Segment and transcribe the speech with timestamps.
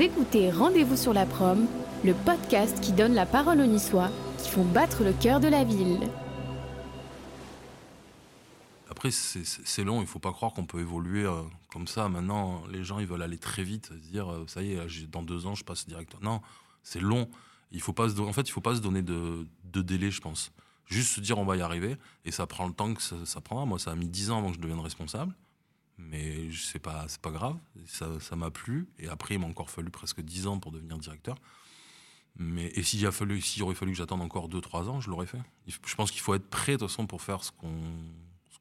[0.00, 1.66] Écoutez Rendez-vous sur la prom,
[2.04, 5.64] le podcast qui donne la parole aux Niçois qui font battre le cœur de la
[5.64, 5.98] ville.
[8.88, 12.08] Après, c'est long, il faut pas croire qu'on peut évoluer euh, comme ça.
[12.08, 15.46] Maintenant, les gens, ils veulent aller très vite, dire, euh, ça y est, dans deux
[15.46, 16.22] ans, je passe directeur.
[16.22, 16.42] Non,
[16.84, 17.28] c'est long.
[17.72, 20.52] Il faut pas en fait, il faut pas se donner de, délai, je pense.
[20.86, 21.96] Juste se dire, on va y arriver.
[22.24, 23.66] Et ça prend le temps que ça, ça prendra.
[23.66, 25.34] Moi, ça a mis dix ans avant que je devienne responsable.
[25.98, 27.56] Mais c'est pas, pas grave.
[27.86, 28.88] Ça m'a plu.
[28.98, 31.36] Et après, il m'a encore fallu presque dix ans pour devenir directeur.
[32.36, 33.12] Mais, et s'il, aurait
[33.74, 35.40] fallu que j'attende encore deux, trois ans, je l'aurais fait.
[35.66, 37.74] Je pense qu'il faut être prêt, de toute façon, pour faire ce qu'on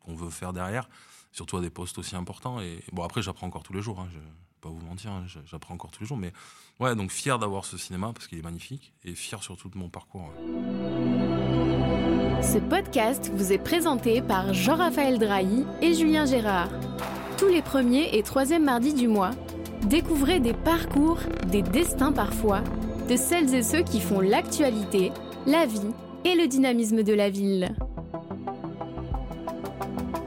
[0.08, 0.90] qu'on veut faire derrière,
[1.34, 2.62] surtout à des postes aussi importants.
[2.62, 4.20] Et bon, après, j'apprends encore tous les jours, hein, je
[4.62, 6.18] pas vous mentir, hein, j'apprends encore tous les jours.
[6.18, 6.34] Mais
[6.80, 9.90] ouais, donc fier d'avoir ce cinéma parce qu'il est magnifique et fier surtout de mon
[9.90, 10.32] parcours.
[12.42, 16.70] Ce podcast vous est présenté par Jean-Raphaël Drahi et Julien Gérard.
[17.38, 19.30] Tous les premiers et troisièmes mardis du mois,
[19.84, 21.20] découvrez des parcours,
[21.52, 22.62] des destins parfois,
[23.08, 25.12] de celles et ceux qui font l'actualité,
[25.46, 25.94] la vie
[26.26, 27.70] et le dynamisme de la ville.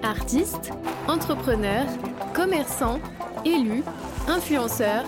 [0.05, 0.71] Artistes,
[1.09, 1.87] entrepreneurs,
[2.33, 3.01] commerçants,
[3.45, 3.83] élus,
[4.29, 5.05] influenceurs,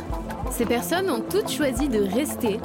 [0.50, 2.58] ces personnes ont toutes choisi de rester,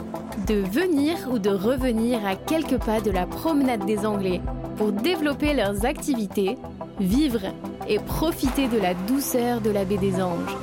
[0.48, 4.42] de venir ou de revenir à quelques pas de la promenade des Anglais
[4.78, 6.56] pour développer leurs activités,
[7.00, 7.42] vivre
[7.88, 10.56] et profiter de la douceur de la baie des Anges.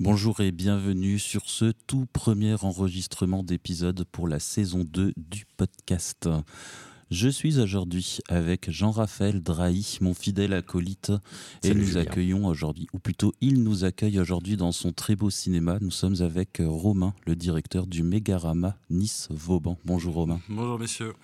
[0.00, 6.28] Bonjour et bienvenue sur ce tout premier enregistrement d'épisode pour la saison 2 du podcast.
[7.10, 11.10] Je suis aujourd'hui avec Jean-Raphaël Drahi, mon fidèle acolyte,
[11.62, 15.78] et nous accueillons aujourd'hui, ou plutôt il nous accueille aujourd'hui dans son très beau cinéma.
[15.80, 19.78] Nous sommes avec Romain, le directeur du Mégarama Nice-Vauban.
[19.86, 20.38] Bonjour Romain.
[20.50, 21.14] Bonjour messieurs.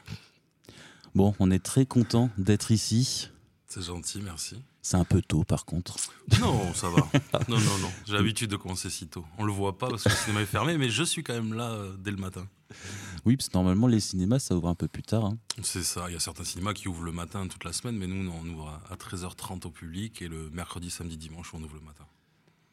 [1.15, 3.29] Bon, on est très content d'être ici.
[3.67, 4.57] C'est gentil, merci.
[4.81, 5.98] C'est un peu tôt, par contre.
[6.41, 7.07] Non, ça va.
[7.48, 7.91] non, non, non.
[8.07, 9.27] J'ai l'habitude de commencer si tôt.
[9.37, 11.53] On le voit pas parce que le cinéma est fermé, mais je suis quand même
[11.53, 12.47] là euh, dès le matin.
[13.27, 15.24] Oui, parce que normalement, les cinémas, ça ouvre un peu plus tard.
[15.24, 15.39] Hein.
[15.62, 16.05] C'est ça.
[16.08, 18.46] Il y a certains cinémas qui ouvrent le matin toute la semaine, mais nous, on
[18.46, 22.05] ouvre à 13h30 au public et le mercredi, samedi, dimanche, on ouvre le matin.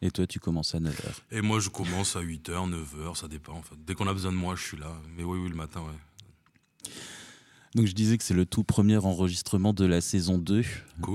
[0.02, 0.94] Et toi, tu commences à 9h
[1.32, 3.54] Et moi, je commence à 8h, 9h, ça dépend.
[3.54, 3.76] En fait.
[3.86, 4.92] Dès qu'on a besoin de moi, je suis là.
[5.16, 6.92] Mais oui, oui, le matin, ouais.
[7.76, 10.64] Donc je disais que c'est le tout premier enregistrement de la saison 2.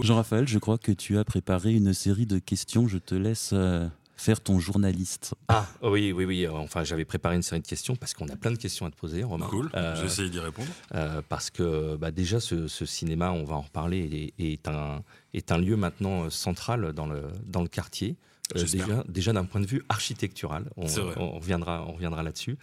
[0.01, 2.89] Jean-Raphaël, je crois que tu as préparé une série de questions.
[2.89, 3.87] Je te laisse euh,
[4.17, 5.35] faire ton journaliste.
[5.49, 6.49] Ah oui, oui, oui.
[6.49, 8.97] Enfin, j'avais préparé une série de questions parce qu'on a plein de questions à te
[8.97, 9.47] poser, Romain.
[9.47, 10.69] Cool, euh, j'ai essayé d'y répondre.
[10.95, 15.03] Euh, parce que bah, déjà, ce, cinéma, on va en reparler, est, un,
[15.35, 18.17] est un lieu maintenant central dans le, dans le quartier.
[18.55, 22.57] déjà, déjà d'un point de vue architectural, on, on reviendra, on reviendra là-dessus.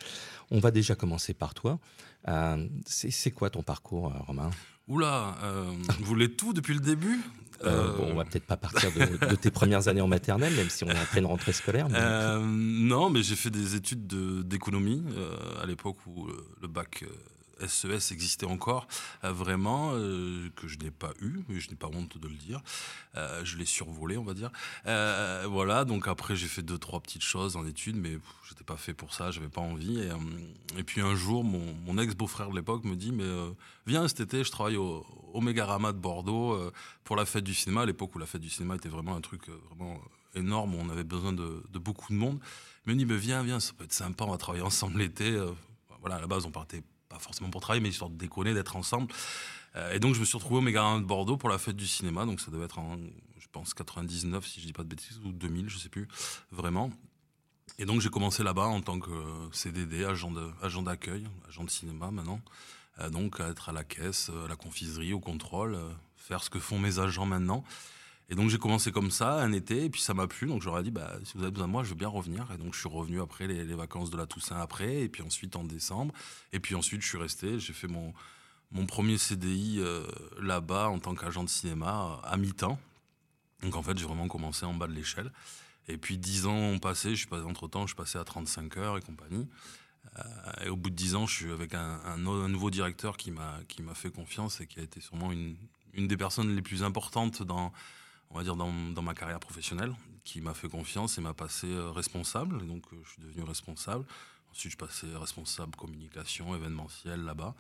[0.52, 1.80] On va déjà commencer par toi.
[2.28, 4.50] Euh, c'est quoi ton parcours, euh, Romain?
[4.88, 7.20] Oula, euh, vous voulez tout depuis le début?
[7.64, 10.84] Euh, bon, on va peut-être pas partir de, tes premières années en maternelle, même si
[10.84, 11.88] on est en pleine rentrée scolaire.
[11.90, 14.08] non, mais j'ai fait des études
[14.48, 15.04] d'économie
[15.62, 16.28] à l'époque où
[16.62, 17.06] le bac
[17.68, 18.88] SES e existait encore,
[19.24, 22.36] euh, vraiment, euh, que je n'ai pas eu, mais je n'ai pas honte de le
[22.36, 22.62] dire.
[23.16, 24.52] Euh, je l'ai survolé, on va dire.
[25.50, 28.94] voilà, donc après j'ai fait deux, trois petites choses en études, mais j'étais pas fait
[28.94, 30.02] pour ça, j'avais pas envie.
[30.78, 33.30] Et, puis un jour, mon, ex-beau-frère de l'époque me dit, mais
[33.86, 36.60] viens cet été, je travaille au, au Mégarama de Bordeaux
[37.04, 39.22] pour la fête du cinéma, à l'époque où la fête du cinéma était vraiment un
[39.22, 40.00] truc vraiment
[40.36, 42.40] énorme, on avait besoin de, beaucoup de monde.
[42.86, 45.38] Il me dit, mais viens, viens, ça peut être sympa, on va travailler ensemble l'été.
[46.00, 48.76] voilà, à la base, on partait pas forcément pour travailler, mais histoire de déconner, d'être
[48.76, 49.14] ensemble.
[49.76, 51.88] Euh, et donc, je me suis retrouvé au Mégarin de Bordeaux pour la fête du
[51.88, 52.26] cinéma.
[52.26, 52.98] Donc, ça devait être en,
[53.38, 56.08] je pense, 99, si je dis pas de bêtises, ou 2000, je sais plus,
[56.52, 56.92] vraiment.
[57.80, 59.12] Et donc, j'ai commencé là-bas en tant que
[59.52, 62.42] CDD, agent d'accueil, agent de cinéma maintenant.
[63.00, 66.50] Euh, donc, à être à la caisse, à la confiserie, au contrôle, euh, faire ce
[66.50, 67.64] que font mes agents maintenant.
[68.34, 70.48] Et donc j'ai commencé comme ça un été et puis ça m'a plu.
[70.48, 72.48] Donc j'aurais dit bah si vous avez besoin de moi je veux bien revenir.
[72.52, 75.56] Et donc je suis revenu après les, vacances de la Toussaint après et puis ensuite
[75.56, 76.16] en décembre.
[76.52, 78.12] Et puis ensuite je suis resté j'ai fait mon
[78.72, 80.08] mon premier CDI euh,
[80.42, 82.80] là-bas en tant qu'agent de cinéma à mi-temps.
[83.62, 85.32] Donc en fait j'ai vraiment commencé en bas de l'échelle.
[85.88, 88.24] Et puis dix ans ont passé je suis passé entre temps je suis passé à
[88.24, 89.48] 35 heures et compagnie.
[90.18, 93.16] Euh, et au bout de dix ans je suis avec un, un, un nouveau directeur
[93.16, 93.62] qui m'a
[93.94, 95.56] fait confiance et qui a été sûrement une
[95.94, 97.72] une des personnes les plus importantes dans
[98.34, 99.94] on va dire, dans, ma carrière professionnelle,
[100.24, 102.62] qui m'a fait confiance et m'a passé euh, responsable.
[102.64, 104.06] Et donc, euh, je suis devenu responsable.
[104.52, 107.56] Ensuite, je passais responsable communication, événementiel là-bas.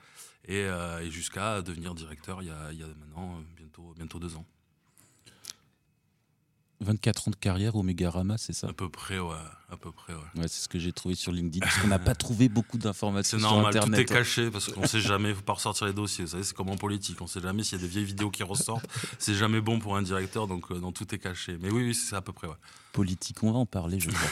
[0.45, 4.35] Et, euh, jusqu'à devenir directeur il y, a, il y a, maintenant bientôt, bientôt deux
[4.35, 4.45] ans.
[6.83, 8.67] 24 ans de carrière au Megarama, c'est ça?
[8.67, 9.35] À peu près, ouais.
[9.71, 10.19] À peu près, ouais.
[10.41, 13.39] ouais c'est ce que j'ai trouvé sur LinkedIn, parce qu'on n'a pas trouvé beaucoup d'informations
[13.39, 14.05] sur normal, Internet.
[14.05, 16.25] Tout est caché, parce qu'on ne sait jamais, il ne faut pas ressortir les dossiers.
[16.25, 18.05] Vous savez, c'est comme en politique, on ne sait jamais s'il y a des vieilles
[18.05, 18.87] vidéos qui ressortent.
[19.17, 21.57] c'est jamais bon pour un directeur, donc euh, tout est caché.
[21.59, 22.55] Mais oui, oui c'est à peu près, ouais
[22.93, 23.43] politique.
[23.43, 24.29] On va en parler, je crois.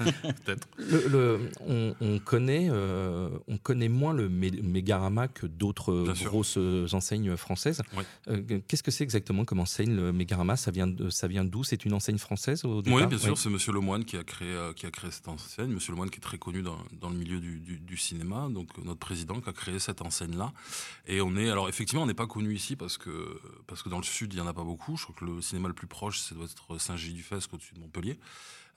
[0.44, 0.68] Peut-être.
[0.78, 1.50] Le,
[2.00, 6.58] on, connaît, euh, on connaît moins le Megarama que d'autres grosses
[6.92, 7.80] enseignes françaises.
[8.28, 11.64] Euh, qu'est-ce que c'est exactement comme enseigne le Megarama Ça vient de, ça vient d'où?
[11.64, 13.38] C'est une enseigne française au Oui, bien sûr.
[13.38, 15.70] C'est Monsieur Lemoine qui a créé, euh, qui a créé cette enseigne.
[15.70, 18.98] Monsieur Lemoine qui est très connu dans, dans le milieu du, du, cinéma, donc notre
[18.98, 20.52] président qui a créé cette enseigne-là.
[21.06, 23.98] Et on est, alors effectivement, on n'est pas connu ici parce que parce que dans
[23.98, 24.96] le sud, il y en a pas beaucoup.
[24.96, 28.18] Je crois que le cinéma le plus proche, c'est doit être Saint-Gilles-du-Fesque au-dessus de Montpellier.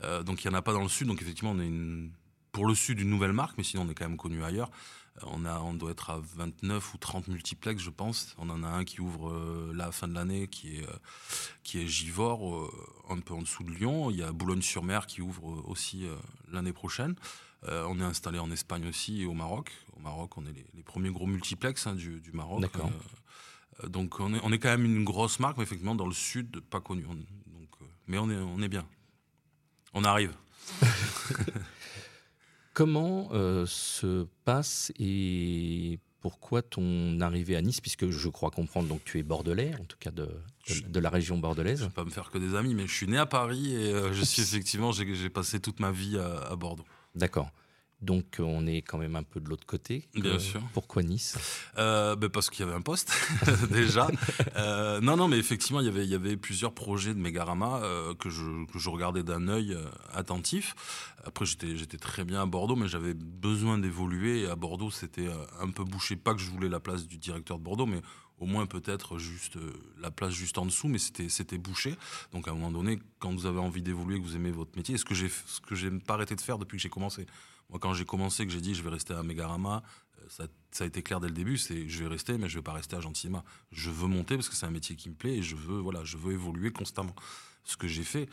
[0.03, 1.07] Euh, donc il n'y en a pas dans le sud.
[1.07, 2.11] Donc effectivement, on est une,
[2.51, 4.69] pour le sud une nouvelle marque, mais sinon on est quand même connu ailleurs.
[5.17, 8.35] Euh, on, a, on doit être à 29 ou 30 multiplex, je pense.
[8.37, 10.85] On en a un qui ouvre euh, la fin de l'année, qui est,
[11.63, 12.69] qui est Givors,
[13.09, 14.11] un peu en dessous de Lyon.
[14.11, 16.05] Il y a Boulogne-sur-Mer qui ouvre aussi
[16.51, 17.15] l'année prochaine.
[17.67, 19.71] on est installé en Espagne aussi et au Maroc.
[19.95, 22.65] Au Maroc, on est les, premiers gros multiplex hein, du, du, Maroc.
[23.87, 26.59] Donc on est, on est quand même une grosse marque, mais effectivement dans le sud,
[26.59, 27.05] pas connu.
[28.07, 28.85] Mais on est, on est bien.
[29.93, 30.33] On arrive.
[32.73, 39.03] Comment euh, se passe et pourquoi ton arrivée à Nice, puisque je crois comprendre, donc
[39.03, 40.29] tu es bordelais, en tout cas de,
[40.87, 41.79] de, la région bordelaise.
[41.79, 43.75] Je ne vais pas me faire que des amis, mais je suis né à Paris
[43.75, 46.85] et euh, je suis effectivement, j'ai passé toute ma vie à Bordeaux.
[47.13, 47.51] D'accord.
[48.03, 50.03] Donc on est quand même un peu de l'autre côté.
[50.13, 50.61] Bien sûr.
[50.73, 51.37] Pourquoi Nice?
[51.77, 53.13] Euh, ben Parce qu'il y avait un poste
[53.71, 54.07] déjà.
[54.57, 57.81] Euh, non, non, mais effectivement, il y avait, il y avait plusieurs projets de Megarama
[57.81, 59.77] euh, que, je, que je regardais d'un œil
[60.13, 60.75] attentif.
[61.23, 64.41] Après, j'étais, très bien à Bordeaux, mais j'avais besoin d'évoluer.
[64.41, 65.29] Et à Bordeaux, c'était
[65.61, 66.17] un peu bouché.
[66.17, 68.01] Pas que je voulais la place du directeur de Bordeaux, mais
[68.37, 69.57] au moins peut-être juste
[70.01, 71.95] la place juste en dessous, mais c'était, bouché.
[72.33, 74.97] Donc à un moment donné, quand vous avez envie d'évoluer, que vous aimez votre métier,
[74.97, 77.25] ce que j'ai, ce que j'ai pas arrêté de faire depuis que j'ai commencé.
[77.79, 79.83] Quand j'ai commencé, que j'ai dit je vais rester à Megarama,
[80.21, 82.63] euh, ça, a été clair dès le début, c'est je vais rester, mais je vais
[82.63, 83.43] pas rester à Gentilma.
[83.71, 86.03] Je veux monter parce que c'est un métier qui me plaît et je veux, voilà,
[86.03, 87.15] je veux évoluer constamment.
[87.65, 88.27] Ce que j'ai fait.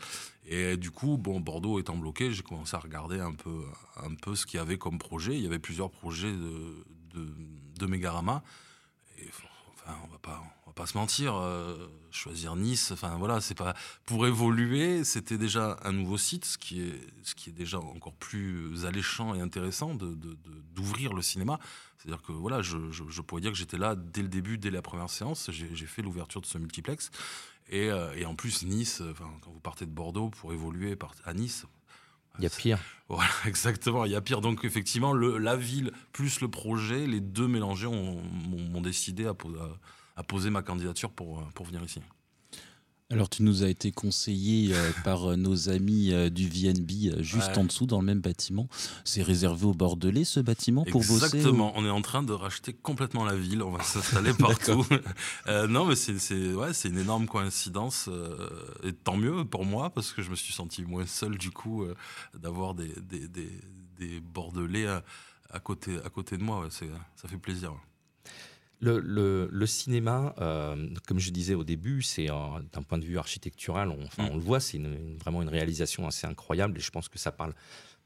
[0.45, 3.63] Et du coup, bon, Bordeaux étant bloqué, j'ai commencé à regarder un peu,
[3.95, 5.37] un peu ce qu'il y avait comme projet.
[5.37, 7.33] Il y avait plusieurs projets de, de,
[7.79, 8.43] de Megarama.
[9.19, 13.55] Et enfin, on va pas, va pas se mentir, euh, choisir Nice, enfin voilà, c'est
[13.55, 13.75] pas
[14.05, 18.13] pour évoluer, c'était déjà un nouveau site, ce qui est ce qui est déjà encore
[18.13, 20.15] plus alléchant et intéressant de
[20.73, 21.59] d'ouvrir le cinéma.
[21.97, 24.81] C'est-à-dire que voilà, je, je, pourrais dire que j'étais là dès le début, dès la
[24.81, 27.11] première séance, j'ai fait l'ouverture de ce multiplex.
[27.69, 31.67] Et, euh, et en plus, Nice, quand vous partez de Bordeaux pour évoluer à Nice,
[32.39, 32.79] il y a pire.
[33.09, 34.05] Voilà, exactement.
[34.05, 34.39] Il y a pire.
[34.39, 39.35] Donc, effectivement, le, la ville plus le projet, les deux mélangés m'ont décidé à, à,
[40.27, 42.01] poser ma candidature pour, pour venir ici.
[43.11, 47.57] Alors tu nous as été conseillé euh, par euh, nos amis euh, du VNB juste
[47.57, 48.69] en dessous dans le même bâtiment.
[49.03, 51.19] C'est réservé aux Bordelais ce bâtiment pour Exactement.
[51.19, 51.73] bosser Exactement.
[51.75, 53.63] On est en train de racheter complètement la ville.
[53.63, 54.85] On va s'installer partout.
[55.47, 58.09] non mais c'est ouais, une énorme coïncidence
[58.83, 61.85] et tant mieux pour moi parce que je me suis senti moins seul du coup
[62.33, 63.49] d'avoir des, des, des,
[63.99, 64.87] des, Bordelais
[65.49, 66.67] à, côté, à côté de moi.
[66.69, 67.73] ça fait plaisir.
[68.81, 73.89] Le, le, cinéma, euh, comme je disais au début, c'est d'un point de vue architectural,
[73.89, 74.81] on, enfin, on le voit, c'est
[75.19, 77.53] vraiment une réalisation assez incroyable et je pense que ça parle,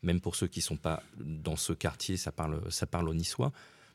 [0.04, 3.14] même pour ceux qui ne sont pas dans ce quartier, ça parle, ça parle aux
[3.14, 3.54] Niçois.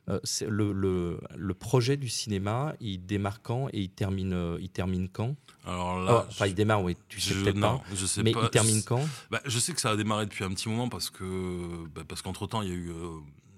[0.08, 0.18] Euh,
[0.48, 5.10] le, le, le, projet du cinéma, il démarre quand et il termine, euh, il termine
[5.10, 5.36] quand?
[5.66, 7.82] Alors là, enfin, il démarre, oui, tu sais peut-être pas.
[7.94, 9.06] Je sais mais il termine quand?
[9.30, 12.22] Bah, Je sais que ça a démarré depuis un petit moment parce que bah, parce
[12.22, 12.90] qu'entre temps, il y a eu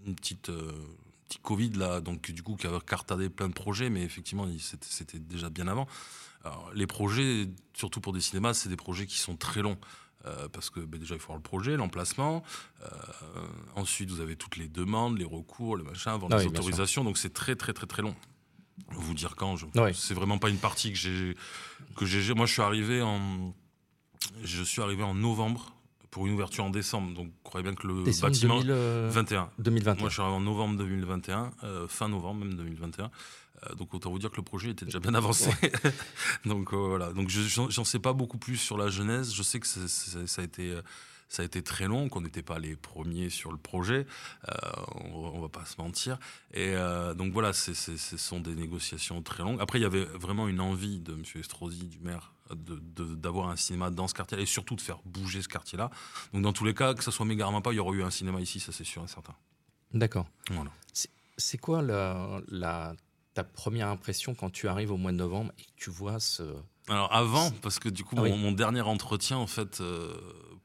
[0.05, 0.51] une petite
[1.43, 5.51] Covid là, donc du coup qui a cartadé plein de projets, mais effectivement c'était déjà
[5.51, 5.87] bien avant.
[6.75, 9.79] les projets, surtout pour des cinémas, c'est des projets qui sont très longs.
[10.25, 12.45] Euh, parce que ben, déjà il faut avoir le projet, l'emplacement.
[12.83, 12.89] Euh,
[13.75, 17.03] ensuite vous avez toutes les demandes, les recours, les machins, avant ah les autorisations.
[17.03, 18.15] Donc c'est très très très très long.
[18.89, 19.67] Vous dire quand, je...
[19.95, 21.37] c'est vraiment pas une partie que j'ai
[21.97, 22.35] que j'ai.
[22.35, 23.53] Moi je suis arrivé en
[24.45, 25.75] je suis arrivé en novembre
[26.13, 27.15] pour une ouverture en décembre.
[27.15, 28.61] Donc, croyez bien que le bâtiment.
[28.61, 29.51] 2021.
[29.59, 30.01] 2021.
[30.01, 33.11] Moi, je suis arrivé en novembre 2021, euh, fin novembre même 2021.
[33.65, 35.51] Euh, donc, autant vous dire que le projet était déjà bien avancé.
[36.45, 37.13] donc, euh, voilà.
[37.15, 39.33] Donc, j'en sais pas beaucoup plus sur la genèse.
[39.33, 40.79] Je sais que ça a été
[41.29, 44.07] ça a été très long, qu'on n'était pas les premiers sur le projet,
[44.97, 46.19] on, ne va pas se mentir.
[46.53, 46.75] Et
[47.17, 49.59] donc voilà, ce sont des négociations très longues.
[49.63, 51.23] Après, il y avait vraiment une envie de M.
[51.37, 55.49] Estrosi, du maire, d'avoir un cinéma dans ce quartier et surtout de faire bouger ce
[55.49, 55.91] quartier-là.
[56.33, 58.11] Donc dans tous les cas, que ce soit Mégarama pas, il y aurait eu un
[58.11, 59.35] cinéma ici, ça c'est sûr et certain.
[59.93, 60.27] D'accord.
[60.51, 60.71] Voilà.
[61.39, 62.95] C'est quoi la, la,
[63.35, 66.43] ta première impression quand tu arrives au mois de novembre et que tu vois ce.
[66.89, 70.15] Alors avant, parce que du coup, ah mon, dernier entretien, en fait, euh,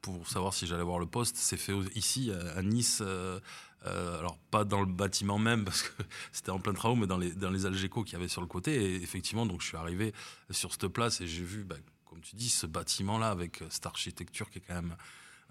[0.02, 3.02] pour savoir si j'allais voir le poste, c'est fait ici, à Nice.
[3.02, 3.40] Euh,
[3.86, 7.18] euh, alors pas dans le bâtiment même parce que c'était en plein travaux, mais dans
[7.18, 8.76] les dans les qu'il y avait sur le côté.
[8.76, 10.14] Et effectivement, donc je suis arrivé
[10.50, 14.50] sur cette place et j'ai vu, bah, comme tu dis, ce bâtiment-là avec cette architecture
[14.50, 14.96] qui est quand même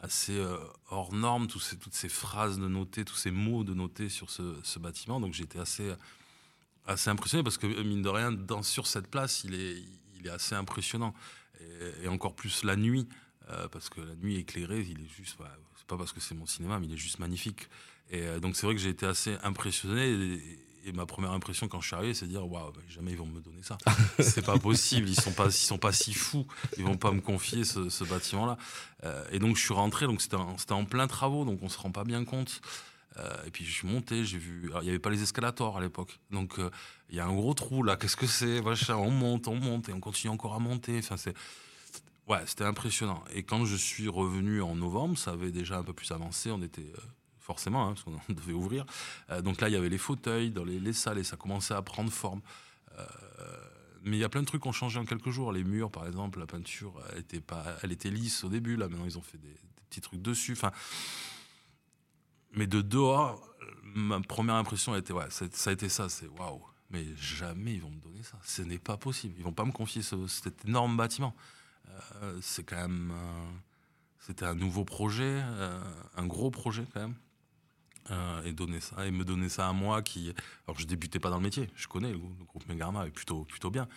[0.03, 0.39] assez
[0.91, 4.31] hors norme, tous ces, toutes ces phrases de noter, tous ces mots de noter sur
[4.31, 5.21] ce, ce bâtiment.
[5.21, 5.95] Donc j'étais assez
[6.87, 9.83] assez impressionné parce que mine de rien, sur cette place, il est,
[10.19, 11.15] il est assez impressionnant.
[12.03, 13.09] Et, encore plus la nuit,
[13.49, 15.37] euh, parce que la nuit éclairée, il est juste.
[15.77, 17.69] c'est pas parce que c'est mon cinéma, mais il est juste magnifique.
[18.11, 20.13] Et euh, donc c'est vrai que j'ai été assez impressionné.
[20.13, 23.27] Et, ma première impression quand je suis arrivé, c'est de dire waouh, jamais ils vont
[23.27, 23.77] me donner ça.
[24.21, 25.09] c'est pas possible.
[25.09, 26.47] Ils sont pas, ils sont pas si fous.
[26.79, 28.57] Ils vont pas me confier ce, bâtiment-là.
[29.05, 30.07] Euh, et donc je suis rentré.
[30.07, 32.61] Donc c'était en, plein travaux, donc on se rend pas bien compte.
[33.19, 34.71] Euh, et puis je suis monté, j'ai vu.
[34.81, 36.21] il n'y avait pas les escalators à l'époque.
[36.31, 36.71] Donc euh,
[37.11, 38.61] il y a un gros trou là, qu'est-ce que c'est
[38.91, 40.99] On monte, on monte et on continue encore à monter.
[40.99, 41.35] Enfin, c'est.
[42.29, 43.23] Ouais, c'était impressionnant.
[43.33, 46.51] Et quand je suis revenu en novembre, ça avait déjà un peu plus avancé.
[46.51, 46.93] On était.
[47.47, 48.85] Euh, forcément, hein, parce qu'on devait ouvrir.
[49.43, 52.11] donc là, il y avait les fauteuils dans les, salles et ça commençait à prendre
[52.11, 52.41] forme.
[54.03, 55.53] mais il y a plein de trucs qui ont changé en quelques jours.
[55.53, 58.77] Les murs, par exemple, la peinture, elle était, pas, elle était lisse au début.
[58.77, 59.55] Là, maintenant, ils ont fait des,
[59.89, 60.53] petits trucs dessus.
[60.53, 60.73] Enfin,
[62.53, 63.41] mais de dehors,
[63.95, 67.83] ma première impression a été, ouais, ça a été ça, c'est waouh, mais jamais ils
[67.83, 68.39] vont me donner ça.
[68.43, 69.35] Ce n'est pas possible.
[69.39, 71.35] Ils vont pas me confier cet énorme bâtiment.
[72.23, 73.13] Euh, c'est quand même,
[74.27, 75.81] c'était un nouveau projet, euh,
[76.17, 77.15] un gros projet quand même.
[78.13, 80.33] Euh, et donner ça et me donner ça à moi qui
[80.69, 83.69] alors je débutais pas dans le métier je connais le, groupe Megarma est plutôt plutôt
[83.69, 83.89] bien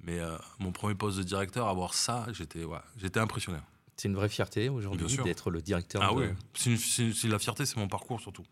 [0.00, 0.18] mais
[0.58, 3.60] mon premier poste de directeur avoir ça j'étais ouais, j'étais impressionné
[3.96, 6.02] c'est une vraie fierté aujourd'hui d'être le directeur.
[6.02, 8.44] Ah oui, c'est la fierté, c'est mon parcours surtout.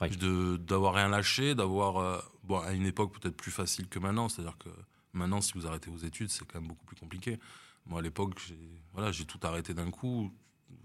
[0.00, 1.98] D'avoir rien lâché, d'avoir.
[1.98, 4.70] Euh, bon, à une époque peut-être plus facile que maintenant, c'est-à-dire que
[5.12, 7.38] maintenant, si vous arrêtez vos études, c'est quand même beaucoup plus compliqué.
[7.86, 8.58] Moi, à l'époque, j'ai
[8.94, 10.32] voilà, tout arrêté d'un coup.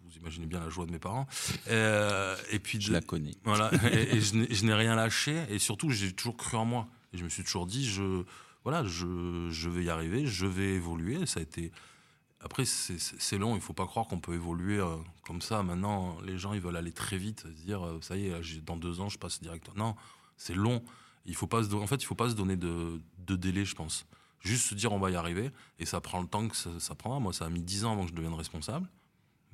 [0.03, 1.27] Vous imaginez bien la joie de mes parents.
[1.67, 3.35] Euh, et puis je la connais.
[3.43, 6.87] Voilà, et, je n'ai rien lâché, et surtout, j'ai toujours cru en moi.
[7.13, 8.23] Et je me suis toujours dit, je,
[8.63, 11.25] voilà, je, je vais y arriver, je vais évoluer.
[11.25, 11.71] Ça a été
[12.45, 15.63] après, c'est long, il ne faut pas croire qu'on peut évoluer euh, comme ça.
[15.63, 18.77] Maintenant, les gens, ils veulent aller très vite, se dire, euh, ça y est, dans
[18.77, 19.75] deux ans, je passe directeur.
[19.75, 19.95] Non,
[20.37, 20.83] c'est long.
[21.25, 24.05] Il faut pas en fait, il ne faut pas se donner de, délai, je pense.
[24.41, 25.49] Juste se dire, on va y arriver.
[25.79, 27.19] Et ça prend le temps que ça, prendra.
[27.19, 28.87] Moi, ça a mis dix ans avant que je devienne responsable.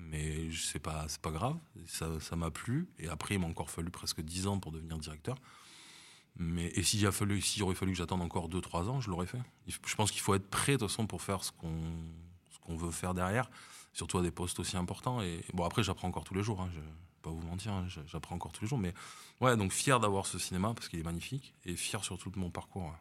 [0.09, 1.57] Mais ce n'est pas, pas grave.
[1.85, 2.89] Ça m'a plu.
[2.99, 5.37] Et après, il m'a encore fallu presque dix ans pour devenir directeur.
[6.37, 9.41] Mais, et s'il, aurait fallu que j'attende encore deux, trois ans, je l'aurais fait.
[9.67, 11.93] Je pense qu'il faut être prêt, de toute façon, pour faire ce qu'on
[12.61, 13.49] qu'on veut faire derrière,
[13.91, 15.21] surtout à des postes aussi importants.
[15.21, 16.79] Et bon, après, j'apprends encore tous les jours, hein, je
[17.21, 18.79] pas vous mentir, hein, j'apprends encore tous les jours.
[18.79, 18.93] Mais
[19.41, 22.49] ouais, donc fier d'avoir ce cinéma parce qu'il est magnifique et fier surtout de mon
[22.49, 22.93] parcours.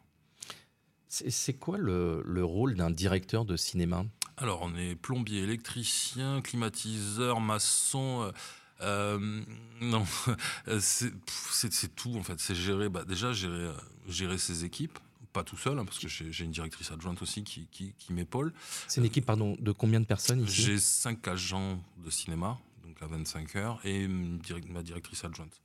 [1.08, 4.04] C'est quoi le, le rôle d'un directeur de cinéma?
[4.40, 8.22] Alors, on est plombier, électricien, climatiseur, maçon.
[8.22, 8.32] Euh,
[8.80, 9.44] euh
[9.82, 10.06] non,
[10.80, 12.40] c'est tout en fait.
[12.40, 13.70] C'est gérer, bah, déjà gérer,
[14.08, 14.98] gérer ses équipes,
[15.34, 18.54] pas tout seul, hein, parce que j'ai une directrice adjointe aussi qui, qui, m'épaule.
[18.88, 20.62] C'est une équipe pardon, de combien de personnes ici?
[20.62, 25.60] J'ai cinq agents de cinéma, donc à 25 heures, et ma directrice adjointe,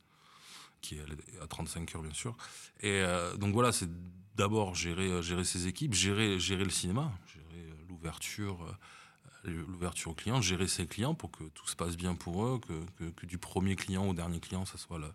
[0.82, 2.36] qui est à 35 heures bien sûr.
[2.80, 3.88] Et euh, donc voilà, c'est
[4.36, 7.45] d'abord gérer, euh, gérer ses équipes, gérer, gérer le cinéma, gérer euh,
[7.96, 8.76] l'ouverture
[9.44, 13.10] l'ouverture aux clients, gérer ses clients pour que tout se passe bien pour eux, que,
[13.10, 15.10] que, du premier client au dernier client, ça soit le,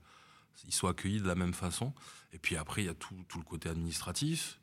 [0.66, 1.94] ils soient accueillis de la même façon.
[2.34, 4.60] Et puis après, il y a tout, tout, le côté administratif,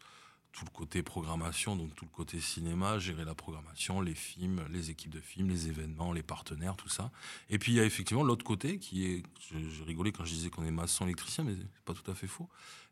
[0.53, 4.91] tout le côté programmation, donc tout le côté cinéma, gérer la programmation, les films, les
[4.91, 7.11] équipes de films, les événements, les partenaires, tout ça.
[7.51, 10.51] Et puis il y a effectivement l'autre côté qui est, j'ai rigolé quand je disais
[10.51, 12.49] qu'on est maçon électricien, mais c'est pas tout à fait faux.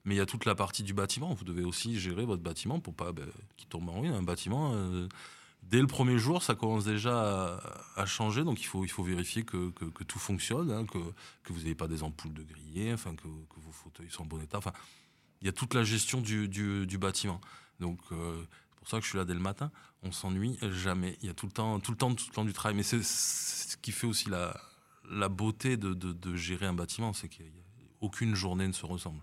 [0.07, 1.35] Mais il y a toute la partie du bâtiment.
[1.35, 4.15] Vous devez aussi gérer votre bâtiment pour pas ben, qu'il tombe en ruine.
[4.15, 5.09] Un bâtiment, euh,
[5.65, 7.61] dès le premier jour, ça commence déjà
[7.97, 8.45] à, changer.
[8.45, 10.99] Donc il faut, il faut vérifier que, que, tout fonctionne, hein, que,
[11.43, 14.41] que, vous n'avez pas des ampoules de grillé, enfin, que, vos fauteuils sont en bon
[14.41, 14.59] état.
[14.59, 14.73] Enfin,
[15.41, 17.41] il y a toute la gestion du, du, bâtiment.
[17.81, 19.73] Donc euh, c'est pour ça que je suis là dès le matin.
[20.05, 21.19] On s'ennuie jamais.
[21.21, 22.77] Il y a tout le temps, tout le temps, tout le temps du travail.
[22.77, 24.57] Mais c'est ce qui fait aussi la,
[25.11, 29.21] la beauté de, de, de gérer un bâtiment, c'est qu'aucune journée ne se ressemble.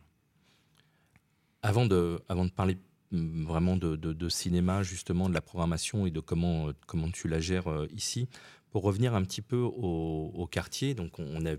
[1.63, 2.77] Avant de, avant de parler
[3.13, 7.67] vraiment de, cinéma, justement, de la programmation et de comment, euh, comment tu la gères
[7.67, 8.27] euh, ici.
[8.72, 11.53] Pour revenir un petit peu au, quartier, donc on a,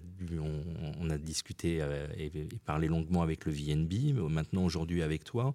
[1.01, 5.55] on, a discuté euh, et, parlé longuement avec le VNB, maintenant aujourd'hui avec toi.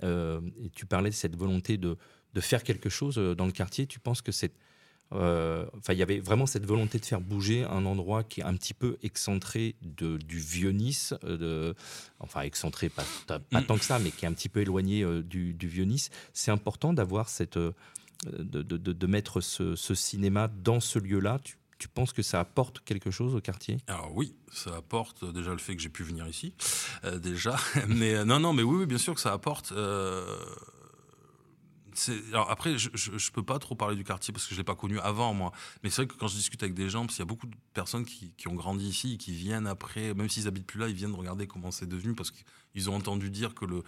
[0.00, 1.98] tu parlais de cette volonté de,
[2.32, 3.86] de, faire quelque chose dans le quartier.
[3.86, 4.52] Tu penses que c'est
[5.10, 8.56] Enfin, il y avait vraiment cette volonté de faire bouger un endroit qui est un
[8.56, 11.74] petit peu excentré du vieux Nice, de,
[12.18, 13.04] enfin excentré pas,
[13.62, 16.10] tant que ça, mais qui est un petit peu éloigné du, du vieux Nice.
[16.32, 17.58] C'est important d'avoir cette
[18.26, 21.40] de, mettre ce, cinéma dans ce lieu-là.
[21.42, 23.76] Tu, penses que ça apporte quelque chose au quartier?
[23.88, 26.54] Alors oui, ça apporte déjà le fait que j'ai pu venir ici,
[27.04, 27.56] euh, déjà.
[27.88, 29.72] Mais euh, non, non, mais oui, oui, bien sûr que ça apporte.
[29.72, 30.24] Euh,
[32.28, 34.74] alors après, je, je, peux pas trop parler du quartier parce que je l'ai pas
[34.74, 35.52] connu avant moi.
[35.82, 37.46] Mais c'est vrai que quand je discute avec des gens, parce qu'il y a beaucoup
[37.46, 40.94] de personnes qui, ont grandi ici, qui viennent après, même s'ils habitent plus là, ils
[40.94, 42.30] viennent regarder comment c'est devenu parce
[42.74, 43.82] qu'ils ont entendu dire que le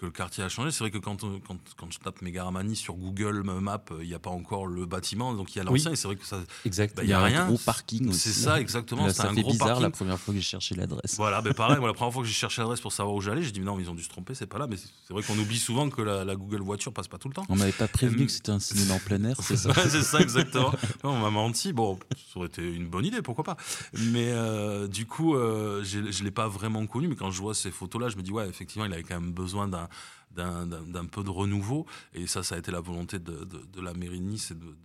[0.00, 0.70] que le quartier a changé.
[0.70, 4.18] C'est vrai que quand, quand, quand je tape Megaramani sur Google Maps, il n'y a
[4.18, 5.92] pas encore le bâtiment, donc il y a l'ancien.
[5.92, 6.96] Et c'est vrai que ça, exact.
[6.96, 7.44] Bah, il y, a, rien.
[7.44, 8.10] Un gros parking.
[8.12, 9.08] C'est ça, exactement.
[9.10, 11.16] ça un fait gros bizarre la première fois que j'ai cherché l'adresse.
[11.16, 13.52] Voilà, mais pareil, la première fois que j'ai cherché l'adresse pour savoir où j'allais, j'ai
[13.52, 14.66] dit non, ils ont dû se tromper, c'est pas là.
[14.66, 17.44] Mais c'est vrai qu'on oublie souvent que la, Google voiture passe pas tout le temps.
[17.50, 20.20] On m'avait pas prévenu que c'était un cinéma en plein air, c'est ça C'est ça,
[20.20, 20.72] exactement.
[21.04, 21.72] on m'a menti.
[21.72, 21.98] Bon,
[22.32, 23.56] ça aurait été une bonne idée, pourquoi pas.
[23.92, 27.70] Mais euh, du coup, euh, je l'ai pas vraiment connu, mais quand je vois ces
[27.70, 29.88] photos-là, je me dis ouais, effectivement, il avait quand même besoin d'un
[30.30, 31.86] d'un peu de renouveau.
[32.14, 33.48] Et ça, ça a été la volonté de,
[33.80, 34.76] la mairie de Nice et de,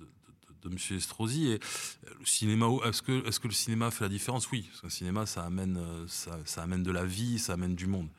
[0.64, 0.78] de M.
[0.98, 1.48] Estrosi.
[1.48, 1.60] Et
[2.20, 4.50] le cinéma, est-ce que, est que le cinéma fait la différence?
[4.52, 8.10] Oui, parce le cinéma, ça amène, ça, amène de la vie, ça amène du monde.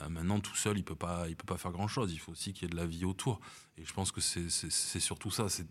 [0.00, 2.12] Euh, maintenant, tout seul, il peut pas, il peut pas faire grand-chose.
[2.12, 3.40] Il faut aussi qu'il y ait de la vie autour.
[3.78, 5.48] Et je pense que c'est surtout ça.
[5.48, 5.66] C'est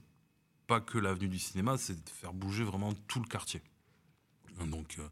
[0.67, 3.61] pas que l'avenue du cinéma, c'est de faire bouger vraiment tout le quartier.
[4.65, 5.07] Donc, euh,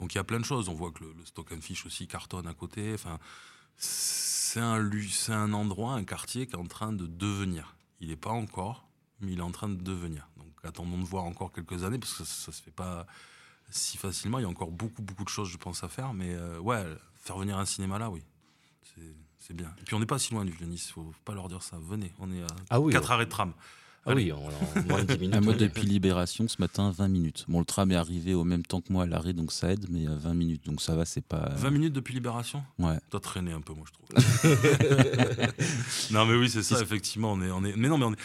[0.00, 0.68] donc il y a plein de choses.
[0.68, 2.92] On voit que le, le Stock and Fish aussi cartonne à côté.
[2.94, 3.18] Enfin,
[3.76, 7.76] c'est un, c'est un endroit, un quartier qui est en train de devenir.
[8.00, 8.88] Il n'est pas encore,
[9.20, 10.28] mais il est en train de devenir.
[10.36, 13.06] Donc attendons de voir encore quelques années, parce que ça ne se fait pas
[13.70, 14.38] si facilement.
[14.38, 16.14] Il y a encore beaucoup, beaucoup de choses, je pense, à faire.
[16.14, 16.84] Mais euh, ouais,
[17.16, 18.22] faire venir un cinéma là, oui.
[19.38, 19.72] C'est bien.
[19.78, 21.62] Et puis on n'est pas si loin du Nice, il ne faut pas leur dire
[21.62, 21.78] ça.
[21.80, 23.54] Venez, on est à ah 4 arrêts de tram.
[24.06, 24.40] Ah oui, en,
[24.86, 25.40] moins de 10 minutes.
[25.42, 27.44] moi, depuis Libération, ce matin, 20 minutes.
[27.48, 29.86] Bon, le tram est arrivé au même temps que moi à l'arrêt, donc ça aide,
[29.90, 31.50] mais 20 minutes, donc ça va, c'est pas.
[31.56, 32.98] 20 minutes depuis Libération Ouais.
[33.10, 34.08] T'as traîné un peu, moi, je trouve.
[36.12, 37.32] non, mais oui, c'est ça, effectivement.
[37.32, 37.76] On est, on est...
[37.76, 38.18] Mais non, mais on est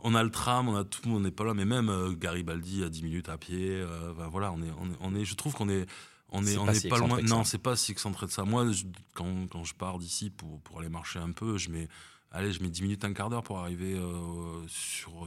[0.00, 2.84] on a le tram, on a tout, on n'est pas là, mais même euh, Garibaldi
[2.84, 3.70] à 10 minutes à pied.
[3.70, 4.70] Euh, voilà, on est,
[5.00, 5.86] on est, je trouve qu'on est,
[6.30, 7.20] on est, on pas, pas loin.
[7.22, 8.44] Non, c'est pas si excentré de ça.
[8.44, 8.66] Moi,
[9.14, 11.88] quand, quand, je pars d'ici pour, pour aller marcher un peu, je mets
[12.30, 14.62] allez, je mets 10 minutes, un quart d'heure pour arriver euh,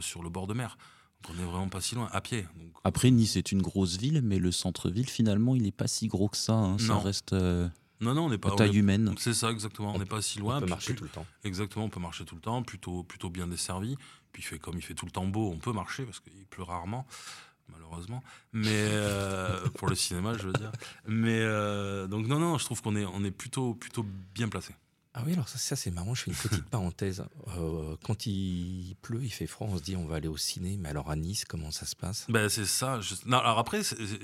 [0.01, 0.77] sur, le bord de mer.
[1.29, 2.45] on n'est vraiment pas si loin, à pied.
[2.83, 6.29] Après, Nice est une grosse ville, mais le centre-ville, finalement, il n'est pas si gros
[6.29, 6.53] que ça.
[6.53, 6.77] Hein.
[6.77, 7.33] Ça reste.
[7.33, 7.67] Euh,
[7.99, 8.55] non, non, on n'est pas.
[8.55, 9.13] taille humaine.
[9.17, 9.93] C'est ça, exactement.
[9.95, 10.57] On n'est pas si loin.
[10.57, 11.25] On peut marcher tout le temps.
[11.43, 13.95] Exactement, on peut marcher tout le temps, plutôt, plutôt bien desservi.
[14.31, 16.63] Puis fait, comme il fait tout le temps beau, on peut marcher parce qu'il pleut
[16.63, 17.05] rarement
[17.73, 18.21] malheureusement.
[18.51, 20.71] Mais euh, pour le cinéma, je veux dire.
[21.07, 21.39] Mais
[22.07, 24.73] donc non, non, je trouve qu'on est, on est plutôt, plutôt bien placé.
[25.13, 27.25] Ah oui, alors ça, c'est marrant, je fais une petite parenthèse.
[27.57, 30.77] Euh, quand il pleut, il fait froid, on se dit on va aller au ciné,
[30.77, 32.25] mais alors à Nice, comment ça se passe?
[32.29, 32.99] Ben, C'est ça.
[33.25, 33.81] Non, alors après,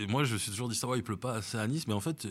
[0.08, 1.94] moi je me suis toujours dit ça, ouais, il pleut pas assez à Nice, mais
[1.94, 2.26] en fait,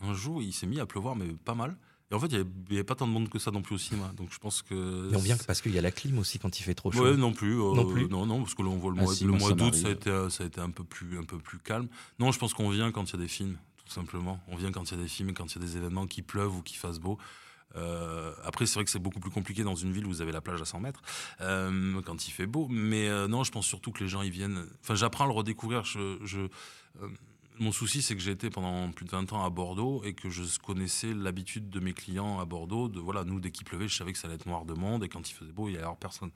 [0.00, 1.76] un jour, il s'est mis à pleuvoir, mais pas mal.
[2.10, 3.78] Et en fait, il n'y avait, pas tant de monde que ça non plus au
[3.78, 4.12] cinéma.
[4.16, 5.12] Donc je pense que.
[5.12, 7.04] Et on vient parce qu'il y a la clim aussi quand il fait trop chaud.
[7.04, 7.60] Ouais, non plus.
[7.60, 8.08] Euh, non plus.
[8.08, 9.90] Non, non, parce que là, on voit le ah mois, le mois d'août, ça, a
[9.92, 11.86] été, ça a été un peu plus, un peu plus calme.
[12.18, 14.40] Non, je pense qu'on vient quand il y a des films, tout simplement.
[14.48, 16.22] On vient quand il y a des films, quand il y a des événements qui
[16.22, 17.16] pleuvent ou qui fassent beau.
[17.76, 20.32] Euh, après, c'est vrai que c'est beaucoup plus compliqué dans une ville où vous avez
[20.32, 21.02] la plage à 100 mètres
[21.40, 22.66] euh, quand il fait beau.
[22.70, 24.66] Mais euh, non, je pense surtout que les gens ils viennent.
[24.82, 25.82] Enfin, j'apprends à le redécouvrir.
[27.58, 30.30] Mon souci, c'est que j'ai été pendant plus de 20 ans à Bordeaux et que
[30.30, 32.88] je connaissais l'habitude de mes clients à Bordeaux.
[32.88, 35.04] De voilà, nous dès qu'il pleuvait, je savais que ça allait être noir de monde
[35.04, 36.30] et quand il faisait beau, il y avait personne.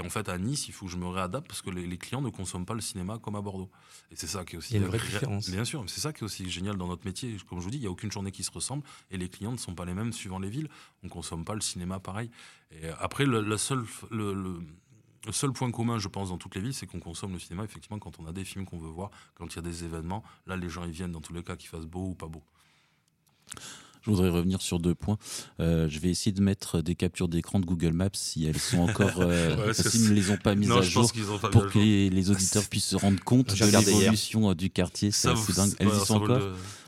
[0.00, 2.22] Et en fait, à Nice, il faut que je me réadapte parce que les, clients
[2.22, 3.70] ne consomment pas le cinéma comme à Bordeaux.
[4.10, 4.76] Et c'est ça qui est aussi.
[4.76, 5.50] une vraie différence.
[5.50, 7.36] Bien sûr, c'est ça qui est aussi génial dans notre métier.
[7.46, 9.52] Comme je vous dis, il n'y a aucune journée qui se ressemble et les clients
[9.52, 10.68] ne sont pas les mêmes suivant les villes.
[11.02, 12.30] On ne consomme pas le cinéma pareil.
[12.70, 14.32] Et après, le, la seule, le,
[15.26, 17.64] le seul point commun, je pense, dans toutes les villes, c'est qu'on consomme le cinéma,
[17.64, 20.24] effectivement, quand on a des films qu'on veut voir, quand il y a des événements.
[20.46, 22.42] Là, les gens, ils viennent dans tous les cas, qu'il fasse beau ou pas beau.
[24.02, 25.18] Je voudrais revenir sur deux points.
[25.60, 28.78] Euh, je vais essayer de mettre des captures d'écran de Google Maps si elles sont
[28.78, 31.10] encore, euh, s'ils ne les ont pas mises à jour,
[31.52, 35.10] pour que les, auditeurs puissent se rendre compte de l'évolution euh, du quartier.
[35.10, 35.72] C'est dingue.
[35.78, 36.40] Elles y sont encore.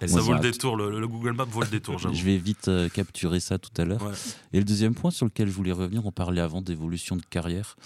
[0.07, 0.77] ça vaut le détour.
[0.77, 1.99] Le, Google Maps vaut le détour.
[1.99, 4.11] Je vais vite capturer ça tout à l'heure.
[4.53, 7.77] Et le deuxième point sur lequel je voulais revenir, on parlait avant d'évolution de carrière.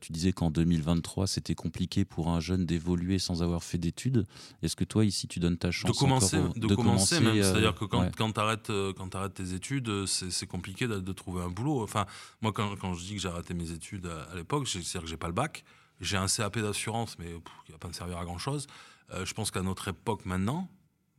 [0.00, 4.26] tu disais qu'en 2023, c'était compliqué pour un jeune d'évoluer sans avoir fait d'études.
[4.62, 7.42] Est-ce que toi, ici, tu donnes ta chance de commencer, de, commencer, même.
[7.42, 11.12] C'est-à-dire que quand quand tu arrêtes, euh, quand arrêtes tes études, euh, c'est compliqué de,
[11.12, 11.82] trouver un boulot.
[11.82, 12.04] Enfin,
[12.42, 15.28] moi, quand, je dis que j'ai arrêté mes études à, l'époque, c'est-à-dire que j'ai pas
[15.28, 15.64] le bac.
[16.02, 17.32] J'ai un CAP d'assurance, mais
[17.64, 18.66] qui va pas me servir à grand-chose.
[19.12, 20.68] Euh, je pense qu'à notre époque maintenant,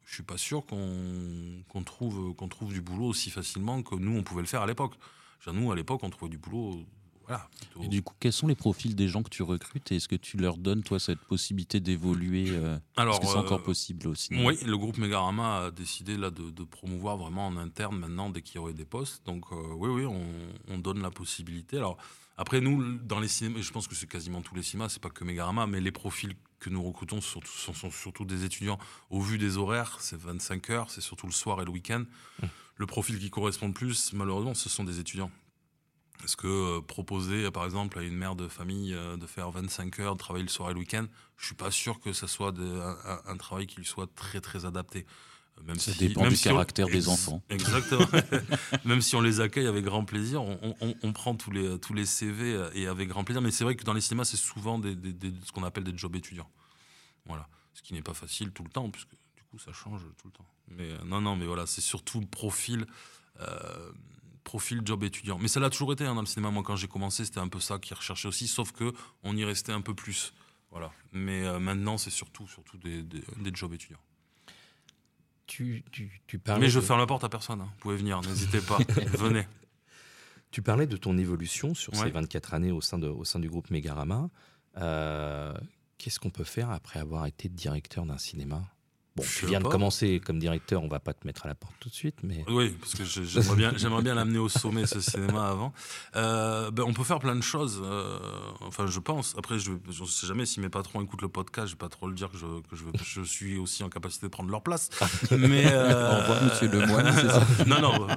[0.05, 4.21] je suis pas sûr qu'on trouve, qu'on trouve du boulot aussi facilement que nous, on
[4.21, 4.93] pouvait le faire à l'époque.
[5.47, 6.85] Nous, à l'époque, on trouvait du boulot
[7.31, 7.49] voilà.
[7.81, 10.15] Et du coup, quels sont les profils des gens que tu recrutes et est-ce que
[10.15, 12.51] tu leur donnes, toi, cette possibilité d'évoluer
[12.97, 16.63] Alors, Est-ce que c'est encore possible aussi Oui, le groupe Megarama a décidé là, de,
[16.63, 19.25] promouvoir vraiment en interne maintenant dès qu'il y aurait des postes.
[19.25, 20.25] Donc, oui, oui, on,
[20.67, 21.77] on, donne la possibilité.
[21.77, 21.97] Alors,
[22.37, 25.09] après, nous, dans les cinémas, je pense que c'est quasiment tous les cinémas, c'est pas
[25.09, 28.79] que Megarama, mais les profils que nous recrutons sont, sont, surtout des étudiants.
[29.09, 32.03] Au vu des horaires, c'est 25 heures, c'est surtout le soir et le week-end.
[32.41, 32.45] Mmh.
[32.77, 35.31] Le profil qui correspond le plus, malheureusement, ce sont des étudiants.
[36.23, 39.99] Est-ce que euh, proposer, par exemple, à une mère de famille euh, de faire 25
[39.99, 41.05] heures, de travailler le soir et le week-end,
[41.37, 44.65] je suis pas sûr que ce soit un, un, travail qui lui soit très très
[44.65, 45.05] adapté.
[45.65, 47.41] Même ça dépend du caractère des enfants.
[47.49, 48.05] Exactement.
[48.85, 52.53] même si on les accueille avec grand plaisir, on, prend tous les, tous les CV
[52.53, 53.41] euh, et avec grand plaisir.
[53.41, 54.95] Mais c'est vrai que dans les cinémas, c'est souvent des,
[55.45, 56.49] ce qu'on appelle des jobs étudiants.
[57.25, 57.47] Voilà.
[57.73, 60.33] Ce qui n'est pas facile tout le temps, puisque du coup, ça change tout le
[60.33, 60.47] temps.
[60.69, 62.85] Mais euh, non, non, mais voilà, c'est surtout le profil.
[63.39, 63.91] Euh,
[64.43, 65.37] profil job étudiant.
[65.39, 66.51] Mais ça l'a toujours été hein, dans le cinéma.
[66.51, 69.43] Moi, quand j'ai commencé, c'était un peu ça qui recherchait aussi, sauf que on y
[69.43, 70.33] restait un peu plus.
[70.71, 70.91] Voilà.
[71.11, 73.21] Mais maintenant, c'est surtout, surtout des, des,
[73.53, 73.99] jobs étudiants.
[76.59, 77.59] Mais je ferme la porte à personne.
[77.61, 77.69] Hein.
[77.73, 78.77] Vous pouvez venir, n'hésitez pas.
[79.17, 79.45] Venez.
[80.51, 83.49] Tu parlais de ton évolution sur ces 24 années au sein, de, au sein du
[83.49, 84.29] groupe Megarama.
[84.77, 85.53] Euh,
[85.97, 88.61] qu'est-ce qu'on peut faire après avoir été directeur d'un cinéma?
[89.17, 91.73] Bon, tu viens de commencer comme directeur, on va pas te mettre à la porte
[91.81, 95.01] tout de suite, mais oui, parce que j'aimerais bien, j'aimerais bien l'amener au sommet ce
[95.01, 95.73] cinéma avant.
[96.15, 97.81] Euh, ben, on peut faire plein de choses.
[97.83, 98.17] Euh,
[98.61, 99.35] enfin, je pense.
[99.37, 102.07] Après, je ne sais jamais si mes patrons écoutent le podcast, je vais pas trop
[102.07, 104.89] le dire que je, que je, je suis aussi en capacité de prendre leur place.
[105.29, 107.11] Mais euh, au revoir, Monsieur Lemoine.
[107.11, 108.07] ça non, non,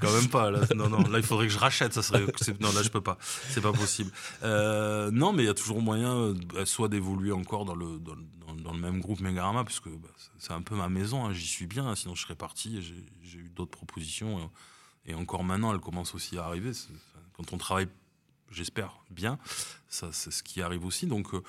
[0.00, 0.52] quand même pas.
[0.52, 1.92] Là, non, non, là, il faudrait que je rachète.
[1.92, 2.24] Ça serait.
[2.60, 3.18] Non, là, je peux pas.
[3.50, 4.12] C'est pas possible.
[4.44, 8.14] Euh, non, mais il y a toujours moyen, soit d'évoluer encore dans le dans,
[8.45, 11.66] dans, le même groupe Megarama, puisque bah, c'est un peu ma maison, hein, j'y suis
[11.66, 12.82] bien, sinon je serais parti.
[13.22, 14.50] J'ai eu d'autres propositions.
[15.06, 16.72] Et, encore maintenant, elles commencent aussi à arriver.
[17.36, 17.88] Quand on travaille,
[18.50, 19.38] j'espère, bien,
[19.88, 21.06] c'est ce qui arrive aussi.
[21.06, 21.42] Donc euh,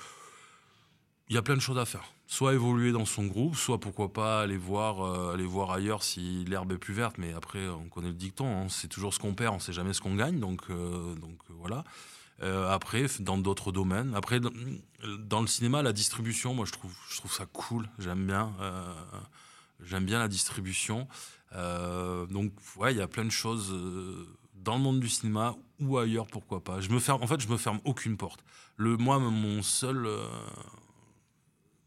[1.28, 2.04] il y a plein de choses à faire.
[2.26, 6.44] Soit évoluer dans son groupe, soit pourquoi pas aller voir, euh, aller voir ailleurs si
[6.44, 7.16] l'herbe est plus verte.
[7.18, 9.92] Mais après, on connaît le dicton, hein, c'est toujours ce qu'on perd, on sait jamais
[9.92, 10.38] ce qu'on gagne.
[10.38, 11.84] Donc, euh, donc voilà.
[12.42, 14.14] Euh, après, dans d'autres domaines.
[14.14, 17.88] Après, dans, le cinéma, la distribution, moi, je trouve, je trouve ça cool.
[17.98, 18.54] J'aime bien.
[18.60, 18.94] Euh,
[19.80, 21.08] j'aime bien la distribution.
[21.54, 23.74] Euh, donc, ouais, il y a plein de choses
[24.54, 26.80] dans le monde du cinéma ou ailleurs, pourquoi pas.
[26.80, 28.44] Je me ferme, en fait, je me ferme aucune porte.
[28.76, 30.08] Le, moi, mon seul,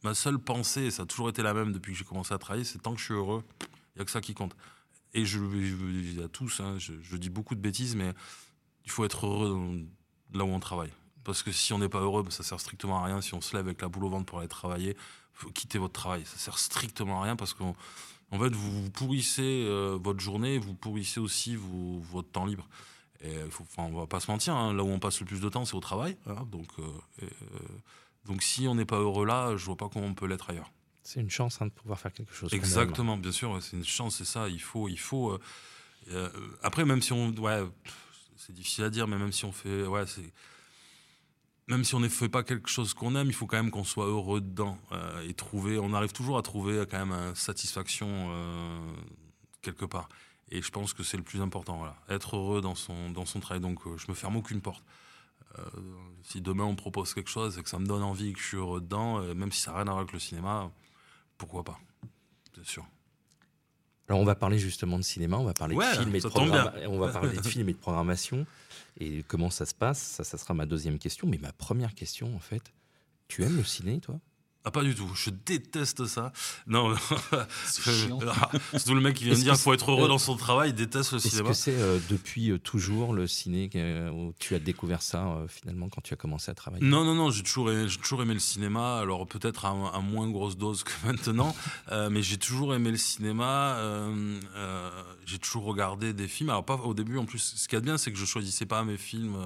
[0.04, 2.38] ma seule pensée, et ça a toujours été la même depuis que j'ai commencé à
[2.38, 4.56] travailler, c'est tant que je suis heureux, il n'y a que ça qui compte.
[5.14, 8.14] Et je le dis à tous, hein, je, dis beaucoup de bêtises, mais
[8.86, 9.86] il faut être heureux
[10.34, 10.92] là où on travaille.
[11.24, 13.22] Parce que si on n'est pas heureux, ça sert strictement à rien.
[13.22, 14.98] Si on se lève avec la boule au ventre pour aller travailler,
[15.34, 16.24] faut quitter votre travail.
[16.26, 17.76] Ça sert strictement à rien parce qu'en
[18.32, 22.68] en fait, vous, pourrissez euh, votre journée, vous pourrissez aussi votre temps libre.
[23.24, 25.50] Et faut, on va pas se mentir, hein, là où on passe le plus de
[25.50, 26.18] temps, c'est au travail.
[26.26, 26.48] Hein.
[26.50, 26.84] donc, euh,
[27.22, 27.28] euh,
[28.26, 30.72] donc si on n'est pas heureux là, je vois pas comment on peut l'être ailleurs.
[31.04, 32.54] C'est une chance hein, de pouvoir faire quelque chose.
[32.54, 34.48] Exactement, bien sûr, c'est une chance, c'est ça.
[34.48, 35.38] Il faut, il faut.
[36.64, 37.64] après, même si on, ouais,
[38.46, 40.34] c'est difficile à dire, mais même si on fait, ouais, c'est
[41.68, 43.86] même si on ne fait pas quelque chose qu'on aime, il faut quand même qu'on
[43.86, 45.80] soit heureux dedans euh, et trouver.
[45.80, 48.94] On arrive toujours à trouver quand même une satisfaction euh,
[49.62, 50.10] quelque part.
[50.50, 51.78] Et je pense que c'est le plus important.
[51.78, 51.96] Voilà.
[52.10, 53.62] Être heureux dans son dans son travail.
[53.62, 54.84] Donc euh, je me ferme aucune porte.
[56.24, 58.58] si demain on propose quelque chose et que ça me donne envie, que je suis
[58.58, 60.72] heureux dedans, même si ça n'a rien à voir avec le cinéma,
[61.38, 61.80] pourquoi pas?
[62.54, 62.86] Bien sûr.
[64.08, 67.00] Alors on va parler justement de cinéma, on va parler de films et de on
[67.00, 68.46] va parler de films et de programmation
[69.00, 70.00] et comment ça se passe?
[70.00, 71.28] Ça, ça sera ma deuxième question.
[71.28, 72.74] Mais ma première question, en fait,
[73.28, 74.20] tu aimes le ciné, toi?
[74.64, 75.10] Ah, pas du tout.
[75.16, 76.32] Je déteste ça.
[76.68, 76.94] Non,
[77.66, 78.10] c'est
[78.86, 80.76] tout le mec qui vient me dire qu'il faut être heureux dans son travail, il
[80.76, 81.50] déteste le cinéma.
[81.50, 85.26] Est-ce que c'est euh, depuis euh, toujours le ciné euh, où tu as découvert ça
[85.48, 86.86] finalement quand tu as commencé à travailler?
[86.86, 89.00] Non, non, non, j'ai toujours, aimé, toujours aimé le cinéma.
[89.00, 91.56] Alors peut-être à, moins grosse dose que maintenant,
[91.90, 93.78] mais j'ai toujours aimé le cinéma.
[95.26, 96.52] j'ai toujours regardé des films.
[96.52, 97.56] Alors pas au début en plus.
[97.58, 99.38] Ce qui est bien, c'est que je choisissais pas mes films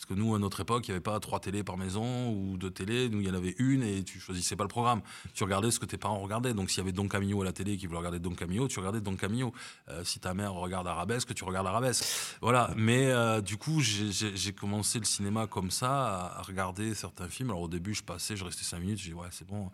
[0.00, 2.56] parce que nous, à notre époque, il n'y avait pas trois télés par maison ou
[2.56, 3.10] deux télés.
[3.10, 5.02] Nous, il y en avait une et tu choisissais pas le programme.
[5.34, 6.54] Tu regardais ce que tes parents regardaient.
[6.54, 8.78] Donc, s'il y avait Don Camillo à la télé qui voulait regarder Don Camillo, tu
[8.78, 9.52] regardais Don Camillo.
[9.90, 12.02] Euh, si ta mère regarde Arabesque, tu regardes Arabesque.
[12.40, 12.70] Voilà.
[12.78, 17.50] Mais euh, du coup, j'ai commencé le cinéma comme ça, à regarder certains films.
[17.50, 19.00] Alors, au début, je passais, je restais cinq minutes.
[19.00, 19.70] Je dis, ouais, c'est bon.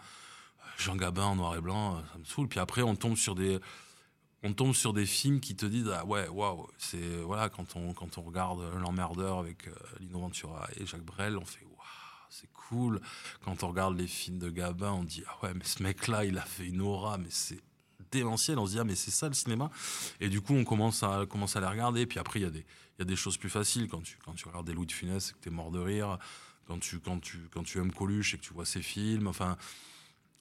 [0.77, 2.49] Jean Gabin en noir et blanc, ça me saoule.
[2.49, 3.61] Puis après, on tombe sur des
[4.47, 7.93] on tombe sur des films qui te disent ah ouais waouh c'est voilà quand on
[7.93, 11.77] quand on regarde l'emmerdeur avec euh, Lino Ventura et Jacques Brel on fait waouh
[12.31, 13.01] c'est cool
[13.45, 16.25] quand on regarde les films de Gabin on dit ah ouais mais ce mec là
[16.25, 17.61] il a fait une aura mais c'est
[18.11, 18.59] démentiels.
[18.59, 19.71] On se dit, ah, mais c'est ça le cinéma.
[20.21, 22.07] Et du coup, on commence à, commence à les regarder.
[22.07, 22.65] Puis après, il y, a des,
[22.99, 23.89] y a des choses plus faciles.
[23.89, 25.79] Quand tu, quand tu regardes des Louis de Funès et que tu es mort de
[25.79, 26.19] rire.
[26.67, 29.27] Quand tu, quand, tu, quand tu aimes Coluche et que tu vois ses films.
[29.27, 29.57] Enfin.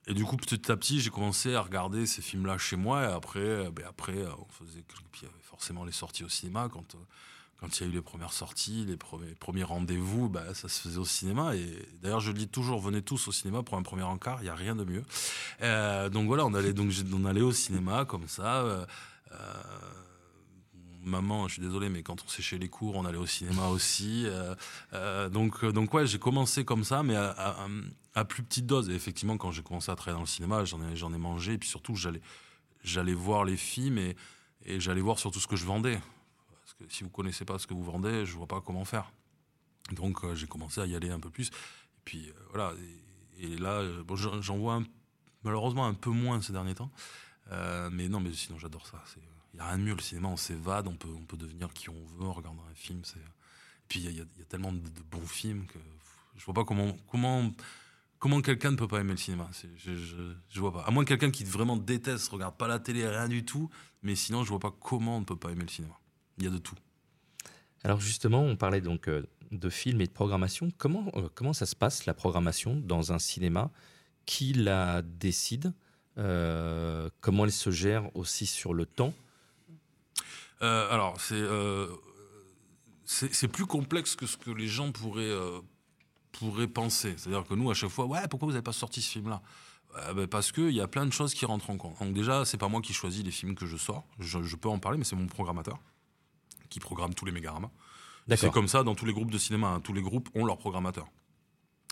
[0.08, 3.04] Et du coup, petit à petit, j'ai commencé à regarder ces films-là chez moi.
[3.04, 4.84] Et après, ben après on faisait.
[5.12, 6.70] Puis il y avait forcément les sorties au cinéma.
[6.72, 6.96] Quand
[7.60, 10.82] quand il y a eu les premières sorties, les premiers, premiers rendez-vous, bah, ça se
[10.82, 11.56] faisait au cinéma.
[11.56, 14.44] Et d'ailleurs, je le dis toujours, venez tous au cinéma pour un premier encart, il
[14.44, 15.04] n'y a rien de mieux.
[15.62, 18.62] Euh, donc voilà, on allait, donc, on allait au cinéma comme ça.
[18.63, 18.86] Euh,
[19.32, 19.36] euh,
[21.06, 24.26] maman, je suis désolé, mais quand on séchait les cours, on allait au cinéma aussi.
[25.32, 28.89] donc, donc ouais, j'ai commencé comme ça, mais à, plus petite dose.
[28.89, 31.54] Et effectivement, quand j'ai commencé à travailler dans le cinéma, j'en ai, mangé.
[31.54, 34.15] Et puis surtout, j'allais, voir les films et,
[34.80, 36.00] j'allais voir surtout ce que je vendais
[36.80, 39.12] que si vous connaissez pas ce que vous vendez, je vois pas comment faire.
[39.91, 41.50] Donc euh, j'ai commencé à y aller un peu plus.
[41.50, 42.74] Et puis euh, voilà.
[43.39, 44.04] Et, là, euh,
[44.41, 44.82] j'en vois
[45.44, 46.91] malheureusement un peu moins ces derniers temps.
[47.91, 49.04] mais non, mais sinon j'adore ça.
[49.56, 49.96] Il n'y a rien de mieux.
[49.96, 52.76] Le cinéma, on s'évade, on peut, on peut devenir qui on veut en regardant un
[52.76, 53.02] film.
[53.15, 53.20] Et
[53.88, 55.80] puis il y, a tellement de, bons films que
[56.36, 57.50] je vois pas comment, comment,
[58.20, 59.50] comment quelqu'un ne peut pas aimer le cinéma.
[59.78, 60.82] Je, je, vois pas.
[60.82, 63.70] À moins quelqu'un qui vraiment déteste, regarde pas la télé, rien du tout.
[64.04, 65.98] Mais sinon, je vois pas comment on ne peut pas aimer le cinéma.
[66.38, 66.76] Il y a de tout.
[67.86, 70.70] Alors justement, on parlait donc euh, de films et de programmation.
[70.78, 73.72] Comment, euh, comment ça se passe, la programmation, dans un cinéma?
[74.26, 75.72] Qui la décide?
[76.18, 79.13] Euh, Comment elle se gère aussi sur le temps?
[80.62, 81.44] Alors, c'est
[83.08, 85.34] c'est plus complexe que ce que les gens pourraient,
[86.32, 87.13] pourraient penser.
[87.18, 89.41] C'est-à-dire que nous, à chaque fois, ouais, pourquoi vous n'avez pas sorti ce film-là?
[90.15, 92.00] Ben Parce qu'il y a plein de choses qui rentrent en compte.
[92.00, 94.04] Donc déjà, c'est pas moi qui choisis les films que je sors.
[94.20, 95.80] je peux en parler, mais c'est mon programmateur
[96.70, 97.72] qui programme tous les Mégaramas.
[98.36, 99.68] C'est comme ça dans tous les groupes de cinéma.
[99.68, 99.80] Hein.
[99.82, 101.08] Tous les groupes ont leur programmateur.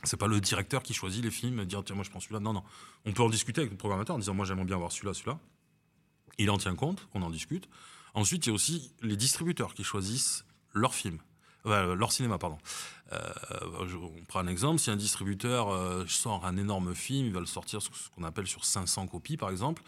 [0.03, 2.39] C'est pas le directeur qui choisit les films et dire tiens moi je prends celui-là.
[2.39, 2.63] Non non.
[3.05, 5.39] On peut en discuter avec le programmateur en disant moi j'aimerais bien voir celui-là, celui-là.
[6.39, 7.69] Il en tient compte, on en discute.
[8.13, 11.19] Ensuite il y a aussi les distributeurs qui choisissent leurs films,
[11.65, 12.57] euh, leur cinéma pardon.
[13.11, 13.19] Euh,
[13.95, 17.45] on prend un exemple, si un distributeur euh, sort un énorme film, il va le
[17.45, 19.83] sortir ce qu'on appelle sur 500 copies par exemple.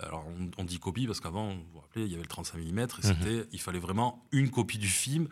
[0.00, 0.24] Alors,
[0.58, 2.82] on, dit copie parce qu'avant, vous vous rappelez, il y avait le 35 mm et
[2.82, 2.88] mhm.
[3.02, 5.26] c'était, il fallait vraiment une copie du film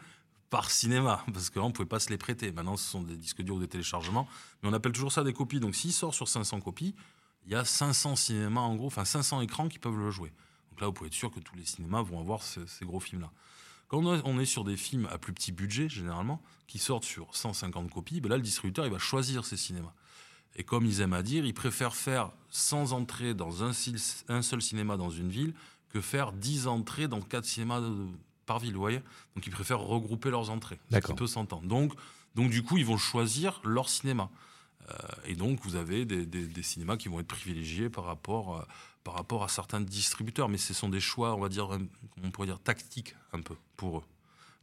[0.50, 2.50] par cinéma parce qu'on ne pouvait pas se les prêter.
[2.50, 4.26] Maintenant, ce sont des disques durs ou des téléchargements,
[4.62, 5.60] mais on appelle toujours ça des copies.
[5.60, 6.96] Donc, s'il sort sur 500 copies,
[7.46, 10.32] il y a 500 cinémas en gros, enfin 500 écrans qui peuvent le jouer.
[10.76, 13.32] Donc là, vous pouvez être sûr que tous les cinémas vont avoir ces, gros films-là.
[13.88, 17.90] Quand on est sur des films à plus petit budget, généralement, qui sortent sur 150
[17.90, 19.94] copies, ben là, le distributeur, il va choisir ces cinémas.
[20.56, 24.98] Et comme ils aiment à dire, ils préfèrent faire 100 entrées dans un, seul cinéma
[24.98, 25.54] dans une ville
[25.88, 27.80] que faire 10 entrées dans 4 cinémas
[28.44, 29.00] par ville, vous voyez?
[29.34, 31.66] Donc ils préfèrent regrouper leurs entrées, qui peut s'entendre.
[31.66, 31.94] Donc,
[32.34, 34.28] donc du coup, ils vont choisir leur cinéma.
[34.90, 38.66] Euh, et donc vous avez des, cinémas qui vont être privilégiés par rapport,
[39.06, 40.48] par rapport à certains distributeurs.
[40.48, 41.78] Mais ce sont des choix, on va dire,
[42.24, 44.04] on pourrait dire tactiques un peu pour eux.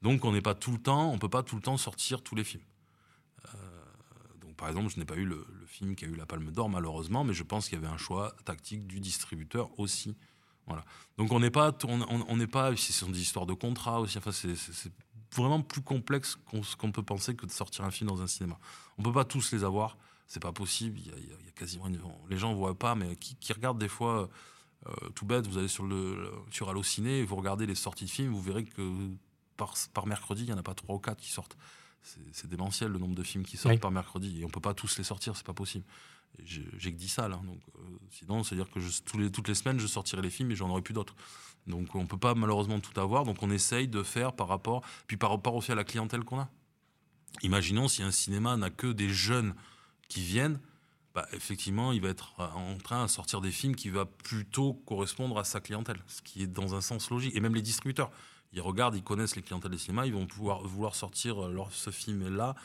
[0.01, 2.35] Donc on n'est pas tout le temps, on peut pas tout le temps sortir tous
[2.35, 2.63] les films.
[4.57, 7.23] Par exemple, je n'ai pas eu le, film qui a eu la Palme d'Or malheureusement,
[7.23, 10.15] mais je pense qu'il y avait un choix tactique du distributeur aussi.
[10.67, 10.83] Voilà.
[11.17, 14.17] Donc on n'est pas, on n'est pas, ce sont des histoires de contrat aussi.
[14.17, 14.91] Enfin, c'est
[15.35, 16.37] vraiment plus complexe
[16.77, 18.59] qu'on peut penser que de sortir un film dans un cinéma.
[18.97, 19.97] On peut pas tous les avoir,
[20.33, 20.99] c'est pas possible.
[20.99, 21.85] Il y, a, quasiment
[22.29, 24.29] les gens voient pas, mais qui, regardent des fois.
[24.85, 28.33] Euh, tout bête, vous allez sur le sur Allociné, vous regardez les sorties de films,
[28.33, 28.81] vous verrez que
[29.55, 31.55] par, par mercredi, il n'y en a pas trois ou quatre qui sortent
[32.31, 34.97] c'est démentiel le nombre de films qui sortent par mercredi et on peut pas tous
[34.97, 35.85] les sortir, c'est pas possible.
[36.43, 39.47] J'ai que 10 salles, hein, donc euh, sinon c'est à dire que tous les, toutes
[39.47, 41.15] les semaines je sortirai les films et j'en aurai plus d'autres.
[41.67, 45.15] Donc on peut pas malheureusement tout avoir, donc on essaye de faire par rapport, puis
[45.15, 46.49] par rapport aussi à la clientèle qu'on a.
[47.41, 49.53] Imaginons si un cinéma n'a que des jeunes
[50.13, 50.59] qui viennent,
[51.15, 55.37] bah, effectivement, il va être en train de sortir des films qui va plutôt correspondre
[55.37, 57.35] à sa clientèle, ce qui est dans un sens logique.
[57.35, 58.11] Et même les distributeurs
[58.53, 61.89] ils regardent, ils connaissent les clientèles des cinémas, ils vont pouvoir vouloir sortir leur, ce
[61.89, 62.55] film-là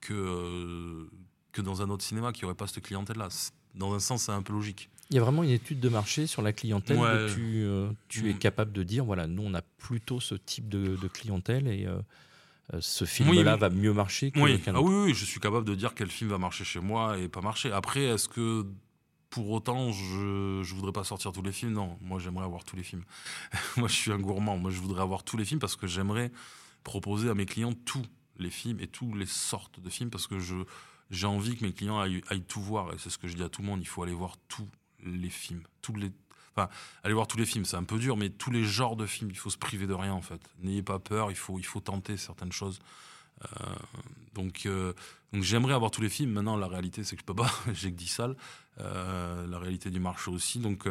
[0.00, 1.10] que, euh,
[1.52, 3.28] que dans un autre cinéma qui n'aurait pas cette clientèle-là.
[3.74, 4.90] Dans un sens, c'est un peu logique.
[5.10, 8.28] Il y a vraiment une étude de marché sur la clientèle que tu, euh, tu
[8.28, 8.38] es mm.
[8.38, 11.98] capable de dire, voilà, nous, on a plutôt ce type de, clientèle et euh,
[12.80, 14.60] ce film-là va mieux marcher que oui.
[14.66, 17.28] Ah oui, oui, je suis capable de dire quel film va marcher chez moi et
[17.28, 17.72] pas marcher.
[17.72, 18.66] Après, est-ce que
[19.30, 21.72] pour autant, je ne voudrais pas sortir tous les films?
[21.72, 23.04] Non, moi j'aimerais avoir tous les films.
[23.76, 24.58] moi je suis un gourmand.
[24.58, 26.30] Moi je voudrais avoir tous les films parce que j'aimerais
[26.84, 28.04] proposer à mes clients tous
[28.38, 30.54] les films et toutes les sortes de films parce que je
[31.10, 32.92] j'ai envie que mes clients aillent, tout voir.
[32.92, 33.80] Et c'est ce que je dis à tout le monde.
[33.80, 34.68] Il faut aller voir tous
[35.02, 35.62] les films.
[35.80, 36.10] Tous les,
[36.58, 36.70] enfin,
[37.04, 39.30] aller voir tous les films, c'est un peu dur, mais tous les genres de films.
[39.30, 40.40] Il faut se priver de rien en fait.
[40.60, 41.30] N'ayez pas peur.
[41.30, 42.80] Il faut, il faut tenter certaines choses.
[43.42, 43.74] Euh,
[44.34, 44.92] donc, euh,
[45.32, 46.32] donc j'aimerais avoir tous les films.
[46.32, 47.50] Maintenant, la réalité, c'est que je peux pas.
[47.72, 48.36] J'ai que 10 salles.
[48.80, 50.58] Euh, la réalité du marché aussi.
[50.58, 50.88] Donc,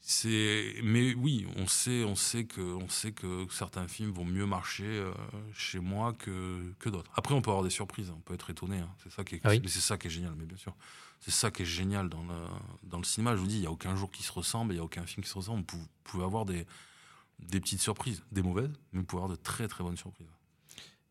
[0.00, 4.44] C'est, mais oui, on sait, on sait que, on sait que certains films vont mieux
[4.44, 5.02] marcher
[5.54, 7.10] chez moi que, que d'autres.
[7.14, 8.78] Après, on peut avoir des surprises, on peut être étonné.
[8.80, 8.90] Hein.
[9.02, 10.74] C'est ça qui est, ah c'est ça qui est génial, mais bien sûr,
[11.24, 12.34] c'est ça qui est génial dans le,
[12.82, 13.34] dans le cinéma.
[13.34, 15.06] Je vous dis, il y a aucun jour qui se ressemble, il y a aucun
[15.06, 15.64] film qui se ressemble.
[15.72, 16.66] Vous pouvez avoir des,
[17.38, 20.28] des petites surprises, des mauvaises, mais vous pouvez avoir de très très bonnes surprises.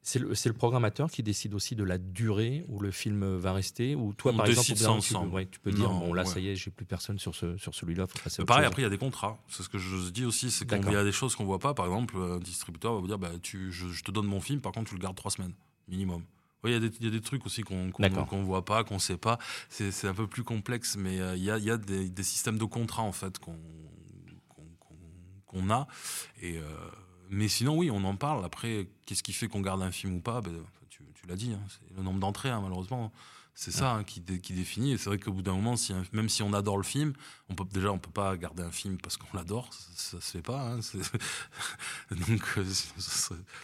[0.03, 3.95] C'est le, le, programmateur qui décide aussi de la durée où le film va rester
[3.95, 6.85] Ou toi, par exemple, tu, tu, peux dire bon, là, ça y est, j'ai plus
[6.85, 8.05] personne sur, ce, sur celui-là.
[8.45, 9.39] Pareil, après, il y a des contrats.
[9.47, 11.73] C'est ce que je dis aussi c'est qu'il y a des choses qu'on voit pas.
[11.73, 14.73] Par exemple, un distributeur va vous dire bah, tu, je, te donne mon film, par
[14.73, 15.53] contre, tu le gardes trois semaines,
[15.87, 16.21] minimum.
[16.65, 19.37] Il y, y, a des trucs aussi qu'on ne voit pas, qu'on ne sait pas.
[19.69, 22.57] C'est un peu plus complexe, mais euh, il y, a, y a des, des, systèmes
[22.57, 23.55] de contrats en fait qu'on
[25.69, 25.87] a.
[26.41, 26.63] Et, euh,
[27.29, 28.45] mais sinon, oui, on en parle.
[28.45, 30.41] Après, qu'est-ce qui fait qu'on garde un film ou pas?
[30.41, 30.53] Ben,
[30.89, 33.11] Tu, l'as dit, hein, c'est le nombre d'entrées, hein, malheureusement.
[33.55, 34.93] C'est ça hein, qui, définit.
[34.93, 35.75] Et c'est vrai qu'au bout d'un moment,
[36.11, 37.13] même si on adore le film,
[37.49, 40.31] on peut déjà on peut pas garder un film parce qu'on l'adore, ça, ne se
[40.31, 40.75] fait pas.
[42.11, 42.65] Donc euh,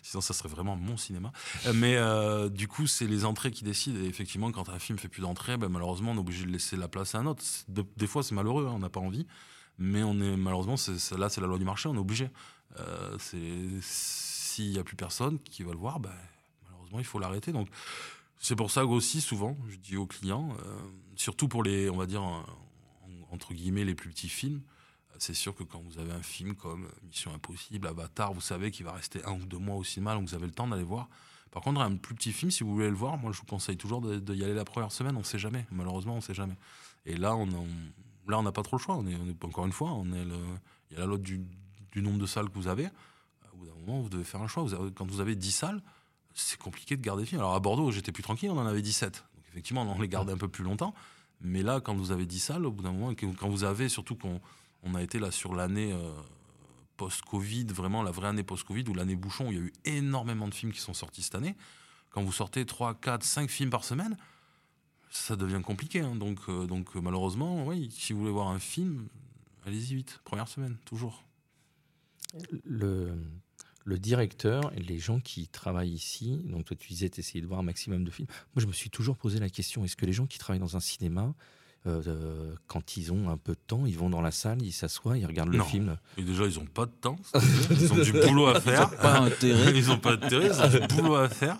[0.03, 1.31] sinon, ça serait vraiment mon cinéma.
[1.65, 3.99] Euh, mais euh, du coup, c'est les entrées qui décident.
[3.99, 6.77] Et effectivement, quand un film fait plus d'entrées, ben, malheureusement, on est obligé de laisser
[6.77, 7.43] la place à un autre.
[7.67, 9.25] des fois, c'est malheureux, on n'a pas envie.
[9.79, 10.75] Mais on est malheureusement,
[11.17, 12.29] là, c'est la loi du marché, on est obligé.
[13.19, 16.11] S'il n'y a plus personne qui va le voir, ben,
[16.65, 17.51] malheureusement, il faut l'arrêter.
[17.51, 17.69] Donc,
[18.39, 20.79] c'est pour ça aussi, souvent, je dis aux clients, euh,
[21.15, 22.23] surtout pour les, on va dire,
[23.31, 24.61] entre guillemets, les plus petits films,
[25.17, 28.85] c'est sûr que quand vous avez un film comme Mission Impossible, Avatar, vous savez qu'il
[28.85, 31.09] va rester un ou deux mois au cinéma, donc vous avez le temps d'aller voir.
[31.51, 33.75] Par contre, un plus petit film, si vous voulez le voir, moi je vous conseille
[33.75, 35.65] toujours d'y aller la première semaine, on ne sait jamais.
[35.71, 36.55] Malheureusement, on ne sait jamais.
[37.05, 37.47] Et là, on,
[38.41, 38.95] n'a pas trop le choix.
[38.95, 41.41] On est, encore une fois, il y a la du,
[41.91, 42.87] du nombre de salles que vous avez,
[43.53, 44.65] au bout d'un moment, vous devez faire un choix.
[44.95, 45.81] quand vous avez 10 salles,
[46.33, 47.41] c'est compliqué de garder des films.
[47.41, 49.25] Alors à Bordeaux, j'étais plus tranquille, on en avait 17.
[49.35, 50.93] Donc effectivement, on les gardait un peu plus longtemps.
[51.41, 54.15] Mais là, quand vous avez 10 salles, au bout d'un moment, quand vous avez, surtout
[54.15, 54.41] qu'on
[54.83, 56.11] on a été là sur l'année euh,
[56.97, 60.47] post-Covid, vraiment la vraie année post-Covid, ou l'année bouchon, où il y a eu énormément
[60.47, 61.55] de films qui sont sortis cette année.
[62.09, 64.17] Quand vous sortez 3, 4, 5 films par semaine,
[65.09, 66.01] ça devient compliqué.
[66.01, 66.15] Hein.
[66.15, 69.07] Donc, euh, donc malheureusement, oui, si vous voulez voir un film,
[69.65, 71.23] allez-y vite, première semaine, toujours
[72.63, 73.13] le,
[73.89, 77.59] le directeur et les gens qui travaillent ici, donc toi tu disais essayer de voir
[77.59, 78.27] un maximum de films.
[78.55, 80.77] Moi je me suis toujours posé la question, est-ce que les gens qui travaillent dans
[80.77, 81.33] un cinéma,
[81.87, 84.71] euh, euh, quand ils ont un peu de temps, ils vont dans la salle, ils
[84.71, 85.97] s'assoient, ils regardent le film?
[86.17, 87.17] Et déjà, ils n'ont pas de temps.
[87.71, 88.95] Ils ont du boulot à faire.
[88.97, 89.71] Pas intérêt.
[89.75, 91.57] Ils n'ont pas d'intérêt, ils ont du boulot à faire.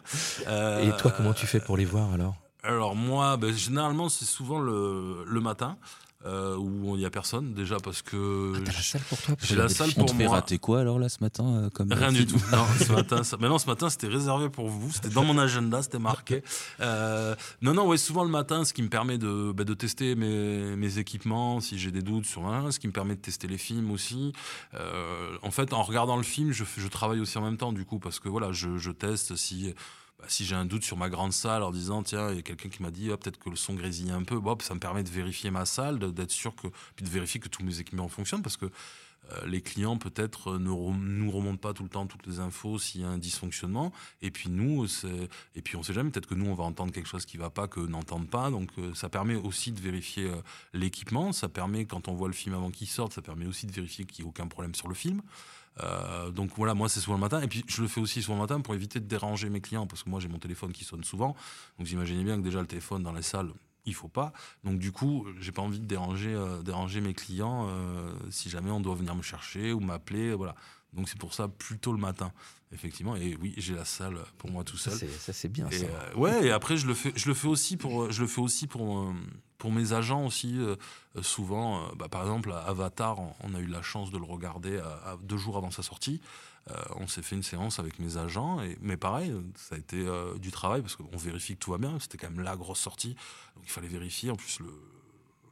[0.84, 2.36] Et toi, comment tu fais pour les voir alors?
[2.62, 5.78] alors moi, ben, généralement c'est souvent le, le matin.
[6.26, 9.36] Euh, où il n'y a personne déjà parce que ah, t'as la salle pour toi
[9.42, 10.28] j'ai la salle pour moi.
[10.28, 12.36] raté quoi alors là ce matin euh, comme rien du tout.
[12.52, 13.38] Non ce matin ça...
[13.40, 14.92] mais non ce matin c'était réservé pour vous.
[14.92, 16.44] C'était dans mon agenda c'était marqué.
[16.82, 17.38] Euh...
[17.62, 20.76] non non ouais souvent le matin ce qui me permet de, bah, de tester mes,
[20.76, 23.58] mes équipements si j'ai des doutes sur un ce qui me permet de tester les
[23.58, 24.34] films aussi.
[24.74, 27.86] Euh, en fait en regardant le film je, je travaille aussi en même temps du
[27.86, 29.74] coup parce que voilà je, je teste si
[30.20, 32.42] bah, si j'ai un doute sur ma grande salle en disant tiens il y a
[32.42, 34.40] quelqu'un qui m'a dit oh, peut-être que le son grésille un peu.
[34.40, 37.48] Bon, ça me permet de vérifier ma salle d'être sûr que puis de vérifier que
[37.48, 38.66] tous mes équipements fonctionnent parce que
[39.32, 43.02] euh, les clients peut-être ne nous remontent pas tout le temps toutes les infos s'il
[43.02, 43.94] y a un dysfonctionnement.
[44.22, 44.86] Et puis nous
[45.56, 47.50] et puis on sait jamais peut-être que nous on va entendre quelque chose qui va
[47.50, 48.50] pas que n'entendent pas.
[48.50, 50.42] Donc euh, ça permet aussi de vérifier euh,
[50.74, 51.32] l'équipement.
[51.32, 54.06] Ça permet quand on voit le film avant qu'il sorte ça permet aussi de vérifier
[54.06, 55.22] qu'il n'y a aucun problème sur le film
[55.82, 57.42] euh, donc voilà, moi c'est souvent le matin.
[57.42, 59.88] Et puis je le fais aussi souvent le matin pour éviter de déranger mes clients
[59.88, 61.30] parce que moi j'ai mon téléphone qui sonne souvent.
[61.78, 63.52] Donc vous imaginez bien que déjà le téléphone dans les salles,
[63.86, 64.34] il faut pas.
[64.64, 68.72] Donc du coup, j'ai pas envie de déranger, euh, déranger mes clients euh, si jamais
[68.72, 70.34] on doit venir me chercher ou m'appeler.
[70.34, 70.56] Voilà.
[70.94, 72.32] Donc c'est pour ça plutôt le matin,
[72.74, 73.16] effectivement.
[73.16, 74.94] Et oui, j'ai la salle pour moi tout seul.
[74.94, 75.70] Ça c'est bien.
[75.72, 75.86] ça.
[76.18, 76.48] ouais.
[76.48, 79.14] Et après je le fais, je le fais aussi pour, je le fais aussi pour
[79.60, 80.78] pour mes agents aussi, euh,
[81.16, 84.82] euh, souvent, euh, bah, par exemple, Avatar, on, a eu la chance de le regarder
[85.22, 86.22] deux jours avant sa sortie.
[86.96, 90.06] on s'est fait une séance avec mes agents, mais pareil, ça a été
[90.40, 92.00] du travail parce qu'on vérifie que tout va bien.
[92.00, 93.16] C'était quand même la grosse sortie,
[93.56, 94.32] donc il fallait vérifier.
[94.32, 94.72] En plus, le,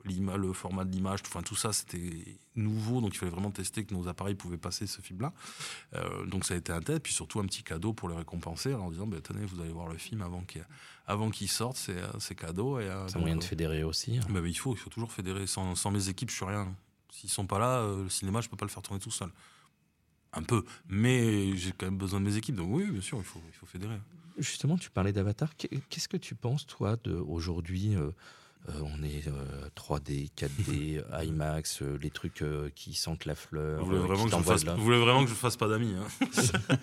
[0.07, 3.93] le format de l'image, enfin tout ça c'était nouveau, donc il fallait vraiment tester que
[3.93, 5.33] nos appareils pouvaient passer ce film-là.
[5.93, 8.73] Euh, donc ça a été un test, puis surtout un petit cadeau pour les récompenser
[8.73, 10.65] en disant bah, tenez, vous allez voir le film avant qu'il
[11.05, 12.79] avant qu'il sorte, c'est euh, cadeau.
[12.79, 14.17] Euh, c'est un moyen de fédérer aussi.
[14.17, 14.21] Hein.
[14.29, 15.47] Bah, il faut, il faut toujours fédérer.
[15.47, 16.75] Sans, sans mes équipes, je suis rien.
[17.11, 19.29] S'ils sont pas là, le cinéma, je peux pas le faire tourner tout seul.
[20.33, 23.23] Un peu, mais j'ai quand même besoin de mes équipes, donc oui, bien sûr, il
[23.23, 23.97] faut, il faut fédérer.
[24.37, 25.55] Justement, tu parlais d'Avatar.
[25.55, 27.95] Qu'est-ce que tu penses, toi, de aujourd'hui
[28.67, 29.23] on est
[29.75, 32.43] 3D, 4D, IMAX, les trucs
[32.75, 33.79] qui sentent la fleur.
[33.79, 36.07] Vous voulez vraiment, que je, fasse, vous voulez vraiment que je fasse pas d'amis hein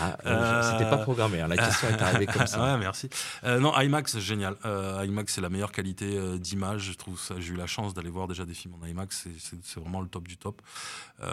[0.24, 1.48] ah, C'était pas programmé, hein.
[1.48, 2.62] la question est arrivée comme ça.
[2.62, 3.08] ouais, merci.
[3.44, 4.56] non, IMAX, génial.
[4.64, 6.82] IMAX, c'est la meilleure qualité d'image.
[6.82, 7.34] Je trouve ça.
[7.38, 9.28] J'ai eu la chance d'aller voir déjà des films en IMAX.
[9.38, 10.60] C'est vraiment le top du top.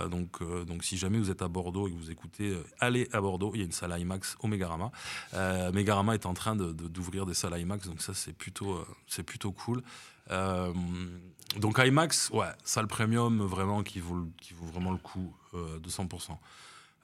[0.09, 3.51] donc, donc, si jamais vous êtes à Bordeaux et que vous écoutez, allez à Bordeaux.
[3.53, 4.91] Il y a une salle IMAX au Megarama.
[5.34, 9.51] Megarama est en train d'ouvrir de, des salles IMAX, donc ça c'est plutôt, c'est plutôt
[9.51, 9.84] cool.
[10.32, 10.73] Euh,
[11.57, 15.89] donc IMAX, ouais, salle premium vraiment qui vaut, qui vaut vraiment le coup euh, de
[15.89, 16.38] 100%.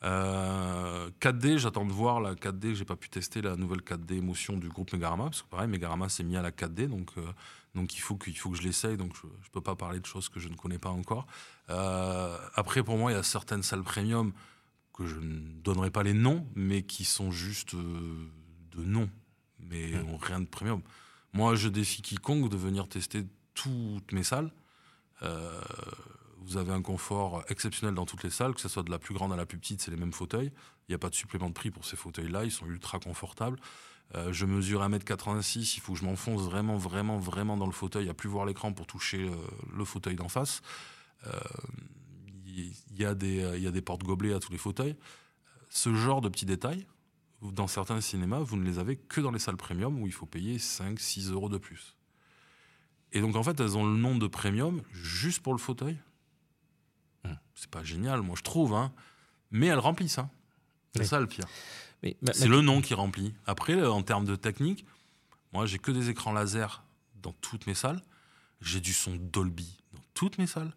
[0.04, 4.58] 4D, euh, j'attends de voir la 4D, j'ai pas pu tester la nouvelle 4D émotion
[4.58, 7.12] du groupe Megarama, parce que pareil, Megarama s'est mis à la 4D, donc,
[7.74, 10.06] donc il, faut que, faut que je l'essaye, donc je, ne peux pas parler de
[10.06, 11.26] choses que je ne connais pas encore.
[11.70, 14.34] après, pour moi, il y a certaines salles premium
[14.94, 19.10] que je ne donnerai pas les noms, mais qui sont juste de noms,
[19.60, 20.18] mais mmh.
[20.22, 20.82] rien de premium.
[21.34, 23.26] Moi, je défie quiconque de venir tester
[23.56, 24.52] toutes mes salles.
[25.24, 25.62] Euh,
[26.38, 29.16] vous avez un confort exceptionnel dans toutes les salles, que ce soit de la plus
[29.16, 30.52] grande à la plus petite, c'est les mêmes fauteuils.
[30.88, 33.60] Il n'y a pas de supplément de prix pour ces fauteuils-là, ils sont ultra confortables.
[34.14, 38.10] Euh, je mesure 1m86, il faut que je m'enfonce vraiment, vraiment, vraiment dans le fauteuil,
[38.10, 39.36] à plus voir l'écran pour toucher euh,
[39.76, 40.62] le fauteuil d'en face.
[42.46, 44.96] Il y, a des, des portes-gobelets à tous les fauteuils.
[45.70, 46.86] Ce genre de petits détails,
[47.52, 50.26] dans certains cinémas, vous ne les avez que dans les salles premium où il faut
[50.26, 51.96] payer 5, 6 euros de plus.
[53.12, 55.98] Et donc en fait, elles ont le nom de premium juste pour le fauteuil.
[57.56, 58.92] C'est pas génial, moi je trouve, hein.
[59.52, 60.18] mais elles remplissent.
[60.18, 60.30] Hein.
[60.96, 61.46] C'est ça le pire.
[62.34, 63.34] C'est le nom qui remplit.
[63.46, 64.86] Après, euh, en termes de technique,
[65.54, 66.84] moi j'ai que des écrans laser
[67.22, 68.02] dans toutes mes salles.
[68.60, 70.74] J'ai du son Dolby dans toutes mes salles.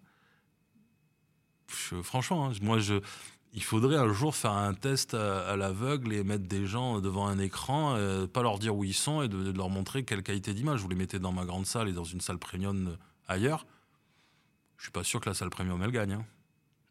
[1.66, 3.00] franchement, hein, moi je
[3.53, 7.38] il faudrait un jour faire un test à, l'aveugle et mettre des gens devant un
[7.38, 10.80] écran, euh, pas leur dire où ils sont et de, leur montrer quelle qualité d'image.
[10.80, 12.97] Vous les mettez dans ma grande salle et dans une salle premium euh,
[13.28, 13.66] ailleurs.
[14.76, 16.12] Je suis pas sûr que la salle premium elle gagne.
[16.12, 16.26] Hein.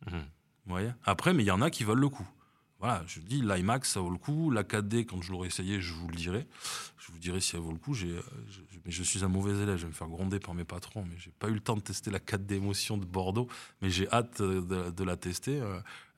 [0.07, 0.19] Mhm.
[0.65, 0.91] Vous voyez?
[1.03, 2.27] Après, mais il y en a qui veulent le coup.
[2.79, 4.49] Voilà, je dis l'IMAX ça vaut le coup.
[4.49, 6.47] La 4D, quand je l'aurai essayé, je vous le dirai.
[6.97, 7.93] Je vous dirai si elle vaut le coup.
[7.93, 10.55] J'ai, euh, je, mais je suis un mauvais élève, je vais me faire gronder par
[10.55, 11.05] mes patrons.
[11.07, 13.47] Mais j'ai pas eu le temps de tester la 4D émotion de Bordeaux,
[13.81, 15.61] mais j'ai hâte de, la tester.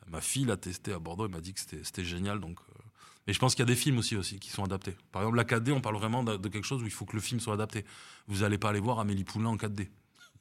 [0.09, 2.39] Ma fille l'a testé à Bordeaux, elle m'a dit que c'était génial.
[2.39, 2.81] Donc, euh.
[3.27, 4.95] Et je pense qu'il y a des films aussi, qui sont adaptés.
[5.11, 7.21] Par exemple, la 4D, on parle vraiment de, quelque chose où il faut que le
[7.21, 7.85] film soit adapté.
[8.27, 9.89] Vous n'allez pas aller voir Amélie Poulain en 4D.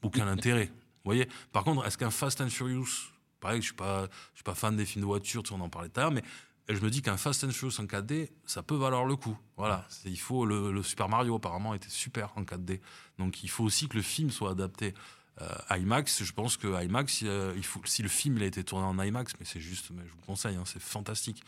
[0.03, 0.67] Aucun intérêt.
[0.67, 1.29] Vous voyez?
[1.53, 3.11] Par contre, est-ce qu'un Fast and Furious,
[3.41, 5.99] pareil, je ne suis, suis, pas fan des films de voiture, on en parlait tout
[5.99, 6.23] à l'heure, mais
[6.69, 9.37] je me dis qu'un Fast and Furious en 4D, ça peut valoir le coup.
[9.57, 9.87] Voilà.
[10.05, 12.81] Il faut le, le, Super Mario apparemment était super en 4D.
[13.19, 14.95] Donc il faut aussi que le film soit adapté.
[15.43, 18.65] Euh, IMAX, je pense que IMAX, euh, il faut, si le film il a été
[18.65, 21.43] tourné en IMAX, mais c'est juste, mais je vous conseille, hein, c'est fantastique.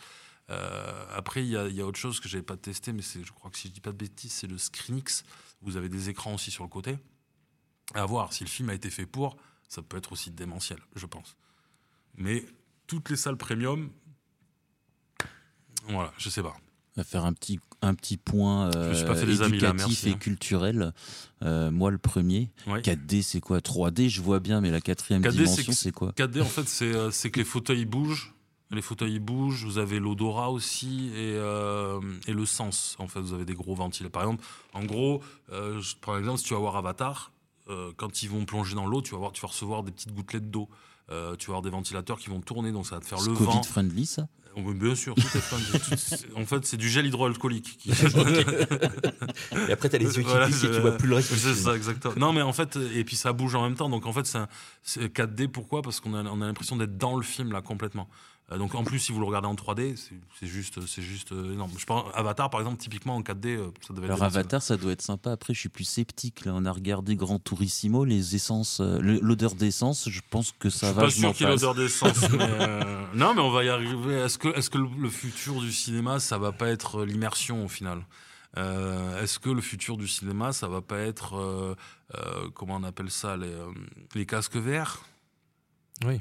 [0.51, 3.59] Euh, après, il y, a, autre chose que j'avais pas testé, mais je crois que
[3.59, 5.24] si je dis pas de bêtises, c'est le Screenix.
[5.61, 6.97] Vous avez des écrans aussi sur le côté.
[7.95, 9.36] À voir, si le film a été fait pour,
[9.68, 11.36] ça peut être aussi démentiel, je pense.
[12.14, 12.47] Mais
[12.86, 13.91] toutes les salles premium,
[15.84, 16.57] voilà, je sais pas
[16.99, 20.14] va faire un petit, un petit point euh, éducatif et hein.
[20.14, 20.92] culturel.
[21.42, 22.51] Euh, moi, le premier.
[22.66, 23.59] 4D, c'est quoi?
[23.59, 26.12] 3D, je vois bien, mais la quatrième dimension, c'est quoi?
[26.12, 28.34] 4D, en fait, euh, c'est que les fauteuils bougent.
[28.70, 31.36] Les fauteuils bougent, vous avez l'odorat aussi et,
[32.26, 32.96] et, le sens.
[32.99, 34.12] En fait, vous avez des gros ventilateurs.
[34.12, 34.44] Par exemple,
[34.74, 35.22] en gros,
[36.03, 37.32] par exemple, si tu vas voir Avatar,
[37.96, 40.51] quand ils vont plonger dans l'eau, tu, vas voir, tu vas recevoir des petites gouttelettes
[40.51, 40.68] d'eau.
[41.09, 43.46] tu vas avoir des ventilateurs qui vont tourner, donc ça va te faire le vent.
[43.46, 44.28] Covid friendly, ça?
[44.62, 45.14] Bien sûr,
[46.36, 47.78] en fait, c'est du gel hydroalcoolique.
[49.68, 51.34] et après, tu as les yeux qui voilà, et tu vois plus le reste.
[51.34, 52.14] C'est ça, exactement.
[52.16, 53.88] Non, mais en fait, et puis ça bouge en même temps.
[53.88, 54.26] Donc en fait,
[54.82, 55.48] c'est 4D.
[55.48, 55.82] Pourquoi?
[55.82, 58.09] Parce qu'on a, on a l'impression d'être dans le film là complètement.
[58.51, 59.94] Euh, donc en plus, si vous le regardez en 3D,
[60.38, 61.70] c'est juste, c'est juste euh, énorme.
[61.76, 64.07] Je pense Avatar, par exemple, typiquement en 4D, euh, ça devait.
[64.07, 65.32] Alors Avatar, ça doit être sympa.
[65.32, 66.44] Après, je suis plus sceptique.
[66.44, 70.09] Là, on a regardé Grand Turissimo, les essences, l'odeur d'essence.
[70.09, 71.07] Je pense que ça va.
[71.07, 72.30] Je suis pas sûr qu'il y ait l'odeur d'essence.
[73.14, 74.14] non, mais on va y arriver.
[74.14, 78.05] Est-ce que, est-ce que le futur du cinéma, ça va pas être l'immersion au final?
[78.57, 81.76] Est-ce que le futur du cinéma, ça va pas être
[82.55, 83.55] comment on appelle ça, les,
[84.14, 85.01] les casques verts?
[86.05, 86.20] Oui.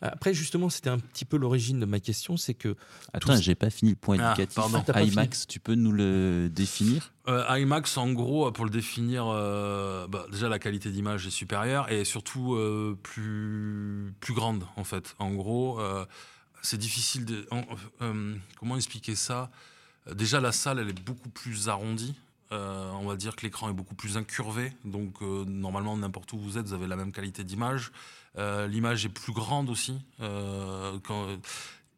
[0.00, 2.76] Après, justement, c'était un petit peu l'origine de ma question, c'est que...
[3.12, 4.62] Attends, j'ai pas fini le point ah, éducatif.
[4.94, 7.12] IMAX, tu peux nous le définir?
[7.28, 11.90] Euh, IMAX, en gros, pour le définir, euh, bah, déjà la qualité d'image est supérieure
[11.90, 15.16] et surtout euh, plus, plus grande, en fait.
[15.18, 15.80] En gros,
[16.62, 17.48] c'est difficile de...
[18.58, 19.50] comment expliquer ça?
[20.14, 22.14] Déjà, la salle, elle est beaucoup plus arrondie.
[22.52, 26.66] on va dire que l'écran est beaucoup plus incurvé, donc normalement n'importe où vous êtes,
[26.66, 27.90] vous avez la même qualité d'image.
[28.36, 29.98] Euh, l'image est plus grande aussi.
[30.20, 30.98] Euh,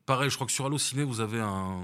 [0.06, 1.82] pareil, je crois que sur Allociné, vous avez un,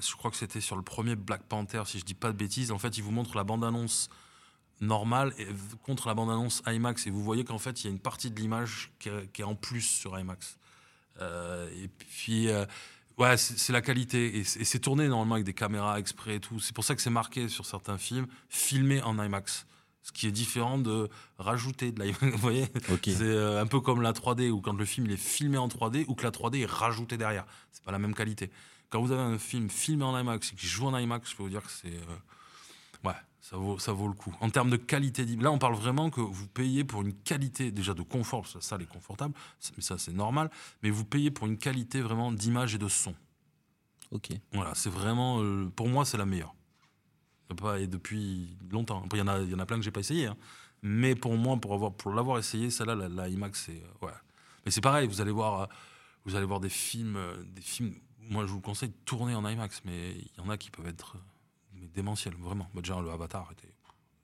[0.00, 2.70] je crois que c'était sur le premier Black Panther, si je dis pas de bêtises.
[2.72, 4.08] En fait, il vous montre la bande-annonce
[4.80, 5.32] normal
[5.82, 7.06] contre la bande-annonce IMAX.
[7.06, 9.54] Et vous voyez qu'en fait, il y a une partie de l'image qui, est en
[9.54, 10.58] plus sur IMAX.
[11.20, 12.48] Euh, et puis,
[13.16, 14.38] ouais, c'est la qualité.
[14.38, 16.60] Et c'est tourné normalement avec des caméras exprès et tout.
[16.60, 19.66] C'est pour ça que c'est marqué sur certains films, filmé en IMAX.
[20.06, 22.22] Ce qui est différent de rajouter de l'IMAX.
[22.22, 22.68] Vous voyez
[23.02, 25.66] C'est euh, un peu comme la 3D, ou quand le film il est filmé en
[25.66, 27.44] 3D, ou que la 3D est rajoutée derrière.
[27.72, 28.52] C'est pas la même qualité.
[28.88, 31.42] Quand vous avez un film filmé en IMAX et qui joue en IMAX, je peux
[31.42, 31.98] vous dire que c'est.
[33.04, 34.32] ouais, ça vaut, ça vaut le coup.
[34.40, 37.92] En termes de qualité, là on parle vraiment que vous payez pour une qualité déjà
[37.92, 39.34] de confort, ça, ça est confortable,
[39.76, 40.52] mais ça c'est normal,
[40.84, 43.12] mais vous payez pour une qualité vraiment d'image et de son.
[44.12, 44.30] Ok.
[44.52, 46.54] Voilà, c'est vraiment, euh, pour moi c'est la meilleure.
[47.78, 49.02] Et depuis longtemps.
[49.04, 50.36] Après il y en a, y en a plein que j'ai pas essayé, hein.
[50.82, 54.12] mais pour moi, pour avoir, pour l'avoir essayé, celle-là, la, IMAX, c'est euh, ouais.
[54.64, 55.66] Mais c'est pareil, vous allez voir, euh,
[56.24, 57.18] vous allez voir des films,
[57.54, 57.94] des films.
[58.28, 60.88] Moi je vous conseille de tourner en IMAX, mais il y en a qui peuvent
[60.88, 61.16] être
[61.96, 62.68] démentiel, vraiment.
[62.74, 63.72] Bah, déjà, le Avatar était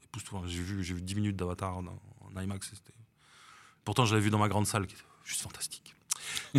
[0.04, 0.46] époustouflant.
[0.46, 2.72] J'ai vu, j'ai vu 10 minutes d'Avatar en, IMAX.
[3.84, 5.94] Pourtant, je l'avais vu dans ma grande salle, qui était juste fantastique.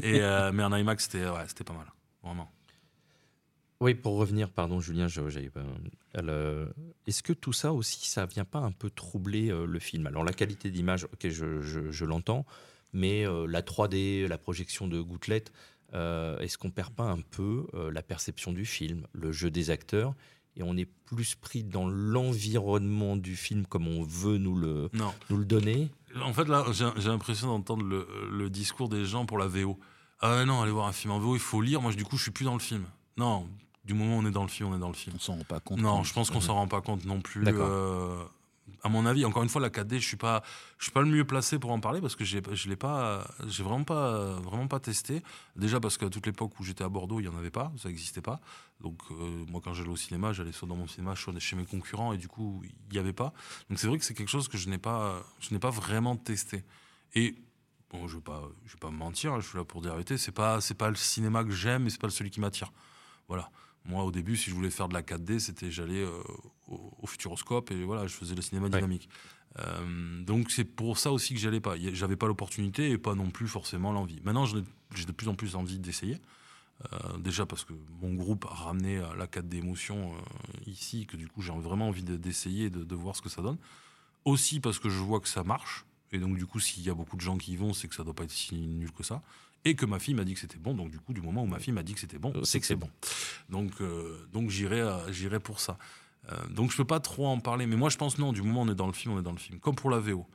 [0.04, 1.92] Euh, mais en IMAX, c'était ouais, c'était pas mal,
[2.22, 2.52] vraiment.
[3.84, 5.08] Oui, pour revenir, pardon Julien,
[6.16, 6.66] euh,
[7.06, 10.08] est-ce que tout ça aussi, ça vient pas un peu troubler euh, le film?
[10.08, 12.46] Alors la qualité d'image, ok, je, je, l'entends,
[12.94, 15.52] mais la 3D, la projection de gouttelettes,
[15.92, 20.16] est-ce qu'on perd pas un peu la perception du film, le jeu des acteurs
[20.56, 24.90] et on est plus pris dans l'environnement du film comme on veut nous le,
[25.30, 25.90] Nous le donner?
[26.24, 29.78] En fait, là, j'ai l'impression d'entendre le, discours des gens pour la VO.
[30.22, 31.82] Ah non, aller voir un film en VO, il faut lire.
[31.82, 32.86] Moi, du coup, je suis plus dans le film.
[33.18, 33.48] Non,
[33.86, 35.16] du moment où on est dans le film, on est dans le film.
[35.18, 35.80] On s'en rend pas compte.
[35.80, 37.44] Non, je pense qu'on s'en rend pas compte non plus.
[37.46, 38.24] Euh,
[38.82, 40.42] à mon avis, encore une fois, la 4D, je suis pas,
[40.78, 43.64] je suis pas le mieux placé pour en parler parce que je l'ai pas, j'ai
[43.64, 45.22] vraiment pas, vraiment pas testé.
[45.56, 47.90] Déjà parce qu'à toute l'époque où j'étais à Bordeaux, il y en avait pas, ça
[47.90, 48.40] n'existait pas.
[48.80, 51.66] Donc euh, moi, quand j'allais au cinéma, j'allais soit dans mon cinéma, soit chez mes
[51.66, 53.34] concurrents et du coup, il y avait pas.
[53.70, 56.16] Donc c'est vrai que c'est quelque chose que je n'ai pas, je n'ai pas vraiment
[56.16, 56.64] testé.
[57.16, 57.36] Et
[57.90, 59.96] bon, je vais pas, je vais pas me mentir, je suis là pour dire la
[59.96, 62.72] vérité, c'est pas, c'est pas le cinéma que j'aime, et c'est pas celui qui m'attire.
[63.28, 63.50] Voilà.
[63.86, 66.24] Moi, au début, si je voulais faire de la 4D, c'était j'allais euh,
[66.68, 69.10] au, Futuroscope et voilà, je faisais le cinéma dynamique.
[69.60, 71.76] Euh, donc c'est pour ça aussi que j'allais pas.
[71.78, 74.22] J'avais pas l'opportunité et pas non plus forcément l'envie.
[74.24, 76.20] Maintenant, j'ai de plus en plus envie d'essayer.
[76.92, 80.14] Euh, déjà parce que mon groupe a ramené la 4D émotion
[80.66, 83.58] ici, que du coup j'ai vraiment envie d'essayer, de, de, voir ce que ça donne.
[84.26, 85.86] Aussi parce que je vois que ça marche.
[86.12, 87.96] Et donc du coup, s'il y a beaucoup de gens qui y vont, c'est que
[87.96, 89.22] ça doit pas être si nul que ça
[89.66, 90.74] et que ma fille m'a dit que c'était bon.
[90.74, 92.66] Donc du coup, du moment où ma fille m'a dit que c'était bon, c'est que
[92.66, 92.90] c'est bon.
[93.50, 95.78] Donc euh, donc j'irai euh, j'irai pour ça.
[96.32, 98.34] Euh, donc je peux pas trop en parler, mais moi je pense non.
[98.34, 99.60] Du moment où on est dans le film, on est dans le film.
[99.60, 100.26] Comme pour la VO.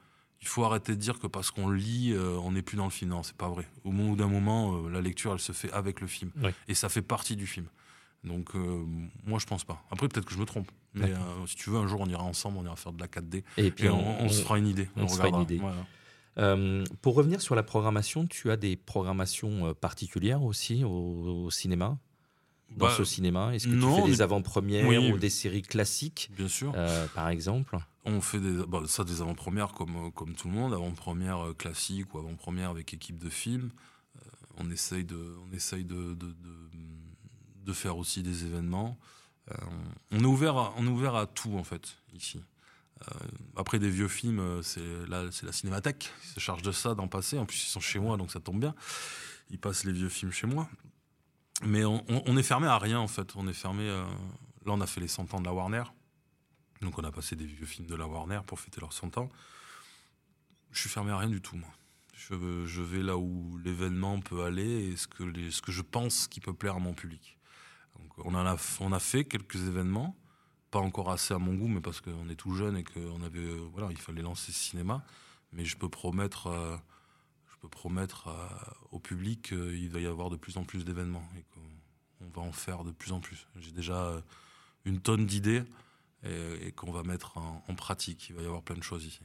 [0.41, 3.11] Il faut arrêter de dire que parce qu'on lit, on n'est plus dans le film.
[3.11, 3.67] Non, c'est pas vrai.
[3.83, 6.31] Au bout d'un moment, la lecture, elle se fait avec le film.
[6.69, 7.67] Et ça fait partie du film.
[8.23, 8.55] Donc,
[9.27, 9.83] moi, je pense pas.
[9.91, 10.71] Après, peut-être que je me trompe.
[10.95, 11.13] Mais
[11.49, 13.43] si tu veux, un jour, on ira ensemble, on ira faire de la 4D.
[13.57, 14.89] Et puis, on, se fera une idée.
[14.95, 15.61] On, se fera une idée.
[16.39, 21.99] Euh, pour revenir sur la programmation, tu as des programmations euh, particulières aussi au, cinéma?
[22.77, 26.49] Dans bah, ce cinéma Est-ce que tu fais des avant-premières ou des séries classiques Bien
[26.49, 26.73] sûr.
[26.77, 27.79] Euh, par exemple?
[28.05, 32.19] On fait des, bah, ça des avant-premières comme, comme tout le monde, avant-premières classiques ou
[32.19, 33.71] avant-premières avec équipe de film.
[34.59, 36.35] on essaye, de, on essaye de, de,
[37.65, 38.99] de, faire aussi des événements.
[40.11, 42.41] on, est ouvert on est ouvert à tout en fait ici.
[43.03, 43.15] Euh,
[43.57, 47.09] après des vieux films, euh, c'est la, la cinémathèque qui se charge de ça, d'en
[47.09, 47.39] passer.
[47.39, 48.75] En plus, ils sont chez moi, donc ça tombe bien.
[49.51, 50.69] Ils passent les vieux films chez moi.
[51.65, 53.35] Mais on, est fermé à rien, en fait.
[53.35, 53.83] On est fermé.
[53.83, 54.05] Euh,
[54.65, 55.83] là, on a fait les 100 ans de la Warner.
[56.83, 59.29] Donc, on a passé des vieux films de la Warner pour fêter leurs 100 ans.
[60.71, 61.71] Je suis fermé à rien du tout, moi.
[62.15, 66.41] Je, vais là où l'événement peut aller et ce que, ce que je pense qui
[66.41, 67.39] peut plaire à mon public.
[67.99, 70.17] Donc, on, a, on a fait quelques événements
[70.71, 73.39] pas encore assez à mon goût, mais parce qu'on est tout jeune et qu'on avait,
[73.39, 75.05] euh, voilà, il fallait lancer ce cinéma.
[75.53, 76.77] Mais je peux promettre, euh,
[77.51, 78.49] je peux promettre euh,
[78.91, 82.53] au public qu'il va y avoir de plus en plus d'événements et qu'on va en
[82.53, 83.47] faire de plus en plus.
[83.57, 84.23] J'ai déjà
[84.85, 85.63] une tonne d'idées
[86.25, 88.29] et, qu'on va mettre en, pratique.
[88.29, 89.21] Il va y avoir plein de choses ici.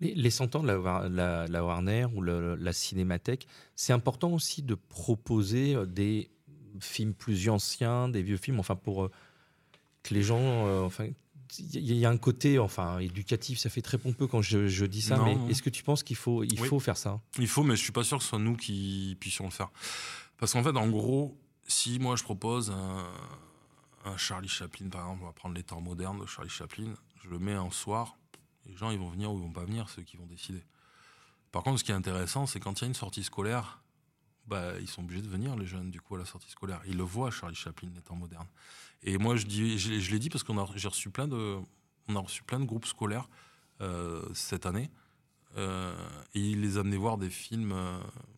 [0.00, 5.86] Les, les 100 ans de la, Warner ou la Cinémathèque, c'est important aussi de proposer
[5.86, 6.30] des
[6.80, 9.08] films plus anciens, des vieux films, enfin pour
[10.04, 11.08] que les gens, euh, enfin,
[11.58, 15.18] il y a un côté enfin éducatif, ça fait très pompeux quand je, dis ça,
[15.24, 17.82] mais est-ce que tu penses qu'il faut, il faut faire ça Il faut, mais je
[17.82, 19.70] suis pas sûr que ce soit nous qui puissions le faire.
[20.38, 21.36] Parce qu'en fait, en gros,
[21.66, 26.20] si moi je propose un, Charlie Chaplin, par exemple, on va prendre les temps modernes
[26.20, 26.92] de Charlie Chaplin,
[27.22, 28.18] je le mets un soir,
[28.66, 30.62] les gens ils vont venir ou ils vont pas venir, ceux qui vont décider.
[31.52, 33.80] Par contre, ce qui est intéressant, c'est quand il y a une sortie scolaire,
[34.46, 36.80] bah, ils sont obligés de venir, les jeunes, du coup, à la sortie scolaire.
[36.86, 38.48] Ils le voient, Charlie Chaplin, les temps modernes.
[39.02, 41.58] Et moi, je, je, l'ai dit parce que j'ai reçu plein de,
[42.08, 43.28] on a reçu plein de groupes scolaires
[44.32, 44.90] cette année.
[45.56, 47.74] et ils les amenaient voir des films,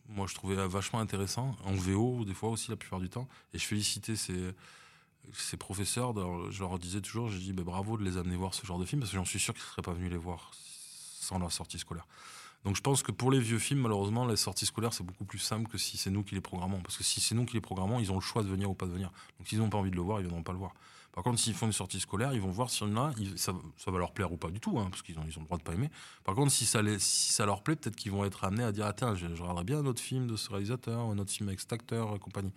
[0.09, 3.29] moi je trouvais vachement intéressants, en VO des fois aussi la plupart du temps.
[3.53, 4.53] Et je félicitais ces,
[5.33, 6.13] ces professeurs,
[6.51, 8.85] je leur disais toujours, j'ai dit bah, bravo de les amener voir ce genre de
[8.85, 11.51] film, parce que j'en suis sûr qu'ils ne seraient pas venus les voir sans leur
[11.51, 12.07] sortie scolaire.
[12.67, 15.39] Donc je pense que pour les vieux films, malheureusement, les sorties scolaires, c'est beaucoup plus
[15.39, 16.81] simple que si c'est nous qui les programmons.
[16.81, 18.73] Parce que si c'est nous qui les programmons, ils ont le choix de venir ou
[18.73, 19.09] pas de venir.
[19.39, 20.73] Donc s'ils n'ont pas envie de le voir, ils ne viendront pas le voir.
[21.13, 23.99] Par contre, s'ils font une sortie scolaire, ils vont voir si là, ça, ça, va
[23.99, 25.89] leur plaire ou pas du tout, hein, parce qu'ils ont, le droit de pas aimer.
[26.25, 26.81] Par contre, si ça,
[27.45, 29.85] leur plaît, peut-être qu'ils vont être amenés à dire Attends, je, je regarderai bien un
[29.85, 32.51] autre film de ce réalisateur, un autre film avec cet acteur et compagnie.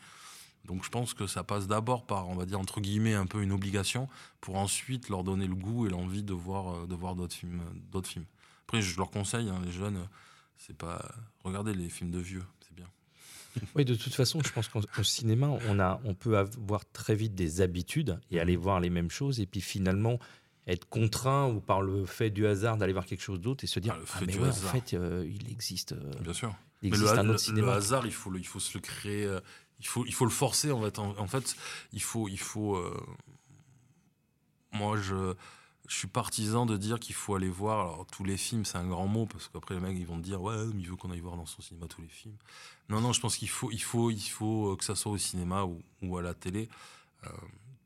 [0.65, 3.43] Donc je pense que ça passe d'abord par, on va dire, entre guillemets, un peu
[3.43, 4.09] une obligation,
[4.41, 7.63] pour ensuite leur donner le goût et l'envie de voir, euh, de voir d'autres films,
[7.93, 8.27] d'autres films.
[8.71, 10.07] Après, je leur conseille, hein, les jeunes,
[10.57, 11.05] c'est pas.
[11.43, 12.87] Regardez les films de vieux, c'est bien.
[13.75, 17.35] Oui, de toute façon, je pense qu'au cinéma, on, a, on peut avoir très vite
[17.35, 20.21] des habitudes et aller voir les mêmes choses, et puis finalement
[20.69, 23.81] être contraint ou par le fait du hasard d'aller voir quelque chose d'autre et se
[23.81, 27.09] dire ah, ah mais ouais, en fait euh, il existe euh, bien sûr il existe
[27.09, 27.69] un autre cinéma.
[27.69, 29.27] le hasard il faut le, il faut se le créer
[29.81, 30.99] il faut, il faut le forcer en fait.
[30.99, 31.57] En, fait,
[31.93, 32.77] il faut, il faut.
[32.77, 33.01] Euh,
[34.73, 35.35] moi, je,
[35.91, 38.07] je suis partisan de dire qu'il faut aller voir.
[38.13, 40.41] Tous les films, c'est un grand mot parce qu'après les mecs, ils vont te dire
[40.41, 42.37] ouais, mais il veut qu'on aille voir dans son cinéma tous les films.
[42.89, 45.65] Non, non, je pense qu'il faut, il faut, il faut que ça soit au cinéma
[46.03, 46.69] ou, à la télé.
[47.27, 47.29] Euh,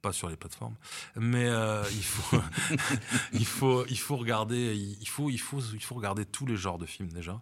[0.03, 0.77] pas sur les plateformes,
[1.17, 2.37] mais euh, il faut,
[3.33, 6.77] il faut, il faut regarder, il faut, il faut, il faut regarder tous les genres
[6.77, 7.41] de films déjà.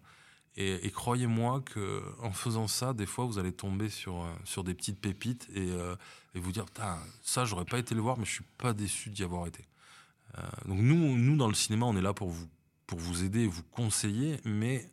[0.57, 4.75] Et, croyez-moi que en faisant ça, des fois, vous allez tomber sur, euh, sur des
[4.75, 5.97] petites pépites euh,
[6.35, 6.67] et vous dire
[7.23, 9.65] ça, j'aurais pas été le voir, mais je suis pas déçu d'y avoir été.
[10.39, 12.47] Euh, donc nous, nous, dans le cinéma, on est là pour vous,
[12.87, 14.91] pour vous aider, vous conseiller, mais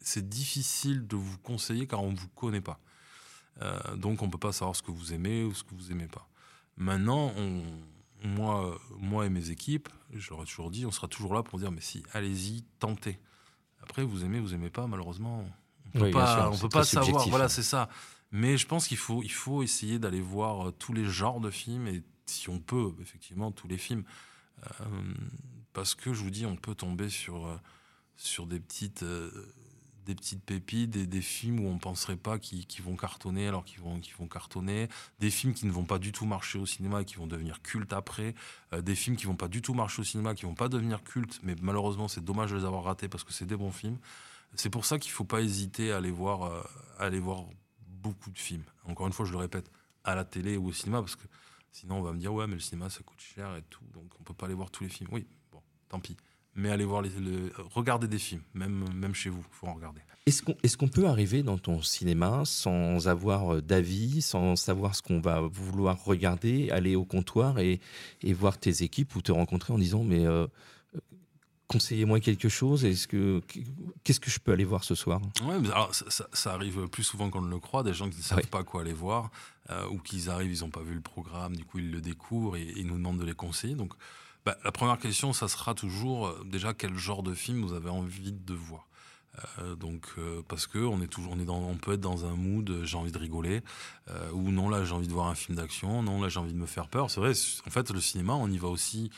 [0.00, 2.80] c'est difficile de vous conseiller car on ne vous connaît pas.
[3.96, 6.26] donc on peut pas savoir ce que vous aimez ou ce que vous aimez pas.
[6.78, 7.62] Maintenant, on,
[8.26, 11.58] moi, moi et mes équipes, je leur ai toujours dit, on sera toujours là pour
[11.58, 13.18] dire mais si, allez-y, tentez.
[13.82, 15.44] Après, vous aimez, vous aimez pas, malheureusement.
[15.94, 17.28] On peut pas, on peut pas savoir.
[17.28, 17.88] Voilà, c'est ça.
[18.30, 21.50] Mais je pense qu'il faut, il faut essayer d'aller voir euh, tous les genres de
[21.50, 24.04] films et si on peut, effectivement, tous les films.
[24.64, 24.84] Euh,
[25.72, 27.56] parce que je vous dis, on peut tomber sur, euh,
[28.16, 29.04] sur des petites,
[30.10, 33.80] des petites pépites, des, films où on ne penserait pas qu'ils vont cartonner alors qu'ils
[33.80, 34.88] vont, vont cartonner,
[35.18, 37.62] des films qui ne vont pas du tout marcher au cinéma et qui vont devenir
[37.62, 38.34] cultes après,
[38.72, 41.04] euh, des films qui vont pas du tout marcher au cinéma, qui vont pas devenir
[41.04, 43.98] cultes, mais malheureusement c'est dommage de les avoir ratés parce que c'est des bons films.
[44.54, 46.62] C'est pour ça qu'il faut pas hésiter à aller voir, euh,
[46.98, 47.44] à aller voir
[47.86, 48.64] beaucoup de films.
[48.86, 49.70] Encore une fois, je le répète,
[50.02, 51.26] à la télé ou au cinéma parce que
[51.72, 54.10] sinon on va me dire ouais mais le cinéma ça coûte cher et tout, donc
[54.18, 55.08] on peut pas aller voir tous les films.
[55.12, 56.16] Oui, bon, tant pis
[56.56, 57.10] mais allez voir les,
[57.74, 60.00] regarder des films, même, même chez vous, il faut en regarder.
[60.26, 64.94] Est-ce qu'on est qu'on peut arriver dans ton cinéma sans avoir euh, d'avis, sans savoir
[64.94, 67.80] ce qu'on va vouloir regarder, aller au comptoir et,
[68.22, 70.46] et, voir tes équipes ou te rencontrer en disant mais euh,
[71.70, 73.40] conseillez-moi quelque chose Est-ce que
[74.02, 75.20] qu'est-ce que je peux aller voir ce soir?
[75.44, 78.22] Ouais, alors, ça, ça, arrive plus souvent qu'on ne le croit, des gens qui ne
[78.22, 79.30] savent pas quoi aller voir
[79.70, 82.56] euh, ou qu'ils arrivent, ils n'ont pas vu le programme, du coup ils le découvrent
[82.56, 83.76] et, ils nous demandent de les conseiller.
[83.76, 83.94] Donc
[84.44, 87.90] bah, la première question, ça sera toujours euh, déjà quel genre de film vous avez
[87.90, 88.88] envie de voir?
[89.60, 92.26] Euh, donc euh, parce que on est toujours on est dans on peut être dans
[92.26, 93.62] un mood j'ai envie de rigoler
[94.32, 96.58] ou non là j'ai envie de voir un film d'action non là j'ai envie de
[96.58, 97.30] me faire peur c'est vrai
[97.64, 99.08] en fait le cinéma on y va aussi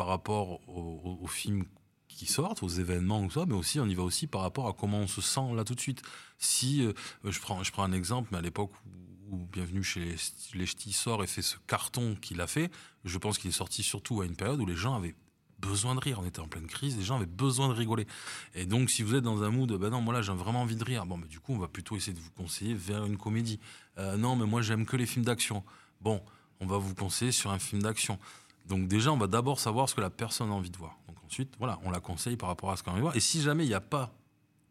[0.00, 1.66] par rapport aux, films
[2.26, 4.98] sortent aux événements ou ça mais aussi on y va aussi par rapport à comment
[4.98, 6.02] on se sent là tout de suite
[6.38, 6.86] si
[7.24, 10.16] je prends je prends un exemple mais à l'époque où, Bienvenue chez les,
[10.54, 12.70] les Ch'tis sort et fait ce carton qu'il a fait
[13.04, 15.14] je pense qu'il est sorti surtout à une période où les gens avaient
[15.60, 16.18] besoin de rire.
[16.20, 18.06] On était en pleine crise, les gens avaient besoin de rigoler.
[18.54, 20.76] Et donc, si vous êtes dans un mood, ben non, moi là, j'ai vraiment envie
[20.76, 21.06] de rire.
[21.06, 23.60] Bon, mais du coup, on va plutôt essayer de vous conseiller vers une comédie.
[23.98, 25.62] Euh, non, mais moi, j'aime que les films d'action.
[26.00, 26.22] Bon,
[26.60, 28.18] on va vous conseiller sur un film d'action.
[28.70, 30.96] Donc, déjà, on va d'abord savoir ce que la personne a envie de voir.
[31.08, 33.16] Donc, ensuite, voilà, on la conseille par rapport à ce qu'elle a envie de voir.
[33.16, 34.12] Et si jamais il n'y a pas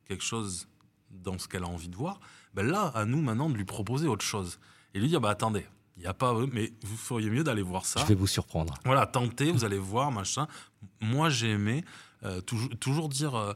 [0.05, 0.69] quelque chose
[1.11, 2.21] dans ce qu'elle a envie de voir,
[2.53, 4.57] ben là, à nous maintenant de lui proposer autre chose.
[4.93, 5.65] Et lui dire, bah attendez,
[5.97, 7.99] il n'y a pas, mais vous feriez mieux d'aller voir ça.
[7.99, 8.73] Je vais vous surprendre.
[8.85, 10.47] Voilà, tentez, vous allez voir, machin.
[11.01, 11.83] Moi, j'ai aimé
[12.23, 13.53] euh, toujours, toujours, dire, euh,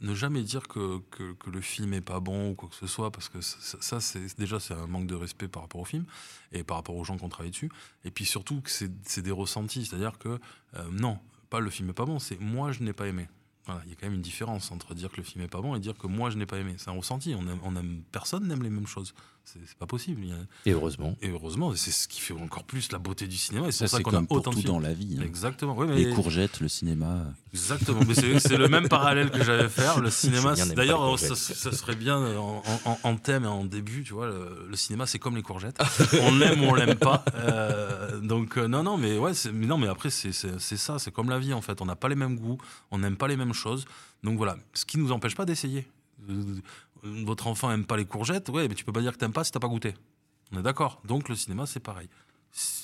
[0.00, 3.10] ne jamais dire que, que, le film est pas bon ou quoi que ce soit,
[3.10, 6.04] parce que ça, c'est déjà c'est un manque de respect par rapport au film
[6.52, 7.70] et par rapport aux gens qui ont travaillé dessus.
[8.04, 10.38] Et puis surtout que c'est des ressentis, c'est-à-dire que
[10.76, 11.18] euh, non,
[11.50, 13.28] pas le film est pas bon, c'est moi je n'ai pas aimé.
[13.66, 15.60] Voilà, il y a quand même une différence entre dire que le film est pas
[15.60, 16.74] bon et dire que moi je n'ai pas aimé.
[16.78, 17.34] C'est un ressenti.
[17.34, 19.14] On aime, on aime personne n'aime les mêmes choses.
[19.50, 20.26] C'est pas possible.
[20.66, 21.16] Et heureusement.
[21.22, 23.68] Et heureusement, c'est ce qui fait encore plus la beauté du cinéma.
[23.68, 25.16] Et c'est ça, qu'on a autant tout dans la vie.
[25.18, 25.24] Hein.
[25.24, 25.80] Exactement.
[25.84, 27.24] Les courgettes, le cinéma.
[27.54, 28.00] Exactement.
[28.06, 30.00] mais c'est le même parallèle que j'avais faire.
[30.00, 34.02] Le cinéma, d'ailleurs, ça, serait bien en, thème et en début.
[34.02, 35.78] Tu vois, le, cinéma, c'est comme les courgettes.
[36.22, 37.24] on l'aime ou on l'aime pas.
[37.34, 41.38] Euh, donc non, non, mais ouais, mais non, mais après c'est ça, c'est comme la
[41.38, 41.80] vie en fait.
[41.80, 42.58] On n'a pas les mêmes goûts,
[42.90, 43.86] on n'aime pas les mêmes choses.
[44.22, 45.86] Donc voilà, ce qui nous empêche pas d'essayer.
[47.02, 49.44] Votre enfant aime pas les courgettes, ouais, mais tu peux pas dire que t'aimes pas
[49.44, 49.94] si t'as pas goûté.
[50.52, 51.00] On est d'accord.
[51.04, 52.08] Donc le cinéma, c'est pareil.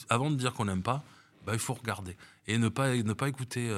[0.09, 1.03] Avant de dire qu'on n'aime pas,
[1.47, 3.69] bah, il faut regarder et ne pas ne pas écouter.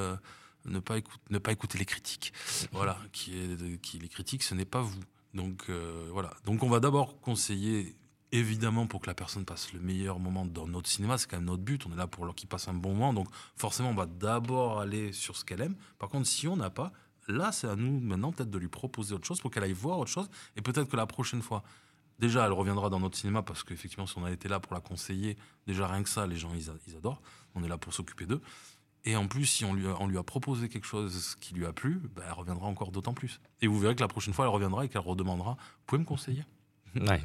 [0.65, 2.33] ne pas, écouter, ne pas écouter les critiques.
[2.71, 4.99] Voilà, qui, est, qui les critiques, ce n'est pas vous.
[5.33, 6.31] Donc euh, voilà.
[6.45, 7.95] Donc on va d'abord conseiller
[8.31, 11.45] évidemment pour que la personne passe le meilleur moment dans notre cinéma, c'est quand même
[11.45, 14.05] notre but, on est là pour qu'il passe un bon moment, donc forcément on va
[14.05, 15.75] d'abord aller sur ce qu'elle aime.
[15.97, 16.91] Par contre, si on n'a pas,
[17.27, 19.99] là c'est à nous maintenant peut-être de lui proposer autre chose pour qu'elle aille voir
[19.99, 21.63] autre chose, et peut-être que la prochaine fois,
[22.19, 24.81] déjà elle reviendra dans notre cinéma parce qu'effectivement si on a été là pour la
[24.81, 27.21] conseiller, déjà rien que ça, les gens ils adorent,
[27.55, 28.41] on est là pour s'occuper d'eux.
[29.05, 32.23] Et en plus, si on lui, a, proposé quelque chose qui lui a plu, bah,
[32.25, 33.39] elle reviendra encore d'autant plus.
[33.61, 36.05] Et vous verrez que la prochaine fois, elle reviendra et qu'elle redemandera Vous pouvez me
[36.05, 36.43] conseiller
[36.95, 37.21] Ouais.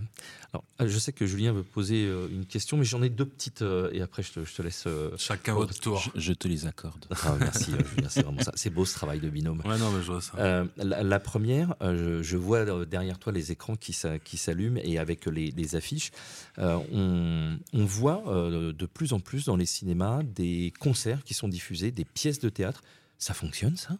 [0.53, 3.25] Alors, euh, je sais que Julien veut poser euh, une question, mais j'en ai deux
[3.25, 4.87] petites euh, et après je te, je te laisse.
[5.17, 6.03] Chacun votre tour.
[6.15, 7.07] Je, te les accorde.
[7.11, 8.53] Ah, merci Julien, c'est vraiment ça.
[8.55, 9.63] C'est beau ce travail de binôme.
[9.65, 10.67] Ouais, non, mais je vois ça.
[10.77, 16.11] La, première, je, vois derrière toi les écrans qui, qui s'allument et avec les, affiches,
[16.59, 21.91] on, on, voit de plus en plus dans les cinémas des concerts qui sont diffusés,
[21.93, 22.83] des pièces de théâtre.
[23.19, 23.97] Ça fonctionne ça?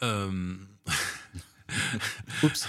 [2.42, 2.66] Oups,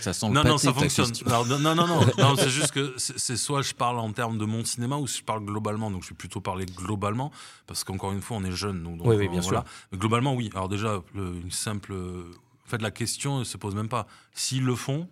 [0.00, 1.10] ça sent Non, non, ça fonctionne.
[1.26, 4.64] non, non, non, non, c'est juste que c'est soit je parle en termes de mon
[4.64, 5.90] cinéma ou je parle globalement.
[5.90, 7.30] Donc je vais plutôt parler globalement
[7.66, 8.82] parce qu'encore une fois, on est jeune.
[8.82, 9.64] Donc, oui, oui, bien sûr.
[9.92, 10.50] Mais globalement, oui.
[10.54, 11.94] Alors déjà, une simple.
[11.94, 14.06] En fait, la question ne se pose même pas.
[14.32, 15.08] S'ils le font,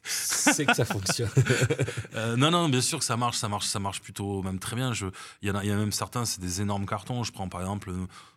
[0.02, 1.30] c'est que ça fonctionne.
[2.14, 4.76] Euh, non, non, bien sûr que ça marche, ça marche, ça marche plutôt même très
[4.76, 4.92] bien.
[5.42, 7.22] Il y, en a, y a même certains, c'est des énormes cartons.
[7.22, 7.92] Je prends par exemple,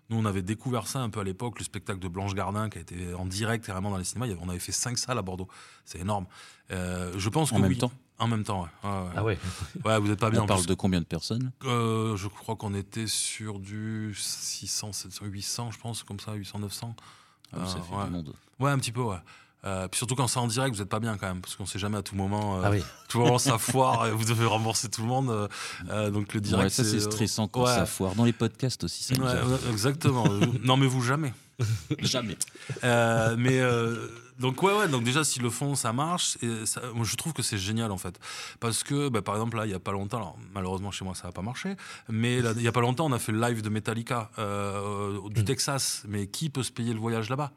[0.10, 2.78] nous on avait découvert ça un peu à l'époque, le spectacle de Blanche Gardin qui
[2.78, 4.28] a été en direct carrément dans les cinémas.
[4.42, 5.48] On avait fait cinq salles à Bordeaux.
[5.86, 6.26] C'est énorme.
[6.72, 7.92] Euh, je pense en même temps.
[8.20, 8.70] En même temps, ouais.
[8.84, 9.38] Ah ouais.
[9.86, 10.44] Ouais, vous n'êtes pas bien.
[10.44, 11.52] On parle de combien de personnes?
[11.66, 16.60] Euh, Je crois qu'on était sur du 600, 700, 800, je pense, comme ça, 800,
[16.60, 16.96] 900.
[17.54, 18.34] Ah, ça fait du monde.
[18.60, 19.18] Ouais, un petit peu, ouais.
[19.66, 21.66] Euh, puis surtout quand c'est en direct, vous n'êtes pas bien quand même, parce qu'on
[21.66, 22.58] sait jamais à tout moment.
[22.58, 22.84] Euh, ah oui.
[23.08, 25.50] Tout moment ça foire, et vous devez rembourser tout le monde.
[25.90, 26.72] Euh, donc le direct.
[26.72, 28.16] ça c'est stressant quand ça foire.
[28.16, 29.14] Dans les podcasts aussi, ça.
[29.70, 30.26] exactement.
[30.64, 31.34] non mais vous jamais.
[32.00, 32.38] jamais.
[32.82, 33.62] mais
[34.40, 34.88] donc ouais ouais.
[34.88, 36.38] Donc déjà s'ils le font, ça marche.
[36.42, 38.20] Et ça, moi, je trouve que c'est génial en fait,
[38.60, 41.14] parce que bah, par exemple là, il y a pas longtemps, alors, malheureusement chez moi
[41.14, 41.76] ça n'a pas marché,
[42.10, 45.46] mais il y a pas longtemps, on a fait le live de Metallica du mm.
[45.46, 46.04] Texas.
[46.08, 47.52] Mais qui peut se payer le voyage là-bas?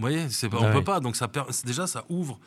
[0.00, 1.00] Vous voyez, c'est, on peut pas.
[1.00, 1.30] Donc ça,
[1.66, 2.40] déjà, ça ouvre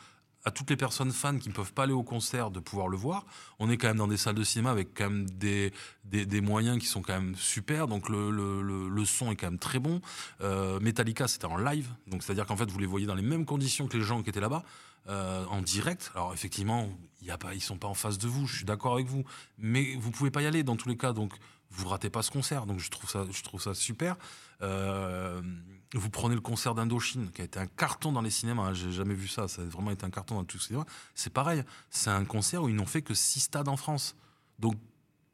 [0.44, 2.96] à toutes les personnes fans qui ne peuvent pas aller au concert de pouvoir le
[2.96, 3.24] voir.
[3.60, 5.72] On est quand même dans des salles de cinéma avec quand même des,
[6.04, 7.86] des, moyens qui sont quand même super.
[7.86, 10.00] Donc le, le, le, son est quand même très bon.
[10.40, 11.88] Euh, Metallica, c'était en live.
[12.08, 14.30] Donc c'est-à-dire qu'en fait, vous les voyez dans les mêmes conditions que les gens qui
[14.30, 14.64] étaient là-bas.
[15.06, 16.10] Euh, en direct.
[16.14, 16.88] Alors effectivement,
[17.20, 18.46] y a pas, ils sont pas en face de vous.
[18.46, 19.22] Je suis d'accord avec vous,
[19.58, 21.12] mais vous pouvez pas y aller dans tous les cas.
[21.12, 21.34] Donc
[21.70, 22.64] vous ratez pas ce concert.
[22.64, 24.16] Donc je trouve ça, je trouve ça super.
[24.62, 25.42] Euh,
[25.98, 28.72] vous prenez le concert d'Indochine, qui a été un carton dans les cinémas.
[28.74, 29.48] J'ai jamais vu ça.
[29.48, 30.86] Ça a vraiment été un carton dans tous les cinémas.
[31.14, 31.62] C'est pareil.
[31.90, 34.16] C'est un concert où ils n'ont fait que six stades en France.
[34.58, 34.74] Donc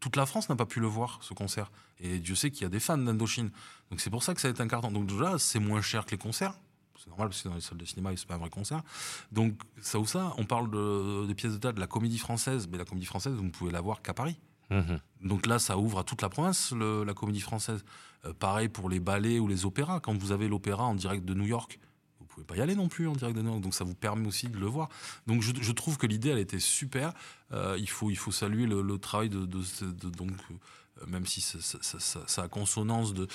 [0.01, 1.71] toute la France n'a pas pu le voir, ce concert.
[1.99, 3.51] Et Dieu sait qu'il y a des fans d'Indochine.
[3.91, 4.91] Donc c'est pour ça que ça a été un carton.
[4.91, 6.55] Donc déjà, c'est moins cher que les concerts.
[6.99, 8.83] C'est normal parce que dans les salles de cinéma, c'est pas un vrai concert.
[9.33, 12.69] Donc ça ou ça, on parle de, des pièces de théâtre, de la comédie française.
[12.71, 14.37] Mais la comédie française, vous ne pouvez la voir qu'à Paris.
[14.71, 15.01] Mhm.
[15.23, 17.85] Donc là, ça ouvre à toute la province, la comédie française.
[18.27, 20.01] Euh, pareil pour les ballets ou les opéras.
[20.01, 21.79] Quand vous avez l'opéra en direct de New York,
[22.18, 23.62] vous pouvez pas y aller non plus en direct de New York.
[23.62, 24.89] Donc ça vous permet aussi de le voir.
[25.27, 27.12] Donc je, trouve que l'idée, elle était super.
[27.53, 32.49] Euh, il, faut, il faut saluer le, travail de, donc euh, même si ça, a
[32.49, 33.27] consonance de,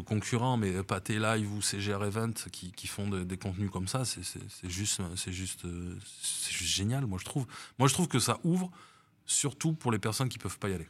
[0.00, 4.22] concurrents, mais Pathé Live ou CGR Event qui, font des contenus comme ça, c'est
[4.68, 5.66] juste, juste,
[6.50, 7.06] juste génial.
[7.06, 7.46] Moi je trouve,
[7.78, 8.70] moi je trouve que ça ouvre
[9.26, 10.88] surtout pour les personnes qui peuvent pas y aller.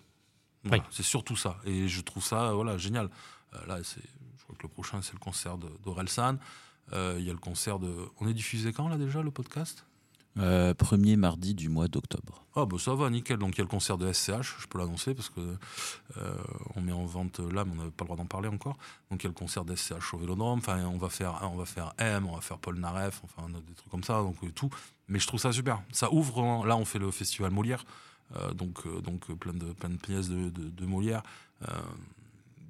[0.91, 1.59] C'est surtout ça.
[1.64, 3.11] Et je trouve ça voilà, génial.
[3.55, 6.37] Euh, là, je crois que le prochain, c'est le concert d'Orelsan.
[6.93, 7.93] Euh, il y a le concert de.
[8.20, 9.87] On est diffusé quand, là, déjà, le podcast?
[10.37, 12.45] Euh, Premier mardi du mois d'octobre.
[12.57, 13.39] Ah, bah ça va, nickel.
[13.39, 15.57] Donc, il y a le concert de SCH, je peux l'annoncer, parce que
[16.74, 18.76] on met en vente là, mais on n'avait pas le droit d'en parler encore.
[19.11, 20.59] Donc, il y a le concert de SCH au Vélodrome.
[20.59, 23.74] Enfin, on va faire, on va faire M, on va faire Paul Naref, enfin, des
[23.74, 24.70] trucs comme ça, donc tout.
[25.09, 25.82] Mais je trouve ça super.
[25.93, 26.66] Ça ouvre.
[26.66, 27.85] Là, on fait le festival Molière.
[28.55, 31.22] Donc, donc plein, de, plein de pièces de, de, de Molière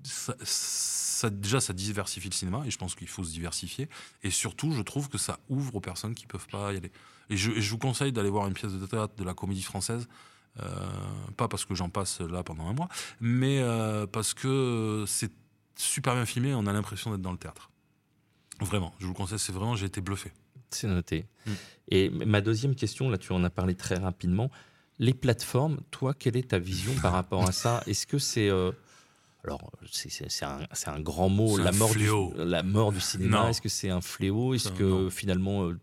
[0.05, 3.89] ça, déjà, ça diversifie le cinéma et je pense qu'il faut se diversifier.
[4.23, 6.93] Et surtout, je trouve que ça ouvre aux personnes qui peuvent pas y aller.
[7.31, 10.07] Et je, je vous conseille d'aller voir une pièce de théâtre de la comédie française.
[10.61, 10.69] Euh,
[11.37, 12.89] pas parce que j'en passe là pendant un mois,
[13.21, 15.33] mais euh, parce que c'est
[15.77, 16.55] super bien filmé.
[16.55, 17.71] On a l'impression d'être dans le théâtre.
[18.61, 19.39] Vraiment, je vous le conseille.
[19.39, 20.33] C'est vraiment, j'ai été bluffé.
[20.71, 21.27] C'est noté.
[21.47, 21.53] Mm.
[21.89, 24.51] Et ma deuxième question, là, tu en as parlé très rapidement.
[24.99, 27.83] Les plateformes, toi, quelle est ta vision par rapport à ça?
[27.87, 28.51] Est-ce que c'est
[29.45, 33.51] alors, c'est un, un, grand mot, la mort, du, la mort du cinéma.
[33.51, 34.55] Est-ce que c'est un fléau?
[34.55, 35.79] Est-ce que finalement, euh,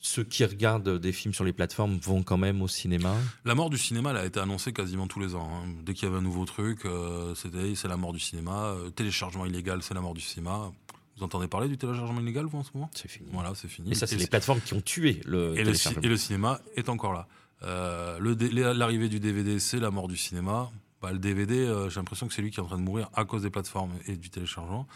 [0.00, 3.16] ceux qui regardent des films sur les plateformes vont quand même au cinéma?
[3.46, 5.48] La mort du cinéma, elle a été annoncée quasiment tous les ans.
[5.50, 5.72] Hein.
[5.82, 8.66] Dès qu'il y avait un nouveau truc, euh, c'était c'est la mort du cinéma.
[8.66, 10.70] Euh, téléchargement illégal, c'est la mort du cinéma.
[11.16, 12.90] Vous entendez parler du téléchargement illégal, vous, en ce moment?
[12.94, 13.30] C'est fini.
[13.32, 13.92] Voilà, c'est fini.
[13.92, 16.02] Et ça, c'est les plateformes qui ont tué le et téléchargement.
[16.02, 17.26] Le, et le cinéma est encore là.
[17.62, 20.70] L'arrivée du DVD, c'est la mort du cinéma.
[21.00, 23.08] Bah, le DVD, euh, j'ai l'impression que c'est lui qui est en train de mourir
[23.14, 24.86] à cause des plateformes et du téléchargement.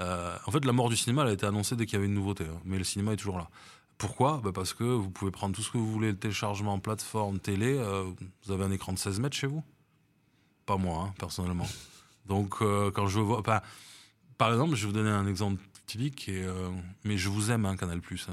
[0.00, 2.06] Euh, en fait, la mort du cinéma elle a été annoncée dès qu'il y avait
[2.06, 2.60] une nouveauté, hein.
[2.64, 3.48] mais le cinéma est toujours là.
[3.96, 4.40] Pourquoi?
[4.44, 7.76] Bah Parce que vous pouvez prendre tout ce que vous voulez, le téléchargement, plateforme, télé.
[7.76, 8.04] Euh,
[8.44, 9.64] vous avez un écran de 16 mètres chez vous?
[10.66, 11.66] Pas moi, hein, personnellement.
[12.26, 13.42] Donc, quand je vois.
[13.42, 16.46] par exemple, je vais vous donner un exemple typique, et,
[17.04, 18.28] mais je vous aime, hein, Canal Plus.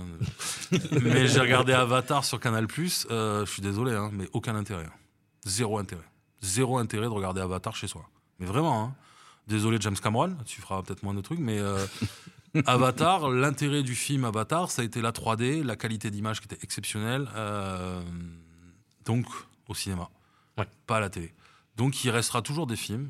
[1.01, 4.87] mais j'ai regardé Avatar sur Canal Plus, je suis désolé, mais aucun intérêt.
[5.45, 6.05] Zéro intérêt
[6.45, 8.07] zéro intérêt de regarder Avatar chez soi.
[8.39, 8.95] Mais vraiment, hein.
[9.47, 11.85] désolé James Cameron, tu feras peut-être moins de trucs, mais euh,
[12.65, 16.63] Avatar, l'intérêt du film Avatar, ça a été la 3D, la qualité d'image qui était
[16.63, 18.01] exceptionnelle, euh,
[19.05, 19.25] donc
[19.67, 20.09] au cinéma,
[20.55, 21.33] pas à la télé.
[21.75, 23.09] Donc il restera toujours des films.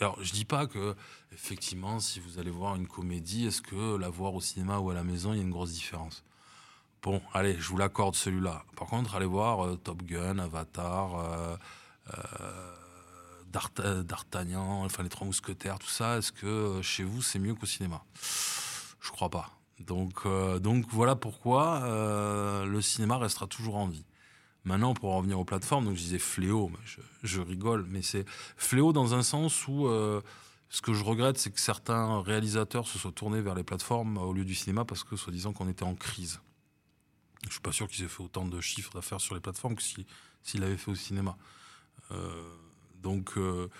[0.00, 0.94] Alors je dis pas que
[1.32, 4.94] effectivement, si vous allez voir une comédie, est-ce que la voir au cinéma ou à
[4.94, 6.24] la maison, il y a une grosse différence?
[7.02, 8.64] Bon, allez, je vous l'accorde celui-là.
[8.76, 11.18] Par contre, allez voir euh, Top Gun, Avatar.
[11.18, 11.56] Euh,
[14.02, 17.64] D'Artagnan, enfin les Trois Mousquetaires, tout ça, est-ce que euh, chez vous c'est mieux qu'au
[17.64, 18.04] cinéma?
[19.00, 19.50] Je crois pas.
[19.80, 21.80] Donc, euh, donc voilà pourquoi
[22.66, 24.04] le cinéma restera toujours en vie.
[24.66, 26.70] Maintenant, pour en revenir aux plateformes, donc je disais fléau,
[27.22, 29.88] je, rigole, mais c'est fléau dans un sens où
[30.68, 34.32] ce que je regrette, c'est que certains réalisateurs se soient tournés vers les plateformes au
[34.32, 36.40] lieu du cinéma parce que, soi-disant, qu'on était en crise.
[37.46, 39.82] Je suis pas sûr qu'ils aient fait autant de chiffres d'affaires sur les plateformes que
[39.82, 40.04] s'ils
[40.42, 41.36] si, avaient fait au cinéma.
[42.10, 42.56] Euh,
[43.02, 43.70] donc, euh,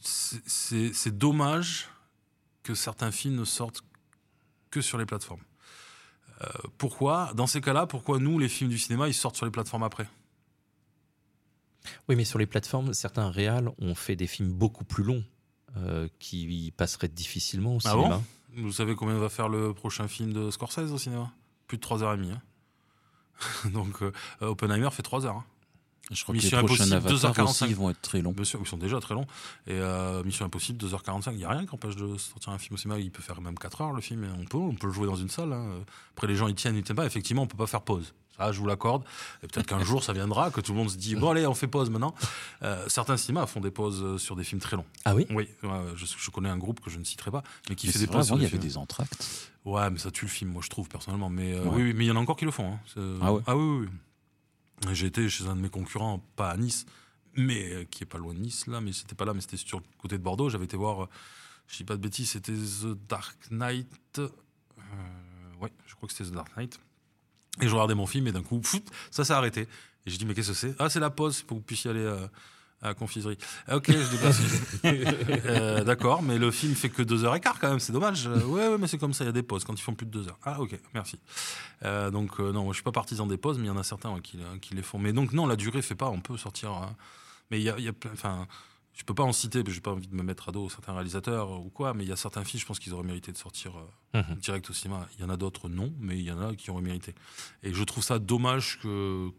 [0.00, 1.88] c'est dommage
[2.62, 3.82] que certains films ne sortent
[4.70, 5.42] que sur les plateformes.
[6.42, 6.46] Euh,
[6.78, 9.82] pourquoi Dans ces cas-là, pourquoi nous, les films du cinéma, ils sortent sur les plateformes
[9.82, 10.08] après?
[12.08, 15.24] Oui, mais sur les plateformes, certains réals ont fait des films beaucoup plus longs
[16.18, 18.22] qui passeraient difficilement au ah cinéma.
[18.56, 21.30] Vous savez combien va faire le prochain film de Scorsese au cinéma?
[21.66, 22.32] Plus de 3h30.
[22.32, 23.68] Hein.
[23.74, 24.02] Donc,
[24.40, 25.36] Oppenheimer fait 3 heures.
[25.36, 25.44] Hein.
[26.10, 28.34] Je crois Mission que les prochains Avatar aussi vont être très longs.
[28.44, 29.26] Sûr, ils sont déjà très longs.
[29.66, 32.74] Et euh, Mission Impossible, 2h45, il n'y a rien qui empêche de sortir un film
[32.74, 33.00] au cinéma.
[33.00, 34.26] Il peut faire même 4 heures le film.
[34.38, 35.52] on peut, on peut le jouer dans une salle.
[35.52, 35.80] Hein.
[36.14, 37.06] Après, les gens, ils tiennent, ils tiennent pas.
[37.06, 38.14] Effectivement, on peut pas faire pause.
[38.36, 39.02] Ça, je vous l'accorde.
[39.42, 41.54] Et peut-être qu'un jour, ça viendra, que tout le monde se dit bon, allez, on
[41.54, 42.14] fait pause maintenant.
[42.62, 44.84] Euh, certains cinémas font des pauses euh, sur des films très longs.
[45.04, 45.26] Ah oui?
[45.30, 45.48] Oui.
[45.96, 48.30] je, connais un groupe que je ne citerai pas, mais qui fait des pauses.
[48.30, 49.50] Avant, il y avait des entractes.
[49.64, 51.30] Ouais, mais ça tue le film, moi, je trouve, personnellement.
[51.30, 52.74] Mais oui, mais il y en a encore qui le font.
[52.74, 53.18] Hein.
[53.20, 53.42] Ah, ouais?
[53.46, 53.86] ah oui, oui.
[53.86, 54.05] J'ai
[55.06, 56.86] été chez un de mes concurrents, pas à Nice,
[57.34, 59.56] mais euh, qui est pas loin de Nice là, mais c'était pas là, mais c'était
[59.56, 60.48] sur le côté de Bordeaux.
[60.48, 61.08] J'avais été voir, euh,
[61.68, 64.18] je dis pas de bêtises, c'était The Dark Knight.
[64.18, 64.28] Euh,
[65.60, 66.80] ouais, je crois que c'était The Dark Knight.
[67.60, 68.60] Et je regardais mon film et d'un coup,
[69.10, 69.62] ça s'est arrêté.
[69.62, 70.74] Et j'ai dit mais qu'est-ce que c'est?
[70.78, 72.26] Ah c'est la pause pour que vous puissiez aller
[72.82, 73.38] à confiserie.
[73.66, 74.40] Ah, ok, je déplace.
[74.84, 78.26] euh, D'accord, mais le film fait que deux heures et quart quand même, c'est dommage.
[78.26, 79.94] Euh, ouais, ouais, mais c'est comme ça, il y a des pauses quand ils font
[79.94, 80.38] plus de deux heures.
[80.42, 81.18] Ah, ok, merci.
[81.84, 83.84] Euh, donc, euh, non, je suis pas partisan des pauses, mais il y en a
[83.84, 84.98] certains qui, qui, les font.
[84.98, 86.70] Mais donc, non, la durée fait pas, on peut sortir.
[86.70, 86.96] Hein.
[87.50, 88.46] Mais il y a, y a enfin,
[88.92, 91.50] je peux pas en citer, j'ai pas envie de me mettre à dos certains réalisateurs
[91.50, 93.72] ou quoi, mais il y a certains films, je pense qu'ils auraient mérité de sortir
[94.14, 94.36] mhm.
[94.36, 95.06] direct au cinéma.
[95.16, 97.14] Il y en a d'autres, non, mais il y en a qui auraient mérité.
[97.62, 99.30] Et je trouve ça dommage que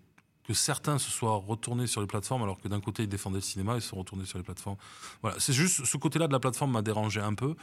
[0.47, 3.41] que certains se soient retournés sur les plateformes alors que d'un côté ils défendaient le
[3.41, 4.77] cinéma, ils se sont retournés sur les plateformes.
[5.21, 7.55] Voilà, c'est juste ce côté-là de la plateforme m'a dérangé un peu.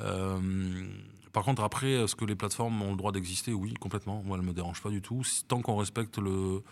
[0.00, 0.88] Euh,
[1.32, 3.52] par contre, après, est-ce que les plateformes ont le droit d'exister?
[3.52, 4.22] Oui, complètement.
[4.24, 5.22] Moi, elles me dérange pas du tout.
[5.46, 6.62] Tant qu'on respecte le,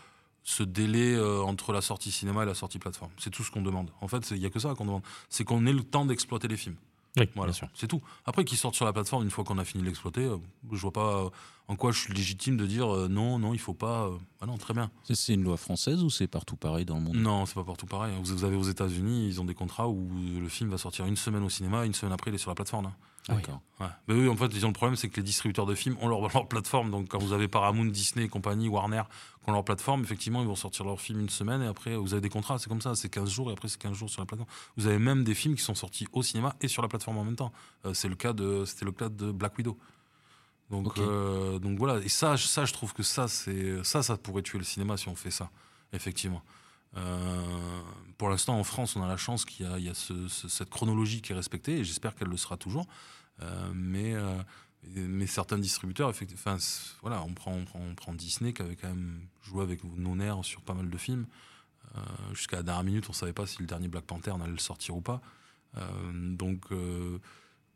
[0.42, 3.10] ce délai euh, entre la sortie cinéma et la sortie plateforme.
[3.18, 3.90] C'est tout ce qu'on demande.
[4.00, 5.02] En fait, il n'y a que ça qu'on demande.
[5.28, 6.76] C'est qu'on ait le temps d'exploiter les films.
[7.16, 8.02] Oui, voilà, c'est tout.
[8.24, 10.36] Après, qu'ils sortent sur la plateforme une fois qu'on a fini de l'exploiter, euh,
[10.70, 11.30] je vois pas
[11.68, 14.10] en quoi je suis légitime de dire euh, non, non, il faut pas.
[14.40, 14.90] Ah non, très bien.
[15.12, 17.16] C'est une loi française ou c'est partout pareil dans le monde?
[17.16, 18.14] Non, c'est pas partout pareil.
[18.22, 20.08] Vous avez aux États-Unis, ils ont des contrats où
[20.40, 22.54] le film va sortir une semaine au cinéma, une semaine après, il est sur la
[22.54, 22.86] plateforme.
[22.86, 22.94] Hein.
[23.28, 23.60] D'accord.
[23.80, 23.86] Ouais.
[24.06, 26.08] Mais oui, en fait, ils ont le problème, c'est que les distributeurs de films ont
[26.08, 26.90] leur, leur, plateforme.
[26.90, 29.02] Donc, quand vous avez Paramount, Disney, compagnie, Warner,
[29.42, 32.12] qui ont leur plateforme, effectivement, ils vont sortir leur film une semaine et après, vous
[32.12, 34.22] avez des contrats, c'est comme ça, c'est 15 jours et après, c'est 15 jours sur
[34.22, 34.48] la plateforme.
[34.76, 37.24] Vous avez même des films qui sont sortis au cinéma et sur la plateforme en
[37.24, 37.52] même temps.
[37.84, 39.76] Euh, c'est le cas de, c'était le cas de Black Widow.
[40.70, 41.98] Donc, euh, donc voilà.
[41.98, 45.08] Et ça, ça, je trouve que ça, c'est, ça, ça pourrait tuer le cinéma si
[45.08, 45.50] on fait ça,
[45.92, 46.42] effectivement.
[46.96, 47.80] Euh,
[48.18, 50.28] pour l'instant, en France, on a la chance qu'il y a, il y a ce,
[50.28, 52.86] cette chronologie qui est respectée, et j'espère qu'elle le sera toujours.
[53.42, 54.14] Euh, mais,
[54.94, 56.56] mais certains distributeurs, enfin,
[57.02, 60.74] voilà, on prend, on prend, Disney qui avait quand même joué avec non sur pas
[60.74, 61.26] mal de films.
[62.34, 64.96] Jusqu'à la dernière minute, on savait pas si le dernier Black Panther allait le sortir
[64.96, 65.22] ou pas.
[66.12, 66.66] Donc,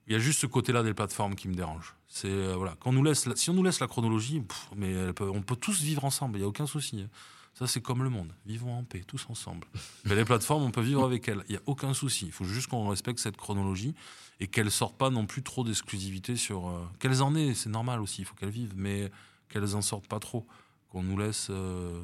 [0.07, 1.95] il y a juste ce côté-là des plateformes qui me dérange.
[2.09, 4.43] C'est voilà, quand on nous laisse, si on nous laisse la chronologie,
[4.77, 7.07] mais on peut tous vivre ensemble, il y a aucun souci.
[7.55, 8.33] Ça, c'est comme le monde.
[8.47, 9.67] Vivons en paix, tous ensemble.
[10.05, 11.45] Mais les plateformes, on peut vivre avec elles.
[11.49, 12.27] Il n'y a aucun souci.
[12.27, 13.95] Il faut juste qu'on respecte cette chronologie
[14.39, 16.69] et qu'elles ne sortent pas non plus trop d'exclusivité sur.
[16.69, 19.11] Euh, qu'elles en aient, c'est normal aussi, il faut qu'elles vivent, mais
[19.49, 20.47] qu'elles en sortent pas trop.
[20.89, 21.49] Qu'on nous laisse.
[21.51, 22.03] Euh,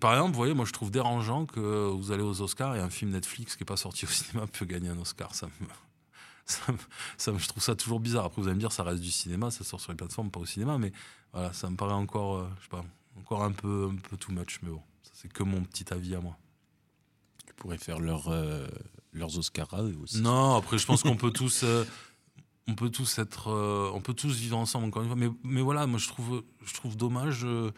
[0.00, 2.88] par exemple, vous voyez, moi je trouve dérangeant que vous allez aux Oscars et un
[2.88, 5.34] film Netflix qui n'est pas sorti au cinéma peut gagner un Oscar.
[5.34, 5.66] Ça me.
[7.18, 8.24] Ça, je trouve ça toujours bizarre.
[8.24, 10.40] Après, vous allez me dire, ça reste du cinéma, ça sort sur les plateformes, pas
[10.40, 10.92] au cinéma, mais
[11.32, 12.84] voilà, ça me paraît encore, euh, je sais pas,
[13.18, 14.80] encore un peu, un peu too much, mais bon,
[15.12, 16.38] c'est que mon petit avis à moi.
[17.46, 18.66] Ils pourraient faire leur, euh,
[19.12, 20.22] leurs Oscars à eux aussi.
[20.22, 21.64] Non, après, je pense qu'on peut tous.
[21.64, 21.84] Euh,
[22.66, 23.50] on peut tous être,
[23.94, 25.16] on peut tous vivre ensemble encore une fois.
[25.16, 27.72] Mais, mais voilà, moi je trouve, je trouve dommage de,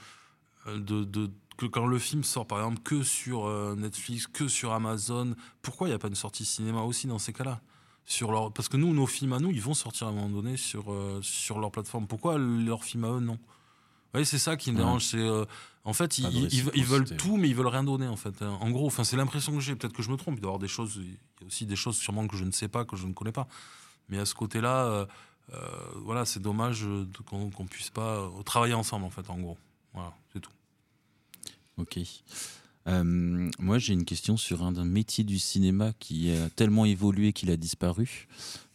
[0.66, 5.86] de, que quand le film sort par exemple que sur Netflix, que sur Amazon, pourquoi
[5.86, 7.60] il n'y a pas une sortie cinéma aussi dans ces cas-là?
[8.04, 8.52] Sur leur...
[8.52, 10.94] Parce que nous, nos films à nous, ils vont sortir à un moment donné sur,
[11.22, 12.06] sur leur plateforme.
[12.06, 13.38] Pourquoi leurs films à eux, non?
[14.14, 15.04] Oui, c'est ça qui me dérange.
[15.04, 15.44] C'est euh,
[15.84, 18.08] en fait, ils, veulent tout, mais ils veulent rien donner.
[18.08, 18.58] En fait, hein.
[18.60, 19.76] en gros, enfin, c'est l'impression que j'ai.
[19.76, 20.34] Peut-être que je me trompe.
[20.36, 20.96] Il doit y avoir des choses.
[20.96, 23.12] Il y a aussi des choses sûrement que je ne sais pas, que je ne
[23.12, 23.46] connais pas.
[24.08, 25.06] Mais à ce côté-là, euh,
[25.54, 25.58] euh,
[26.02, 26.84] voilà, c'est dommage
[27.26, 29.04] qu'on ne puisse pas travailler ensemble.
[29.04, 29.58] En fait, en gros,
[29.94, 30.52] voilà, c'est tout.
[31.78, 31.98] Ok.
[32.86, 37.50] Moi, j'ai une question sur un, un métier du cinéma qui a tellement évolué qu'il
[37.50, 38.28] a disparu.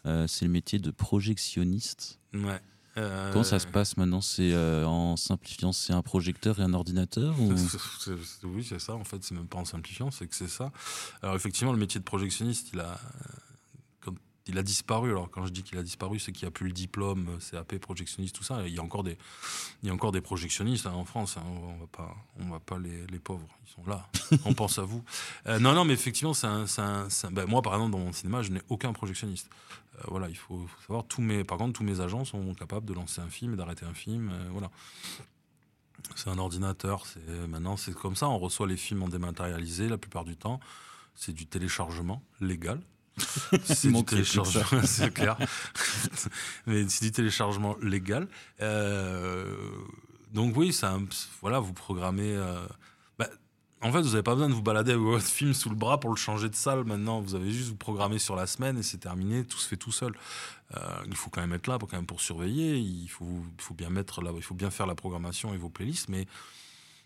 [0.04, 2.20] c'est le métier de projectionniste.
[2.34, 2.62] Ouais.
[2.98, 4.22] Euh, Comment ça se passe maintenant?
[4.22, 7.36] C'est euh, en simplifiant, c'est un projecteur et un ordinateur
[8.44, 8.96] Oui, c'est ça.
[8.96, 10.72] En fait, c'est même pas en simplifiant, c'est que c'est ça.
[11.22, 12.98] Alors effectivement, le métier de projectionniste, il a,
[14.48, 15.12] il a disparu.
[15.12, 17.78] Alors quand je dis qu'il a disparu, c'est qu'il n'y a plus le diplôme CAP
[17.78, 18.68] projectionniste, tout ça.
[18.68, 19.18] Il y a encore des,
[19.82, 21.38] il y a encore des projectionnistes hein, en France.
[21.38, 21.44] Hein.
[21.46, 23.48] On va pas, on va pas les, les, pauvres.
[23.68, 24.08] Ils sont là.
[24.46, 25.04] on pense à vous.
[25.48, 26.66] Euh, non, non, mais effectivement, un,
[27.32, 29.50] ben, moi par exemple dans mon cinéma, je n'ai aucun projectionniste.
[29.96, 32.94] Euh, voilà, il faut, savoir tous mes, par contre, tous mes agents sont capables de
[32.94, 34.30] lancer un film et d'arrêter un film.
[34.32, 34.70] Euh, voilà.
[36.16, 37.06] C'est un ordinateur.
[37.08, 38.30] C'est maintenant c'est comme ça.
[38.30, 40.60] On reçoit les films en dématérialisé la plupart du temps.
[41.16, 42.80] C'est du téléchargement légal.
[43.64, 45.38] c'est du téléchargement, c'est clair.
[46.66, 48.28] Mais c'est du téléchargement légal.
[48.62, 49.56] Euh,
[50.34, 50.98] donc oui, ça,
[51.42, 52.36] voilà, vous programmez.
[52.36, 52.66] Euh,
[53.18, 53.28] bah,
[53.82, 56.00] en fait, vous n'avez pas besoin de vous balader avec votre film sous le bras
[56.00, 56.84] pour le changer de salle.
[56.84, 59.46] Maintenant, vous avez juste vous programmer sur la semaine et c'est terminé.
[59.46, 60.14] Tout se fait tout seul.
[60.76, 62.78] Euh, il faut quand même être là pour quand même pour surveiller.
[62.78, 66.10] Il faut, faut bien mettre là, il faut bien faire la programmation et vos playlists,
[66.10, 66.28] mais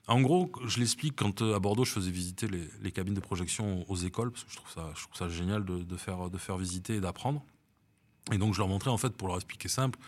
[0.09, 3.89] en gros, je l'explique quand euh, à Bordeaux, je faisais visiter les, cabines de projection
[3.89, 6.57] aux écoles, parce que je trouve ça, je trouve ça génial de, faire, de faire
[6.57, 7.43] visiter et d'apprendre.
[8.31, 9.99] Et donc, je leur montrais, en fait, pour leur expliquer simple,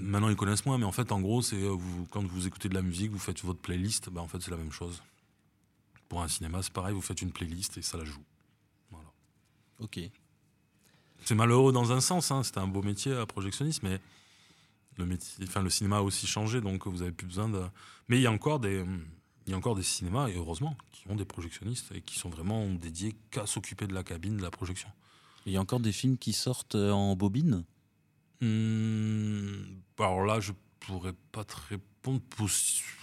[0.00, 1.76] maintenant ils connaissent moins, mais en fait, en gros, c'est euh,
[2.10, 4.56] quand vous écoutez de la musique, vous faites votre playlist, ben, en fait, c'est la
[4.56, 5.02] même chose.
[6.08, 8.22] Pour un cinéma, c'est pareil, vous faites une playlist et ça la joue.
[8.90, 9.08] Voilà.
[9.78, 10.00] Ok.
[11.24, 14.00] C'est malheureux dans un sens, hein, c'était un beau métier à projectionniste, mais
[14.96, 17.62] le, métier, enfin, le cinéma a aussi changé, donc vous avez plus besoin de.
[18.08, 18.84] Mais il y a encore des,
[19.46, 22.28] il y a encore des cinémas, et heureusement, qui ont des projectionnistes et qui sont
[22.28, 24.88] vraiment dédiés qu'à s'occuper de la cabine, de la projection.
[25.46, 27.64] Il y a encore des films qui sortent euh, en bobine?
[28.40, 29.62] Hmm,
[29.98, 32.20] Alors là, je pourrais pas te répondre.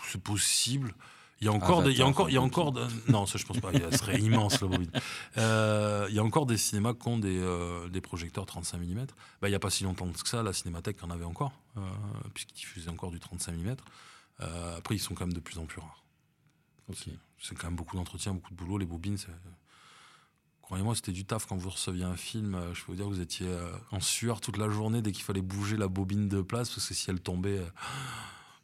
[0.07, 0.93] C'est possible.
[1.41, 2.73] Il y a encore, des, il y a encore, il y a encore,
[3.07, 3.71] non, ça je pense pas.
[3.91, 4.91] Ce serait immense la bobine.
[5.37, 9.05] Euh, il y a encore des cinémas qui ont des, euh, des projecteurs 35 mm.
[9.41, 11.81] Bah, il n'y a pas si longtemps que ça, la Cinémathèque en avait encore, euh,
[12.33, 13.75] puisqu'ils diffusaient encore du 35 mm.
[14.77, 16.03] Après, ils sont quand même de plus en plus rares.
[16.93, 18.77] C'est quand même beaucoup d'entretien, beaucoup de boulot.
[18.77, 19.17] Les bobines,
[20.61, 22.59] croyez-moi, c'était du taf quand vous receviez un film.
[22.73, 23.49] Je peux vous dire que vous étiez
[23.91, 26.93] en sueur toute la journée dès qu'il fallait bouger la bobine de place, parce que
[26.93, 27.61] si elle tombait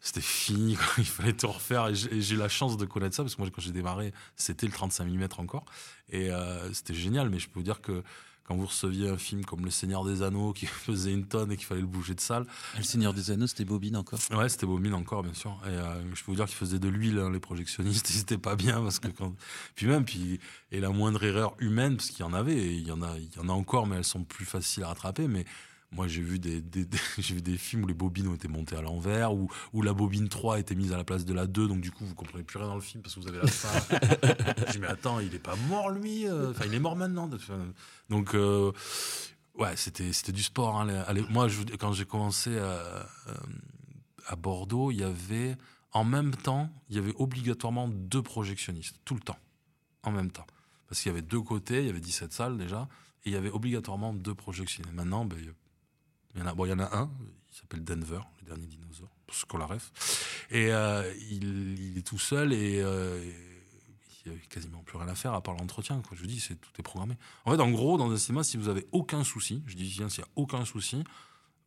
[0.05, 1.87] c'était fini, il fallait tout refaire.
[1.87, 4.71] Et j'ai la chance de connaître ça, parce que moi, quand j'ai démarré, c'était le
[4.71, 5.65] 35 mm encore.
[6.09, 8.03] Et euh, c'était génial, mais je peux vous dire que
[8.43, 11.57] quand vous receviez un film comme Le Seigneur des Anneaux qui faisait une tonne et
[11.57, 12.45] qu'il fallait le bouger de salle.
[12.77, 15.59] Le Seigneur des Anneaux, c'était bobine encore Ouais, c'était bobine encore, bien sûr.
[15.65, 18.55] Et euh, je peux vous dire qu'ils faisaient de l'huile, hein, les projectionnistes, c'était pas
[18.55, 19.33] bien parce que quand.
[19.73, 20.39] Puis même, puis,
[20.71, 23.17] et la moindre erreur humaine, parce qu'il y en avait, et il y en a,
[23.17, 25.45] il y en a encore, mais elles sont plus faciles à rattraper, mais
[25.95, 26.61] moi, j'ai vu des,
[27.17, 29.93] j'ai vu des films où les bobines ont été montées à l'envers, où, où la
[29.93, 32.43] bobine 3 était mise à la place de la 2, donc du coup, vous comprenez
[32.43, 33.69] plus rien dans le film parce que vous avez la fin.
[34.73, 36.51] j'ai mais attends, il est pas mort, lui euh.
[36.51, 37.29] Enfin, il est mort maintenant.
[38.09, 38.73] Donc, euh,
[39.57, 40.81] ouais, c'était, c'était du sport.
[40.81, 40.87] Hein,
[41.29, 43.05] moi, je, quand j'ai commencé à, euh,
[44.27, 45.55] à Bordeaux, il y avait,
[45.93, 49.39] en même temps, il y avait obligatoirement deux projectionnistes, tout le temps,
[50.03, 50.45] en même temps.
[50.89, 52.89] Parce qu'il y avait deux côtés, il y avait 17 salles déjà,
[53.23, 54.93] et il y avait obligatoirement deux projectionnistes.
[54.93, 55.39] Maintenant, ben,
[56.35, 57.09] Il y en a, bon, il y en a un,
[57.49, 59.91] il s'appelle Denver, le dernier dinosaure, parce qu'on la ref.
[60.51, 60.67] Et
[61.29, 62.79] il, est tout seul et
[64.25, 66.01] il n'y a quasiment plus rien à faire à part l'entretien.
[66.11, 67.15] Je vous dis, c'est tout est programmé.
[67.45, 70.09] En fait, en gros, dans un cinéma, si vous avez aucun souci, je dis bien
[70.09, 71.03] s'il n'y a aucun souci,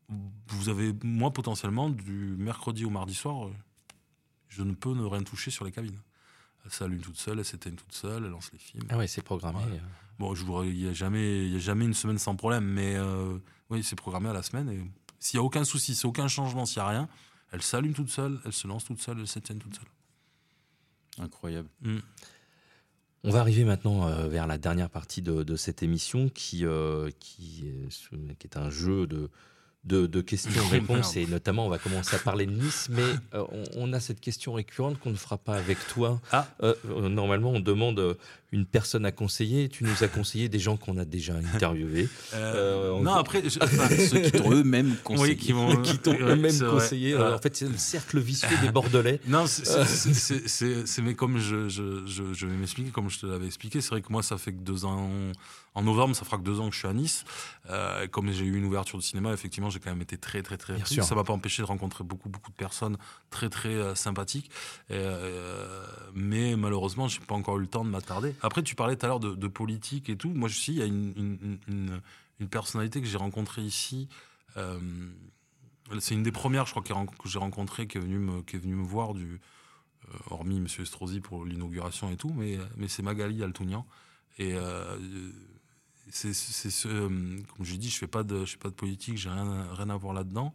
[0.08, 3.50] vous avez, moi, potentiellement, du mercredi au mardi soir,
[4.48, 6.00] je ne peux ne rien toucher sur les cabines.
[6.64, 8.84] Elle s'allume toute seule, elle s'éteint toute seule, elle lance les films.
[8.88, 9.60] Ah ouais, c'est programmé.
[10.18, 13.38] Bon, il n'y a, jamais, a jamais une semaine sans problème, mais euh,
[13.70, 14.68] oui, c'est programmé à la semaine.
[14.70, 14.80] Et
[15.18, 17.08] s'il n'y a aucun souci, s'il n'y a aucun changement, s'il n'y a rien,
[17.52, 19.88] elle s'allume toute seule, elle se lance toute seule, elle s'éteint toute seule.
[21.24, 21.68] Incroyable.
[21.82, 21.98] Mm.
[23.24, 27.64] On va arriver maintenant euh, vers la dernière partie de, cette émission qui, euh, qui,
[28.38, 29.28] qui, est un jeu de,
[29.84, 33.02] de, questions-réponses et notamment on va commencer à parler de Nice, mais
[33.34, 33.44] euh,
[33.76, 36.20] on, a cette question récurrente qu'on ne fera pas avec toi.
[36.32, 36.46] Ah.
[36.62, 38.16] Euh, euh, normalement, on demande
[38.52, 39.68] une personne à conseiller.
[39.68, 42.08] Tu nous as conseillé des gens qu'on a déjà interviewés.
[42.34, 45.36] non, après, ceux qui t'ont eux-mêmes conseillé.
[45.36, 47.16] qui eux-mêmes conseillé.
[47.16, 49.20] en fait, c'est le cercle vicieux des Bordelais.
[49.26, 53.90] Non, c'est mais comme je, je, je vais m'expliquer, comme je te l'avais expliqué, c'est
[53.90, 55.10] vrai que moi, ça fait que deux ans
[55.78, 57.24] en novembre, ça fera que deux ans que je suis à Nice.
[57.70, 60.56] Euh, comme j'ai eu une ouverture de cinéma, effectivement, j'ai quand même été très, très,
[60.56, 60.74] très.
[60.74, 61.04] Bien sûr.
[61.04, 62.96] Ça m'a pas empêché de rencontrer beaucoup, beaucoup de personnes
[63.30, 64.50] très, très euh, sympathiques.
[64.90, 68.34] Euh, mais malheureusement, j'ai pas encore eu le temps de m'attarder.
[68.42, 70.30] Après, tu parlais tout à l'heure de, politique et tout.
[70.30, 74.08] Moi, je suis, il y a une, une, personnalité que j'ai rencontrée ici.
[76.00, 78.58] c'est une des premières, je crois, que j'ai rencontrée, qui est venue me, qui est
[78.58, 79.40] venue me voir du,
[80.28, 80.66] hormis M.
[80.80, 83.86] Estrosi pour l'inauguration et tout, mais, mais c'est Magali Altounian.
[84.38, 84.54] Et
[86.10, 89.66] c'est ce, euh, comme je dis, je fais je fais pas de politique, j'ai rien,
[89.72, 90.54] rien à voir là-dedans.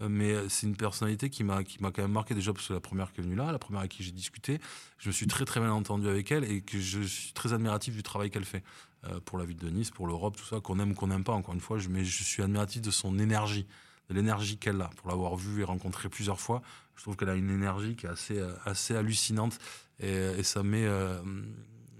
[0.00, 3.12] Euh, mais c'est une personnalité qui m'a quand même marqué déjà parce que la première
[3.12, 4.60] qui est venue là, la première avec qui j'ai discuté,
[4.98, 7.94] je me suis très très bien entendu avec elle et que je suis très admiratif
[7.94, 8.64] du travail qu'elle fait
[9.04, 11.24] euh, pour la ville de Nice, pour l'Europe, tout ça, qu'on aime ou qu'on n'aime
[11.24, 11.32] pas.
[11.32, 13.66] Encore une fois, je, mais je suis admiratif de son énergie,
[14.08, 14.90] de l'énergie qu'elle a.
[14.96, 16.62] Pour l'avoir vue et rencontrée plusieurs fois,
[16.96, 19.58] je trouve qu'elle a une énergie qui est assez assez hallucinante
[19.98, 20.86] et ça met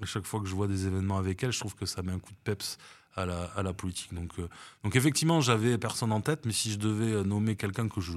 [0.04, 2.18] chaque fois que je vois des événements avec elle, je trouve que ça met un
[2.18, 2.78] coup de peps
[3.16, 4.12] à la, à la politique.
[4.14, 4.48] Donc, euh,
[4.82, 8.12] donc effectivement, j'avais personne en tête, mais si je devais euh, nommer quelqu'un que je,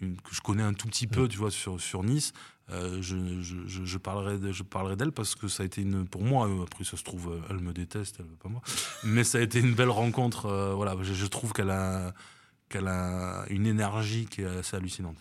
[0.00, 2.32] que je connais un tout petit peu, tu vois, sur, sur Nice,
[2.70, 6.22] euh, je, je, je, parlerai je parlerai d'elle parce que ça a été une pour
[6.22, 8.62] moi après ça se trouve elle me déteste elle veut pas moi
[9.02, 12.14] mais ça a été une belle rencontre voilà je, trouve qu'elle a
[12.72, 15.16] qu'elle a une énergie qui est assez hallucinante.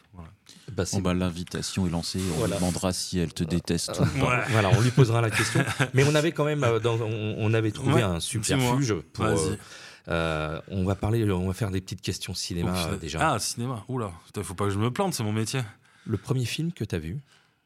[0.72, 2.22] Bah, bah, l'invitation est lancée.
[2.42, 4.46] On demandera si elle te déteste ou pas.
[4.50, 5.64] Voilà, on lui posera la question.
[5.94, 6.80] Mais on avait quand même, euh,
[7.38, 9.26] on, avait trouvé un subterfuge pour.
[9.26, 9.58] Euh,
[10.08, 13.34] euh, on va parler, on va faire des petites questions cinéma déjà.
[13.34, 13.84] Ah, cinéma.
[13.88, 15.62] Oula, il faut pas que je me plante, c'est mon métier.
[16.06, 17.20] Le premier film que tu as vu?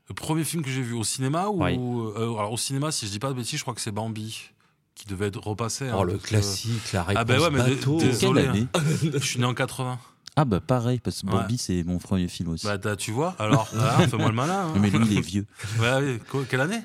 [0.09, 3.19] Le premier film que j'ai vu au cinéma ou alors au cinéma, si je dis
[3.19, 4.49] pas de bêtises, je crois que c'est Bambi
[4.95, 5.89] qui devait être repassé.
[5.89, 8.67] Hein, oh, le classique, la réponse ah bah ouais, mais Désolé, hein.
[9.13, 9.99] je suis né en 80.
[10.37, 12.65] Ah bah pareil, parce que Bambi c'est mon premier film aussi.
[12.65, 14.67] Bah tu vois, alors, ah, fais-moi le malin.
[14.67, 14.79] Hein.
[14.79, 15.45] Mais lui il est vieux.
[15.79, 16.19] Ouais,
[16.49, 16.81] quelle année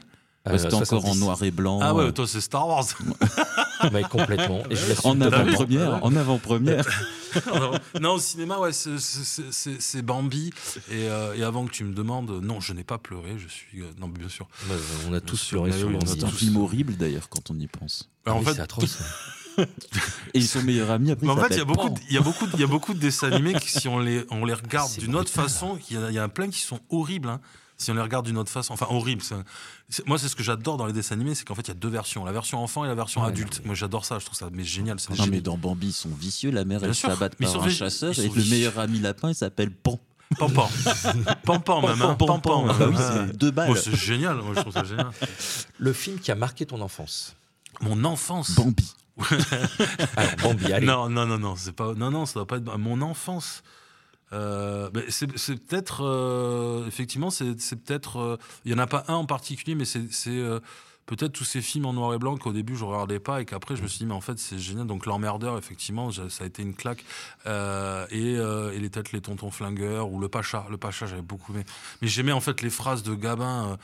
[0.46, 1.80] C'était encore en noir et blanc.
[1.82, 2.86] Ah ouais, toi c'est Star Wars.
[3.92, 4.62] mais complètement.
[4.70, 6.04] Et je en avant-première.
[6.04, 6.84] En avant-première.
[8.00, 10.50] non, au cinéma, ouais, c'est Bambi.
[10.90, 13.36] Et, euh, et, avant que tu me demandes, non, je n'ai pas pleuré.
[13.38, 13.82] Je suis.
[13.82, 14.48] Euh, non, bien sûr.
[14.68, 14.74] Bah,
[15.08, 16.06] on a tous pleuré sur Bambi.
[16.06, 18.10] C'est un film horrible d'ailleurs quand on y pense.
[18.24, 18.98] Bah, en fait, c'est atroce.
[20.34, 21.26] et son meilleur ami après.
[21.26, 22.94] Mais en fait, il y a beaucoup, il y a beaucoup, il y a beaucoup
[22.94, 26.18] de dessins animés qui, si on les, on les regarde d'une autre façon, il y,
[26.18, 27.28] a, plein qui sont horribles.
[27.28, 27.40] Hein
[27.80, 28.74] si on les regarde d'une autre façon.
[28.74, 29.22] Enfin, horrible.
[30.06, 31.74] moi, c'est ce que j'adore dans les dessins animés, c'est qu'en fait, il y a
[31.74, 33.62] deux versions, la version enfant et la version adulte.
[33.64, 34.18] Moi, j'adore ça.
[34.18, 34.98] Je trouve ça mais génial.
[35.18, 36.50] Non, mais dans Bambi, ils sont vicieux.
[36.50, 39.70] La mère, elle se bat par un chasseur et le meilleur ami lapin, il s'appelle
[39.70, 39.98] Pan.
[40.38, 40.68] Pampan.
[41.44, 42.02] Pampan même.
[42.02, 42.14] Hein.
[42.14, 42.66] Pampan.
[42.66, 43.76] Bah oui, c'est deux balles.
[43.76, 44.36] c'est génial.
[44.36, 45.10] Moi, je trouve ça génial.
[45.78, 47.34] Le film qui a marqué ton enfance.
[47.80, 48.54] Mon enfance.
[48.54, 48.94] Bambi.
[50.16, 50.86] Alors, Bambi, allez.
[50.86, 51.94] Non, non, non, non, c'est pas.
[51.94, 53.62] Non, non, ça doit pas être mon enfance.
[54.32, 59.26] Euh, c'est peut-être, euh, effectivement, c'est peut-être, euh, il y en a pas un en
[59.26, 60.00] particulier, mais c'est
[61.16, 63.76] peut-être tous ces films en noir et blanc qu'au début je regardais pas et qu'après
[63.76, 66.62] je me suis dit mais en fait c'est génial donc l'emmerdeur effectivement ça a été
[66.62, 67.04] une claque
[67.46, 71.64] et, et, les têtes les tontons flingueurs ou le pacha le pacha j'avais beaucoup aimé
[72.00, 73.76] mais j'aimais en fait les phrases de Gabin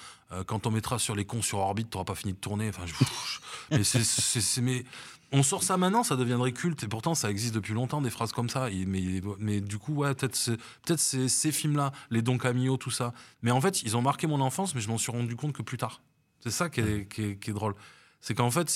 [0.46, 2.84] quand on mettra sur les cons sur orbite t'auras pas fini de tourner enfin
[3.70, 4.84] mais c'est mais
[5.32, 6.84] on sort ça maintenant, ça deviendrait culte.
[6.84, 8.68] Et pourtant, ça existe depuis longtemps, des phrases comme ça.
[8.86, 13.12] mais, mais du coup, ouais, peut-être peut ces, ces films-là, les Don Camillo, tout ça.
[13.42, 15.62] Mais en fait, ils ont marqué mon enfance, mais je m'en suis rendu compte que
[15.62, 16.00] plus tard.
[16.46, 17.74] C'est ça qui est, qui est, drôle.
[18.20, 18.72] C'est qu'en fait,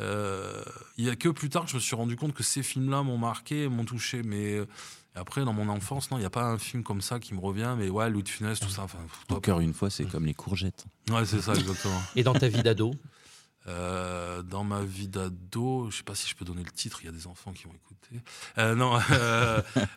[0.00, 0.64] euh,
[0.98, 3.02] il y a que plus tard que je me suis rendu compte que ces films-là
[3.02, 4.22] m'ont marqué, m'ont touché.
[4.22, 4.66] Mais euh,
[5.14, 7.40] après, dans mon enfance, non, il n'y a pas un film comme ça qui me
[7.40, 7.74] revient.
[7.78, 8.82] Mais ouais, Louis de Funès, tout ça.
[8.82, 8.98] Enfin,
[9.30, 10.84] Encore une fois, c'est comme les courgettes.
[11.10, 12.02] Ouais, c'est ça, exactement.
[12.16, 12.94] Et dans ta vie d'ado?
[13.66, 17.06] Euh, dans ma vie d'ado, je sais pas si je peux donner le titre, il
[17.06, 18.20] y a des enfants qui vont écouter.
[18.58, 18.98] Euh, non,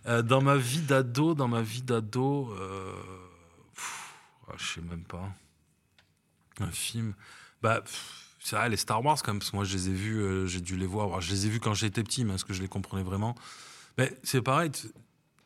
[0.05, 2.53] euh, dans ma vie d'ado, dans ma vie d'ado,
[4.47, 5.30] ah, je sais même pas.
[6.60, 7.14] Un film.
[7.62, 7.84] Bah,
[8.40, 10.62] c'est vrai, les Star Wars, quand même, parce que moi, je les ai vus, j'ai
[10.62, 11.22] dû les voir.
[11.22, 13.36] je les ai vus quand j'étais petit, mais est-ce que je les comprenais vraiment?
[13.98, 14.72] Mais c'est pareil,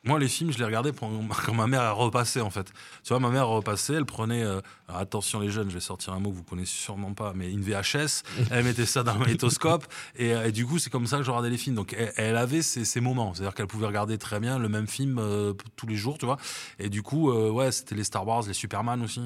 [0.03, 0.91] moi, les films, je les regardais
[1.45, 2.73] quand ma mère a repassé, en fait.
[3.03, 6.13] Tu vois, ma mère a repassé, elle prenait, euh, attention les jeunes, je vais sortir
[6.13, 9.19] un mot que vous connaissez sûrement pas, mais une VHS, elle mettait ça dans le
[9.19, 9.85] magnétoscope,
[10.19, 11.75] euh, et, du coup, c'est comme ça que je regardais les films.
[11.75, 15.53] Donc, elle, avait ces, moments, c'est-à-dire qu'elle pouvait regarder très bien le même film euh,
[15.75, 16.37] tous les jours, tu vois.
[16.79, 19.21] Et du coup, ouais, c'était les Star Wars, les Superman aussi.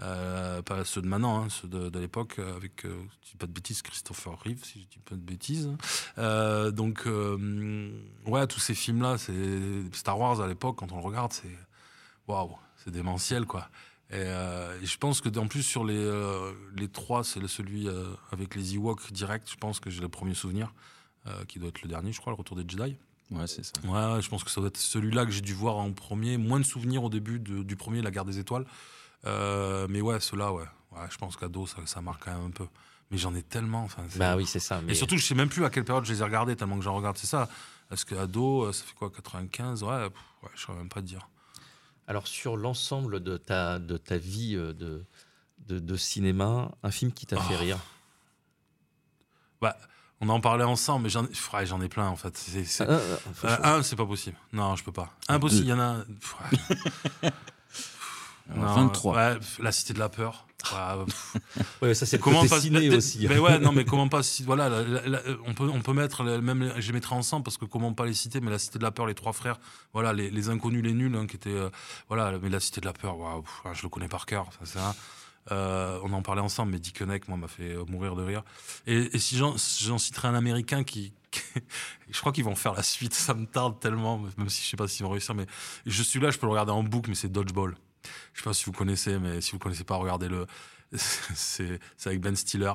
[0.00, 3.46] Euh, pas ceux de maintenant, hein, ceux de, l'époque, euh, avec, euh, je dis pas
[3.46, 5.70] de bêtises, Christopher Reeve, si je dis pas de bêtises.
[6.16, 7.06] donc,
[8.26, 9.34] ouais, tous ces films-là, c'est
[9.92, 11.56] Star Wars à l'époque, quand on le regarde, c'est
[12.28, 13.68] waouh, c'est démentiel, quoi.
[14.10, 16.10] Et, je pense que en plus sur les
[16.76, 17.88] les trois, c'est celui
[18.30, 19.50] avec les Ewoks direct.
[19.50, 20.72] Je pense que j'ai le premier souvenir,
[21.48, 22.96] qui doit être le dernier, je crois, le Retour des Jedi.
[23.30, 23.72] Ouais, c'est ça.
[23.84, 26.38] Ouais, je pense que ça doit être celui-là que j'ai dû voir en premier.
[26.38, 28.64] Moins de souvenirs au début du premier, La Guerre des Étoiles.
[29.26, 30.64] Euh, mais ouais, ceux-là, ouais.
[30.92, 31.06] ouais.
[31.10, 32.66] Je pense qu'ado, ça, ça marque quand même un peu.
[33.10, 33.84] Mais j'en ai tellement.
[33.84, 34.80] Enfin, bah oui, c'est ça.
[34.88, 36.84] Et surtout, je sais même plus à quelle période je les ai regardés, tellement que
[36.84, 37.16] j'en regarde.
[37.16, 37.48] C'est ça.
[37.90, 40.10] Est-ce que ado, euh, ça fait quoi, 95 Ouais, ouais
[40.54, 41.28] je saurais même pas te dire.
[42.06, 45.04] Alors, sur l'ensemble de ta, de ta vie euh, de,
[45.66, 47.60] de, de cinéma, un film qui t'a fait oh.
[47.60, 47.78] rire?
[49.60, 49.76] Bah,
[50.20, 52.38] on en parlait ensemble, mais j'en ai, j'en ai plein en fait.
[53.62, 54.36] Un, c'est pas possible.
[54.52, 55.12] Non, je peux pas.
[55.28, 56.04] Impossible, il y en a.
[58.48, 59.16] 23.
[59.16, 60.46] Ouais, la Cité de la peur.
[61.82, 63.26] ouais, ça c'est comment pas ciné aussi.
[63.28, 64.70] Mais ouais, non, mais comment pas voilà,
[65.46, 68.14] on peut on peut mettre même je les mettrai ensemble parce que comment pas les
[68.14, 69.60] citer, mais la Cité de la peur, les trois frères,
[69.92, 71.70] voilà, les, les inconnus, les nuls, hein, qui étaient euh,
[72.08, 73.16] voilà, mais la Cité de la peur,
[73.72, 74.78] je le connais par cœur, ça c'est
[75.50, 78.42] euh, on en parlait ensemble, mais Dick moi, m'a fait euh, mourir de rire.
[78.86, 81.14] Et, et si j'en citerai un américain qui,
[82.10, 84.76] je crois qu'ils vont faire la suite, ça me tarde tellement, même si je sais
[84.76, 85.46] pas s'ils vont réussir, mais
[85.86, 87.76] je suis là, je peux le regarder en boucle, mais c'est Dodgeball.
[88.34, 90.46] Je sais pas si vous connaissez, mais si vous connaissez pas, regardez-le.
[90.92, 92.72] C'est avec Ben Stiller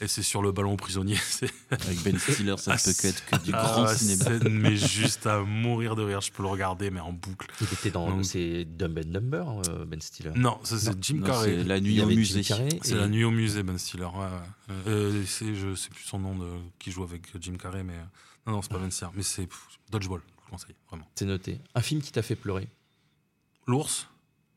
[0.00, 1.16] et c'est sur le ballon prisonnier.
[1.70, 4.48] Avec Ben Stiller, ça ne peut qu'être que du ah, grand cinéma.
[4.50, 7.46] Mais juste à mourir de rire, je peux le regarder, mais en boucle.
[7.60, 8.22] Il était dans.
[8.22, 11.58] C'est Dumb and Dumber, euh, Ben Stiller Non, ça c'est Jim Carrey.
[11.58, 12.42] C'est La Nuit au musée.
[12.42, 14.04] C'est La Nuit au musée, Ben Stiller.
[14.04, 14.26] Ouais,
[14.88, 17.98] euh, je sais plus son nom de, qui joue avec Jim Carrey, mais.
[18.46, 19.10] Non, non, c'est pas Ben Stiller.
[19.14, 19.48] Mais c'est
[19.90, 21.08] Dodgeball, je vous conseille, vraiment.
[21.14, 21.60] C'est noté.
[21.74, 22.68] Un film qui t'a fait pleurer?
[23.66, 24.08] L'ours?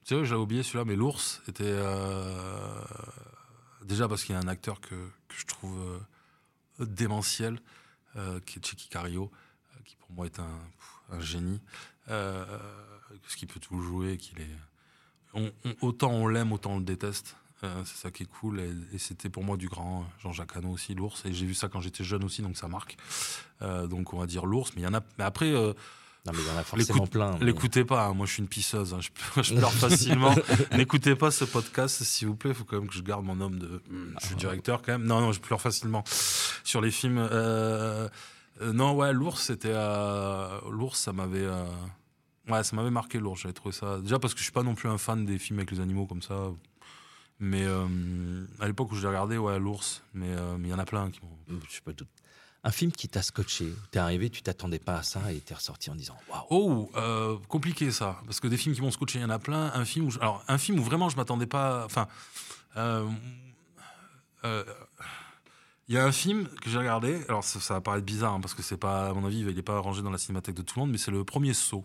[0.05, 1.63] Tu sais, j'avais oublié celui-là, mais l'ours était.
[1.65, 2.79] Euh,
[3.83, 4.95] déjà parce qu'il y a un acteur que,
[5.35, 5.79] je trouve
[6.79, 7.59] euh, démentiel,
[8.15, 9.31] euh, qui est Chicky Cario,
[9.83, 11.59] qui pour moi est un, génie.
[12.05, 15.41] parce qu'il peut tout jouer, qu'il est.
[15.81, 17.35] autant on l'aime, autant on le déteste.
[17.61, 18.59] c'est ça qui est cool.
[18.93, 21.25] Et, c'était pour moi du grand Jean-Jacques Hano aussi, l'ours.
[21.25, 22.95] Et j'ai vu ça quand j'étais jeune aussi, donc ça marque.
[23.61, 24.71] donc on va dire l'ours.
[24.75, 25.01] Mais y en a.
[25.17, 25.51] Mais après
[26.25, 27.37] non, mais il y en a forcément plein.
[27.39, 28.13] L'écoutez pas, hein.
[28.13, 28.99] moi je suis une pisseuse, hein.
[28.99, 30.33] je, pleure facilement.
[30.71, 33.39] N'écoutez pas ce podcast, s'il vous plaît, il faut quand même que je garde mon
[33.41, 33.81] homme de.
[34.21, 35.05] Je suis directeur quand même.
[35.05, 36.03] Non, non, je pleure facilement.
[36.63, 37.19] Sur les films.
[37.19, 38.09] Euh,
[38.61, 39.71] euh, non, ouais, l'ours, c'était.
[39.71, 41.47] Euh, l'ours, ça m'avait.
[42.49, 43.99] Ouais, ça m'avait marqué l'ours, j'avais trouvé ça.
[43.99, 46.07] Déjà parce que je suis pas non plus un fan des films avec les animaux
[46.07, 46.35] comme ça.
[47.39, 47.65] Mais
[48.59, 50.29] à l'époque où je l'ai regardé, ouais, l'ours, mais
[50.63, 51.59] il y en a plein qui m'ont.
[51.69, 52.07] Je sais pas tout
[52.65, 53.71] un film qui t'a scotché.
[53.91, 56.45] T'es arrivé, tu t'attendais pas à ça et t'es ressorti en disant waouh.
[56.49, 59.37] Oh, euh, compliqué ça, parce que des films qui m'ont scotché, il y en a
[59.37, 59.71] plein.
[59.75, 61.85] Un film où, alors un film où vraiment je m'attendais pas.
[61.85, 62.07] Enfin,
[62.75, 63.07] euh,
[64.45, 64.63] euh,
[65.87, 67.21] il y a un film que j'ai regardé.
[67.29, 69.61] Alors ça, va paraître bizarre hein, parce que c'est pas, à mon avis, il n'est
[69.61, 71.83] pas rangé dans la cinémathèque de tout le monde, mais c'est le premier saut.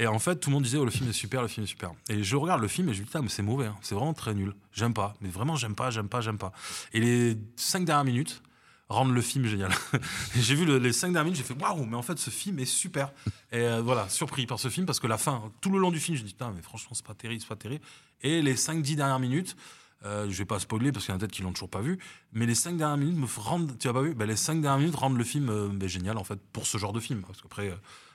[0.00, 1.68] Et en fait, tout le monde disait oh le film est super, le film est
[1.68, 1.92] super.
[2.08, 3.76] Et je regarde le film et je me dis ah mais c'est mauvais, hein.
[3.82, 4.56] c'est vraiment très nul.
[4.72, 6.50] J'aime pas, mais vraiment j'aime pas, j'aime pas, j'aime pas.
[6.92, 8.42] Et les cinq dernières minutes
[8.90, 9.72] rendre le film génial.
[10.36, 12.64] j'ai vu les cinq dernières minutes, j'ai fait waouh, mais en fait ce film est
[12.64, 13.12] super.
[13.52, 16.00] Et euh, voilà, surpris par ce film parce que la fin, tout le long du
[16.00, 17.84] film, je dis putain, mais franchement c'est pas terrible, c'est pas terrible.
[18.22, 19.56] Et les cinq dix dernières minutes,
[20.04, 21.80] euh, je vais pas spoiler parce qu'il y en a peut-être qui l'ont toujours pas
[21.80, 21.98] vu,
[22.32, 24.80] mais les cinq dernières minutes me rendent, tu as pas vu, ben, les cinq dernières
[24.80, 27.22] minutes rendent le film euh, ben, génial en fait pour ce genre de film.
[27.22, 27.72] Parce qu'après,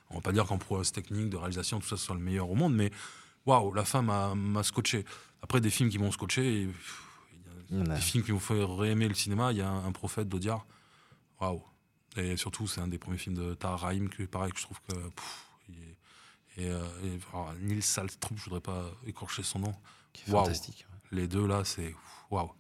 [0.10, 2.50] on va pas dire qu'en prouesse technique, de réalisation, tout ça, ce soit le meilleur
[2.50, 2.92] au monde, mais
[3.46, 5.06] waouh, la fin m'a scotché.
[5.42, 6.64] Après des films qui m'ont scotché.
[6.64, 6.70] Et,
[7.70, 9.52] des films qui m'ont fait réaimer le cinéma.
[9.52, 10.66] Il y a un, prophète d'Audiard.
[11.40, 11.64] Waouh.
[12.18, 14.80] Et surtout, c'est un des premiers films de Tahar Rahim que, pareil, que je trouve
[14.88, 14.96] que.
[16.58, 16.84] et, euh,
[17.60, 19.76] Nils Salstrup, je voudrais pas écorcher son nom.
[20.28, 20.86] fantastique.
[21.12, 21.94] Les deux là, c'est
[22.32, 22.52] waouh.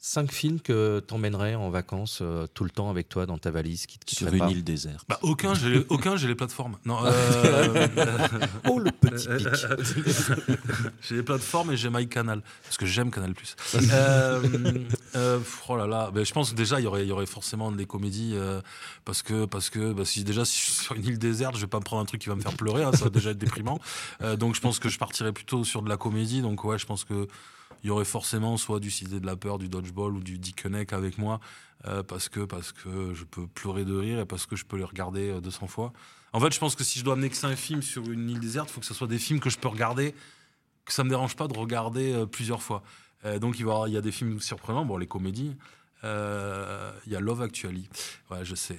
[0.00, 3.86] Cinq films que t'emmènerais en vacances euh, tout le temps avec toi dans ta valise
[3.86, 5.04] qui, Sur une île déserte.
[5.08, 6.76] Bah, aucun, j'ai aucun, j'ai les plateformes.
[6.84, 7.00] Non.
[7.04, 7.88] Euh,
[8.68, 9.26] oh le petit
[11.02, 13.34] j'ai les plateformes et j'ai MyCanal, parce que j'aime Canal+.
[13.74, 14.42] euh,
[15.16, 17.72] euh, oh là là, ben, je pense que déjà, il y aurait, y aurait forcément
[17.72, 18.60] des comédies, euh,
[19.04, 21.62] parce que, parce que bah, si, déjà, si je suis sur une île déserte, je
[21.62, 23.30] vais pas me prendre un truc qui va me faire pleurer, hein, ça va déjà
[23.30, 23.80] être déprimant.
[24.22, 26.86] Euh, donc je pense que je partirais plutôt sur de la comédie, donc ouais, je
[26.86, 27.26] pense que
[27.82, 30.64] il y aurait forcément soit du Cité de la peur, du dodgeball ou du Dick
[30.90, 31.40] avec moi,
[31.86, 34.76] euh, parce que parce que je peux pleurer de rire et parce que je peux
[34.76, 35.92] les regarder 200 euh, fois.
[36.32, 38.40] En fait, je pense que si je dois amener que un film sur une île
[38.40, 40.14] déserte, il faut que ce soit des films que je peux regarder,
[40.84, 42.82] que ça me dérange pas de regarder euh, plusieurs fois.
[43.40, 45.56] donc il, va il y a des films surprenants, bon les comédies.
[46.02, 47.88] Il y a Love Actually,
[48.30, 48.78] ouais je sais,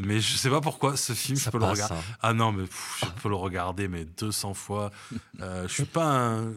[0.00, 1.94] mais je sais pas pourquoi ce film je peux le regarder.
[1.94, 2.16] Hein.
[2.20, 2.64] Ah non mais
[3.00, 4.90] je peux le regarder mais 200 fois.
[5.38, 6.52] je suis pas un,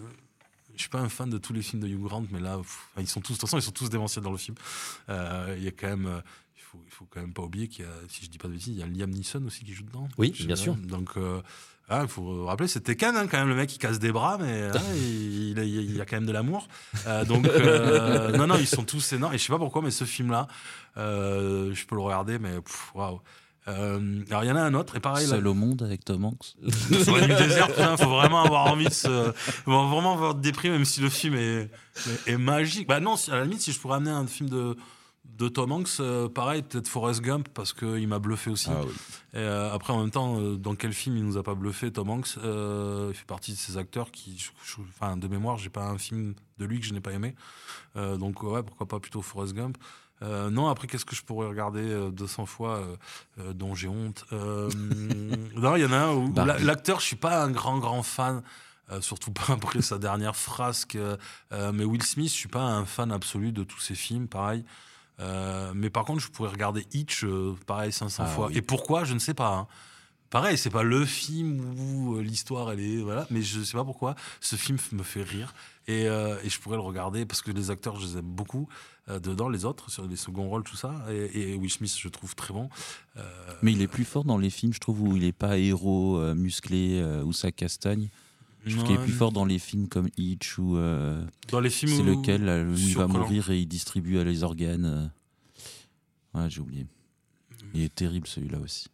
[0.77, 2.59] je suis pas un fan de tous les films de Hugh Grant, mais là,
[2.97, 4.55] ils sont tous, de toute façon, ils sont tous démentiels dans le film.
[5.09, 6.21] Euh, il y a quand même, euh,
[6.55, 8.47] il faut, il faut quand même pas oublier qu'il y a, si je dis pas
[8.47, 10.07] de bêtises, il y a Liam Neeson aussi qui joue dedans.
[10.17, 10.75] Oui, bien sûr.
[10.75, 11.41] Donc, euh,
[11.89, 14.37] ah, il faut rappeler, c'était Tekken, hein, quand même, le mec qui casse des bras,
[14.37, 16.67] mais hein, il, il, y a quand même de l'amour.
[17.27, 17.45] donc,
[18.37, 19.33] non, non, ils sont tous énormes.
[19.33, 20.47] Et je sais pas pourquoi, mais ce film-là,
[20.95, 22.55] je peux le regarder, mais
[22.93, 23.21] waouh.
[23.67, 25.27] Euh, alors il y en a un autre et pareil.
[25.27, 26.55] Seul au monde avec Tom Hanks.
[27.03, 29.33] Sur nuit déserte, il faut vraiment avoir envie de se,
[29.65, 31.69] vraiment avoir de déprime, même si le film est,
[32.25, 32.87] est, magique.
[32.87, 34.75] Bah non, à la limite, si je pourrais amener un film de
[35.25, 38.69] de Tom Hanks, euh, pareil, peut-être Forrest Gump parce qu'il m'a bluffé aussi.
[38.71, 38.81] Ah
[39.33, 42.09] et euh, après, en même temps, dans quel film il nous a pas bluffé, Tom
[42.09, 44.49] Hanks Il fait partie de ces acteurs qui,
[44.79, 47.35] enfin, de mémoire, j'ai pas un film de lui que je n'ai pas aimé.
[47.95, 49.77] donc ouais, pourquoi pas plutôt Forrest Gump.
[50.23, 52.81] Euh, non, après, qu'est-ce que je pourrais regarder 200 euh, fois
[53.39, 57.43] euh, dont j'ai honte Non, il y en a un où l'acteur, je suis pas
[57.43, 58.41] un grand, grand fan.
[59.01, 60.97] surtout pas après sa dernière frasque.
[61.51, 64.63] mais Will Smith, je suis pas un fan absolu de tous ses films, pareil.
[65.75, 67.25] mais par contre, je pourrais regarder Hitch,
[67.65, 68.49] pareil, 500 ah fois.
[68.53, 69.53] Et pourquoi Je ne sais pas.
[69.53, 69.67] Hein.
[70.29, 74.15] Pareil, c'est pas le film où l'histoire elle est voilà, mais je sais pas pourquoi
[74.41, 75.53] ce film me fait rire
[75.87, 78.67] et, et je pourrais le regarder parce que les acteurs je les aime beaucoup.
[79.09, 80.93] Euh, dedans, les autres, sur les seconds rôles, tout ça.
[81.09, 82.69] Et, Will Smith, je trouve très bon.
[83.15, 83.23] Euh,
[83.61, 86.17] Mais il est plus fort dans les films, je trouve, où il n'est pas héros
[86.17, 88.09] euh, musclé ou sa castagne.
[88.65, 90.75] Je trouve qu'il est plus fort dans les films comme Hitch ou.
[91.49, 95.11] dans les films C'est lequel où il va mourir et il distribue les organes.
[96.33, 96.85] Ouais, j'ai oublié.
[97.73, 98.87] Il est terrible celui-là aussi.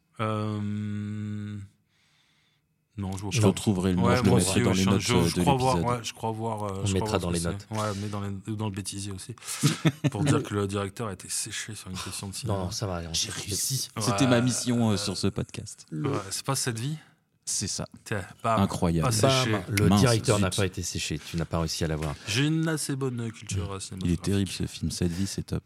[2.96, 5.56] Non, je, je retrouverai le nom, je le mettrai dans les notes je, de crois
[5.56, 6.64] voir, ouais, je crois voir.
[6.64, 7.68] Euh, On mettra dans les notes.
[7.72, 9.34] Ouais, mais dans, les, dans le bêtisier aussi.
[10.12, 12.60] pour dire que le directeur a été séché sur une question de cinéma.
[12.60, 13.02] Non, ça va.
[13.12, 13.90] J'ai réussi.
[14.00, 15.88] C'était ma mission euh, sur ce podcast.
[16.30, 16.98] c'est pas cette vie
[17.46, 17.86] c'est ça.
[18.42, 19.10] Bam, Incroyable.
[19.68, 21.20] le directeur n'a pas été séché.
[21.20, 22.16] Tu n'as pas réussi à l'avoir.
[22.28, 24.92] J'ai une assez bonne culture Il est terrible ce film.
[24.92, 25.64] Cette vie, c'est top.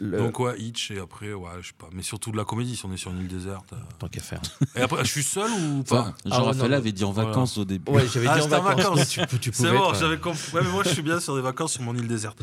[0.00, 2.86] Donc ouais, Hitch et après ouais, je sais pas, mais surtout de la comédie si
[2.86, 3.72] on est sur une île déserte.
[3.72, 3.76] Euh.
[3.98, 4.40] Tant qu'à faire.
[4.74, 6.14] Et après, je suis seul ou pas?
[6.24, 7.90] Jean-Raphaël ah, avait dit en vacances au début.
[7.90, 9.08] Ouais, j'avais dit ah, en vacances.
[9.08, 10.40] tu, tu C'est bon, j'avais compris.
[10.54, 12.40] Ouais, mais moi je suis bien sur des vacances sur mon île déserte.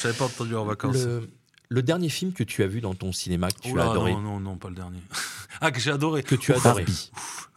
[0.00, 1.06] J'avais pas entendu en vacances.
[1.70, 1.82] Le...
[1.82, 4.40] dernier film que tu as vu dans ton cinéma que tu as adoré Non, non,
[4.40, 5.00] non, pas le dernier.
[5.60, 6.22] ah, que j'ai adoré.
[6.22, 6.84] Que tu as adoré.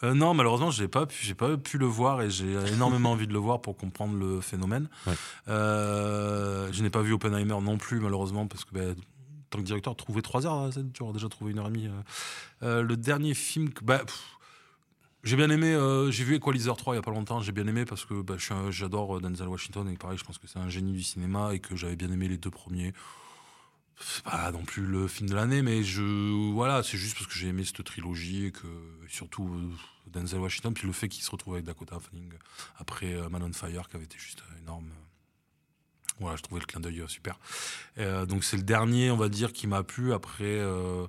[0.04, 3.28] Euh, non, malheureusement, j'ai pas pu, j'ai pas pu le voir et j'ai énormément envie
[3.28, 4.88] de le voir pour comprendre le phénomène.
[5.48, 8.96] Euh, je n'ai pas vu Oppenheimer non plus, malheureusement, parce que ben,
[9.54, 11.88] tant que directeur, trouver trois heures, tu auras déjà trouvé une heure et demie.
[11.88, 12.02] Euh.
[12.64, 14.02] Euh, le dernier film, bah,
[15.24, 17.68] j'ai bien aimé, euh, j'ai vu Equalizer 3 il y a pas longtemps, j'ai bien
[17.68, 18.36] aimé parce que bah,
[18.70, 21.76] j'adore Denzel Washington et pareil, je pense que c'est un génie du cinéma et que
[21.76, 22.94] j'avais bien aimé les deux premiers.
[24.00, 26.02] C'est pas non plus le film de l'année, mais je
[26.52, 28.68] voilà, c'est juste parce que j'ai aimé cette trilogie et que
[29.08, 29.72] surtout
[30.08, 32.34] Denzel Washington, puis le fait qu'il se retrouve avec Dakota Fanning
[32.78, 34.90] après Man on Fire qui avait été juste énorme.
[36.24, 37.38] Voilà, je trouvais le clin d'œil euh, super.
[37.98, 40.14] Euh, donc c'est le dernier, on va dire, qui m'a plu.
[40.14, 41.06] Après, euh,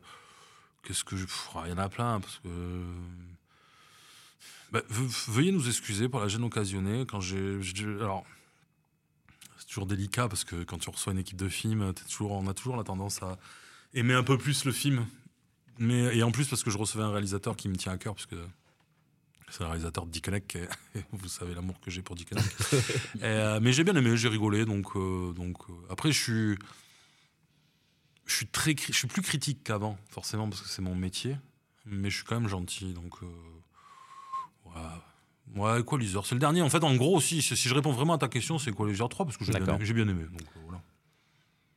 [0.82, 1.14] qu'est-ce que.
[1.14, 2.48] Il y en a plein, parce que...
[4.72, 4.82] Bah,
[5.28, 7.06] veuillez nous excuser pour la gêne occasionnée.
[7.06, 7.60] Quand j'ai...
[8.00, 8.24] Alors,
[9.56, 12.54] c'est toujours délicat, parce que quand tu reçois une équipe de films, toujours, on a
[12.54, 13.38] toujours la tendance à
[13.94, 15.06] aimer un peu plus le film.
[15.78, 18.16] Mais, et en plus, parce que je recevais un réalisateur qui me tient à cœur,
[18.16, 18.34] puisque
[19.50, 20.58] c'est le réalisateur de Dickeneck.
[21.12, 22.44] Vous savez l'amour que j'ai pour Dickeneck.
[23.22, 24.64] euh, mais j'ai bien aimé, j'ai rigolé.
[24.64, 26.58] Donc, euh, donc euh, après, je suis,
[28.26, 31.36] je suis très, je suis plus critique qu'avant, forcément parce que c'est mon métier.
[31.86, 32.94] Mais je suis quand même gentil.
[32.94, 33.26] Donc, euh,
[34.64, 35.04] voilà.
[35.54, 36.62] Ouais, Equalizer, c'est le dernier.
[36.62, 39.26] En fait, en gros, si, si je réponds vraiment à ta question, c'est Equalizer 3
[39.26, 40.24] parce que j'ai bien, bien, aimé.
[40.24, 40.82] Donc, voilà.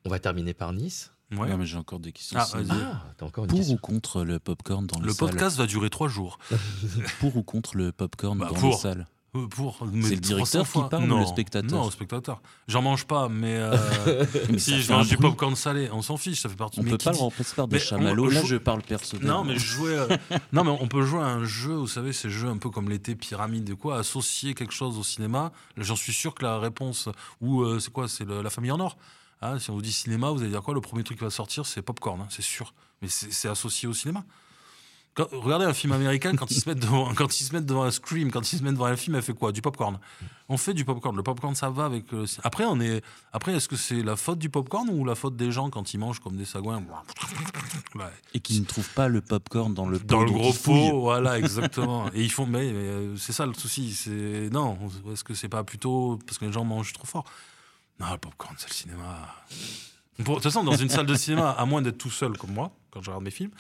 [0.05, 1.11] On va terminer par Nice.
[1.31, 1.49] Ouais.
[1.49, 2.39] Non, mais j'ai encore des questions.
[2.39, 5.57] Ah, ah, encore une Pour ou contre le popcorn dans les le salles Le podcast
[5.57, 6.39] va durer trois jours.
[7.19, 9.07] pour ou contre le popcorn bah, dans les salles
[9.49, 12.41] pour C'est le directeur qui parle non, ou le spectateur Non, le spectateur.
[12.67, 14.25] J'en mange pas, mais, euh,
[14.57, 16.79] si je mange du popcorn salé, on s'en fiche, ça fait partie.
[16.79, 18.29] On peut pas le remplacer par des chamallows.
[18.29, 19.39] Là, je parle personnellement.
[19.39, 19.95] Non, mais jouer.
[19.95, 20.07] Euh,
[20.53, 21.73] non, mais on peut jouer à un jeu.
[21.73, 25.51] Vous savez, ces jeux un peu comme l'été pyramide, quoi, associer quelque chose au cinéma.
[25.77, 27.09] J'en suis sûr que la réponse
[27.41, 28.97] ou euh, c'est quoi, c'est la famille en or.
[29.41, 30.73] Hein, si on vous dit cinéma, vous allez dire quoi?
[30.73, 32.73] Le premier truc qui va sortir, c'est popcorn, hein, c'est sûr.
[33.01, 34.23] Mais c'est associé au cinéma
[35.23, 37.91] regardez un film américain, quand ils, se mettent devant, quand ils se mettent devant un
[37.91, 39.51] Scream, quand ils se mettent devant un film, elle fait quoi?
[39.51, 39.99] Du popcorn.
[40.49, 41.15] On fait du popcorn.
[41.15, 42.13] Le popcorn, ça va avec.
[42.13, 43.03] Euh, après, on est.
[43.33, 45.97] Après, est-ce que c'est la faute du popcorn ou la faute des gens quand ils
[45.97, 46.83] mangent comme des sagouins?
[48.33, 51.37] Et qui ne trouvent pas le popcorn dans le pot dans le gros pot, voilà,
[51.39, 52.07] exactement.
[52.13, 52.45] Et ils font.
[52.45, 53.93] Mais, euh, c'est ça le souci.
[53.93, 54.77] C'est non.
[55.11, 57.25] Est-ce que c'est pas plutôt parce que les gens mangent trop fort?
[57.99, 59.27] Non, le popcorn, c'est le cinéma.
[60.19, 62.71] De toute façon, dans une salle de cinéma, à moins d'être tout seul comme moi,
[62.97, 63.51] quand je regarde mes films,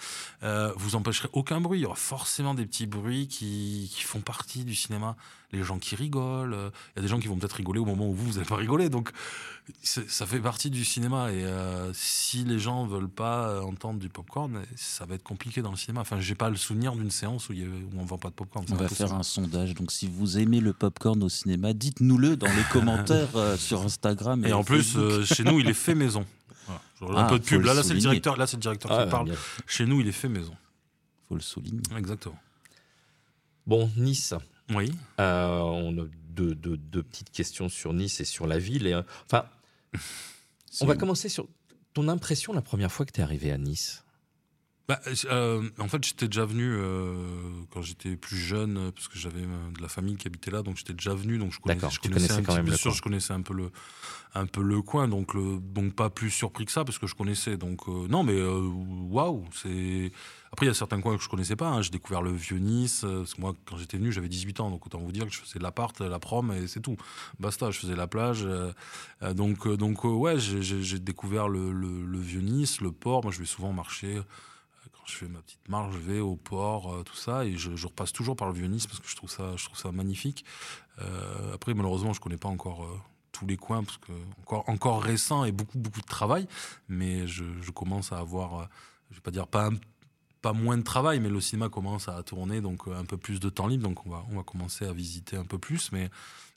[0.41, 1.79] euh, vous empêcherez aucun bruit.
[1.79, 5.15] Il y aura forcément des petits bruits qui, qui font partie du cinéma.
[5.53, 6.53] Les gens qui rigolent.
[6.53, 8.33] Euh, il y a des gens qui vont peut-être rigoler au moment où vous, vous
[8.33, 8.89] n'allez pas rigoler.
[8.89, 9.11] Donc,
[9.83, 11.31] ça fait partie du cinéma.
[11.31, 15.71] Et euh, si les gens veulent pas entendre du popcorn, ça va être compliqué dans
[15.71, 16.01] le cinéma.
[16.01, 18.33] Enfin, j'ai pas le souvenir d'une séance où, il y où on vend pas de
[18.33, 18.65] popcorn.
[18.71, 19.75] On va faire un sondage.
[19.75, 24.43] Donc, si vous aimez le popcorn au cinéma, dites-nous-le dans les commentaires sur Instagram.
[24.43, 26.25] Et, et en plus, chez nous, il est fait maison
[26.69, 27.63] un ah, peu de pub.
[27.63, 29.33] Là, là c'est le directeur, là, le directeur qui ah, parle.
[29.65, 30.55] Chez nous, il est fait maison.
[31.27, 31.81] Faut le souligner.
[31.97, 32.39] Exactement.
[33.65, 34.33] Bon, Nice.
[34.73, 34.91] Oui.
[35.19, 36.55] Euh, on a deux,
[37.03, 38.87] petites questions sur Nice et sur la ville.
[38.87, 39.45] Et, euh, enfin,
[40.81, 41.47] on va commencer sur
[41.93, 44.03] ton impression la première fois que tu es arrivé à Nice?
[44.87, 47.13] Bah, euh, en fait, j'étais déjà venu euh,
[47.71, 50.77] quand j'étais plus jeune, parce que j'avais euh, de la famille qui habitait là, donc
[50.77, 53.41] j'étais déjà venu, donc je connaissais, je connaissais un quand même sûr, je connaissais un
[53.41, 53.69] peu le,
[54.33, 57.15] un peu le coin, donc le, donc pas plus surpris que ça, parce que je
[57.15, 57.57] connaissais.
[57.57, 60.13] Donc non, mais waouh, c'est.
[60.53, 61.67] Après, il y a certains coins que je connaissais pas.
[61.67, 61.81] Hein.
[61.81, 63.01] J'ai découvert le vieux Nice.
[63.01, 64.71] Parce que moi, quand j'étais venu, j'avais 18 ans.
[64.71, 66.95] Donc, autant vous dire que je faisais l'appart, la prom et c'est tout.
[67.41, 68.47] Basta, je faisais la plage.
[69.33, 73.23] donc, donc ouais, j'ai découvert le, le, le, vieux Nice, le port.
[73.23, 74.21] Moi, je vais souvent marcher
[75.09, 78.11] je fais ma petite marche, je vais au port, euh, tout ça, et je, repasse
[78.11, 80.45] toujours par le vieux Nice parce que je trouve ça, je trouve ça magnifique.
[81.01, 82.99] Euh, après, malheureusement, je connais pas encore euh,
[83.31, 84.11] tous les coins parce que
[84.41, 86.47] encore, encore récent et beaucoup, beaucoup de travail,
[86.89, 88.67] mais je, commence à avoir,
[89.09, 89.69] je vais pas dire pas
[90.43, 93.49] pas moins de travail, mais le cinéma commence à tourner, donc un peu plus de
[93.49, 95.91] temps libre, donc on va, on va commencer à visiter un peu plus.
[95.91, 96.11] Mais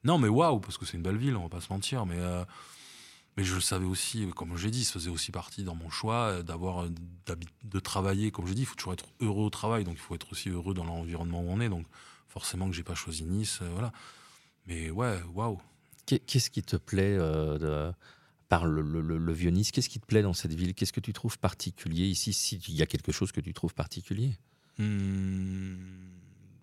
[0.05, 2.19] non, mais waouh, parce que c'est une belle ville, on va pas se mentir, mais
[3.41, 6.27] mais je le savais aussi, comme j'ai dit, ça faisait aussi partie dans mon choix
[6.27, 6.91] euh, d'avoir, euh,
[7.65, 8.31] de travailler.
[8.31, 10.51] Comme je dis, il faut toujours être heureux au travail, donc il faut être aussi
[10.51, 11.71] heureux dans l'environnement où on est.
[11.71, 11.87] Donc
[12.29, 13.93] forcément que j'ai pas choisi Nice, euh, voilà.
[14.67, 15.59] Mais ouais, waouh.
[16.05, 17.91] Qu'est-ce qui te plaît de,
[18.51, 19.71] par le, vieux Nice?
[19.71, 20.75] Qu'est-ce qui te plaît dans cette ville?
[20.75, 24.35] Qu'est-ce que tu trouves particulier ici S'il y a quelque chose que tu trouves particulier?
[24.77, 25.77] Hmm,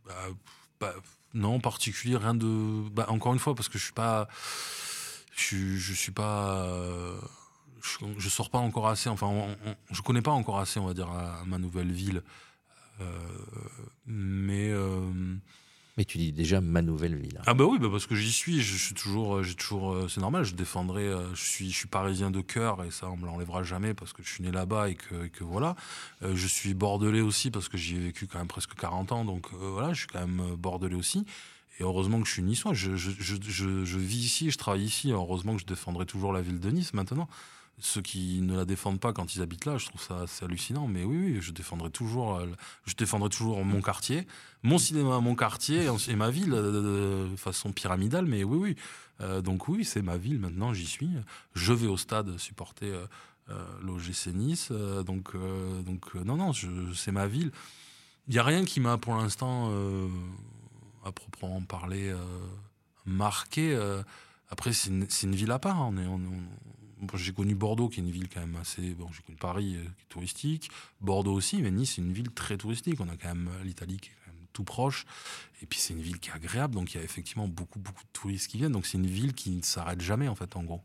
[0.06, 0.28] bah,
[0.80, 0.94] bah,
[1.34, 2.88] Non, particulier, rien de.
[2.90, 4.28] Bah, encore une fois, parce que je suis pas
[5.38, 6.66] je, je suis pas.
[6.66, 7.20] Euh,
[8.18, 9.10] je, sors pas encore assez.
[9.10, 9.56] Enfin,
[9.92, 12.24] je connais pas encore assez, on va dire, à, ma nouvelle ville.
[13.02, 13.06] Euh,
[14.06, 14.70] mais.
[14.72, 15.00] Euh,
[15.98, 17.42] mais tu dis déjà ma nouvelle ville.
[17.48, 20.44] Ah bah oui, bah parce que j'y suis, je suis toujours, j'ai toujours, c'est normal,
[20.44, 23.96] je défendrai, je suis, je suis parisien de cœur et ça on me l'enlèvera jamais
[23.96, 25.76] parce que je suis né là-bas et que, que voilà.
[26.22, 29.52] je suis bordelais aussi parce que j'y ai vécu quand même presque 40 ans, donc
[29.54, 31.26] voilà, je suis quand même bordelais aussi.
[31.80, 32.74] Et heureusement que je suis niçois.
[32.74, 32.90] Je,
[33.98, 35.12] vis ici, je travaille ici.
[35.12, 37.28] Heureusement que je défendrai toujours la ville de Nice maintenant.
[37.80, 40.88] Ceux qui ne la défendent pas quand ils habitent là, je trouve ça assez hallucinant.
[40.88, 42.48] Mais oui, oui, je défendrai toujours, euh,
[42.86, 44.26] je défendrai toujours mon quartier,
[44.64, 48.26] mon cinéma, mon quartier et ma ville euh, de façon pyramidale.
[48.26, 48.76] Mais oui, oui.
[49.22, 50.74] Euh, donc oui, c'est ma ville maintenant.
[50.74, 51.10] J'y suis.
[51.54, 52.92] Je vais au stade supporter
[53.82, 54.72] l'OGC Nice.
[55.06, 55.34] donc,
[55.86, 56.52] donc non, non,
[56.96, 57.52] c'est ma ville.
[58.28, 59.72] Il n'y a rien qui m'a pour l'instant
[61.08, 62.18] à proprement parler euh,
[63.06, 63.74] marqué.
[63.74, 64.04] Euh,
[64.50, 65.82] après, c'est une, ville à part.
[65.82, 65.94] Hein.
[67.14, 68.94] J'ai connu Bordeaux, qui est une ville quand même assez.
[68.94, 70.70] Bon, j'ai connu Paris, euh, qui est touristique.
[71.02, 73.00] Bordeaux aussi, mais Nice, c'est une ville très touristique.
[73.00, 75.06] On a quand même l'Italie qui est quand même tout proche.
[75.62, 76.76] Et puis, c'est une ville qui est agréable.
[76.76, 78.72] Donc, il y a effectivement beaucoup, beaucoup de touristes qui viennent.
[78.72, 80.82] Donc, c'est une ville qui ne s'arrête jamais, en fait, en gros.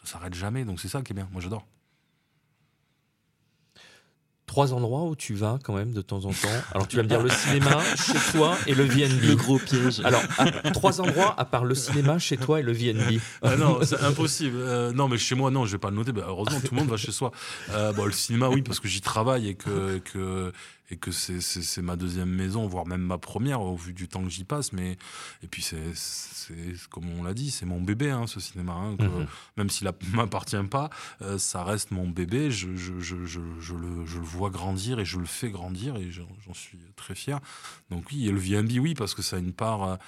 [0.00, 0.64] Ça s'arrête jamais.
[0.64, 1.28] Donc, c'est ça qui est bien.
[1.32, 1.66] Moi, j'adore
[4.48, 6.48] trois endroits où tu vas quand même de temps en temps.
[6.72, 9.22] Alors tu vas me dire le cinéma, chez toi et le VNB.
[9.22, 10.00] Le gros piège.
[10.02, 10.22] Alors
[10.72, 13.20] trois endroits à part le cinéma, chez toi et le VNB.
[13.42, 14.56] Ah non, c'est impossible.
[14.58, 16.10] Euh, non, mais chez moi, non, je vais pas le noter.
[16.10, 17.30] Bah, heureusement, tout le monde va chez soi.
[17.70, 20.52] Euh, bon, le cinéma, oui, parce que j'y travaille et que, que
[20.90, 24.30] et que c'est ma deuxième maison, voire même ma première au vu du temps que
[24.30, 24.72] j'y passe.
[24.72, 24.96] Mais
[25.42, 25.78] et puis c'est
[26.90, 28.72] comme on l'a dit, c'est mon bébé, hein, ce cinéma.
[28.72, 29.26] Hein, mhm.
[29.56, 30.88] Même s'il ne m'appartient pas,
[31.22, 32.50] euh, ça reste mon bébé.
[32.50, 33.40] Je, je, je, je,
[33.74, 37.40] le, je, le, vois grandir et je le fais grandir et j'en suis très fier.
[37.90, 39.98] Donc oui, et le VNB, oui, parce que ça a une part.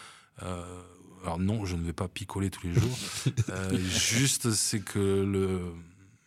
[0.42, 0.82] Euh,
[1.22, 2.98] alors non, je ne vais pas picoler tous les jours.
[3.82, 5.60] juste, c'est que le,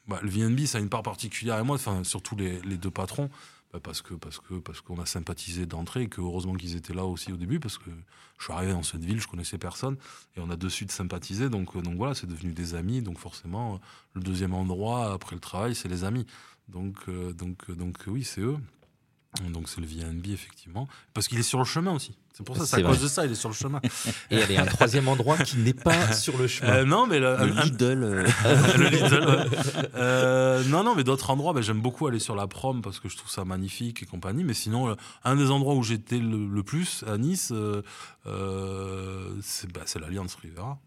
[0.07, 2.91] bah, le VNB, ça a une part particulière et moi, enfin, surtout les, les deux
[2.91, 3.29] patrons,
[3.73, 6.93] bah, parce que parce que parce qu'on a sympathisé d'entrée et que heureusement qu'ils étaient
[6.93, 7.89] là aussi au début parce que
[8.37, 9.97] je suis arrivé dans cette ville, je connaissais personne
[10.37, 13.81] et on a de suite sympathisé donc donc voilà, c'est devenu des amis donc forcément
[14.13, 16.25] le deuxième endroit après le travail, c'est les amis.
[16.69, 18.57] Donc donc donc oui, c'est eux.
[19.49, 22.15] Donc c'est le VNB effectivement parce qu'il est sur le chemin aussi.
[22.35, 23.79] C'est pour ça, c'est à cause de ça, il est sur le chemin.
[24.31, 26.77] Et il y a un troisième endroit qui n'est pas sur le chemin.
[26.77, 28.03] Euh, non, mais le, Lidl.
[28.03, 28.25] Euh.
[28.77, 29.47] le Lidl
[29.93, 33.07] euh, non, non, mais d'autres endroits, ben, j'aime beaucoup aller sur la prom parce que
[33.07, 34.43] je trouve ça magnifique et compagnie.
[34.43, 37.53] Mais sinon, un des endroits où j'étais le, plus à Nice,
[39.41, 40.79] c'est bah, l'Alliance Rivera.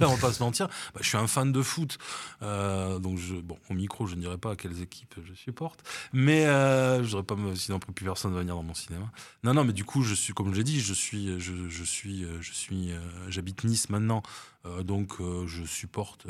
[0.00, 0.68] On va pas se mentir.
[0.94, 1.98] Bah, je suis un fan de foot,
[2.40, 6.44] donc je, bon, au micro, je ne dirais pas à quelles équipes je supporte, mais
[6.44, 9.10] je voudrais pas sinon plus personne venir dans mon cinéma.
[9.42, 12.52] Non, non, mais du coup, je suis, comme l'ai dit, je suis, je, suis, je
[12.52, 14.22] suis, euh, j'habite Nice maintenant,
[14.64, 16.26] euh, donc euh, je supporte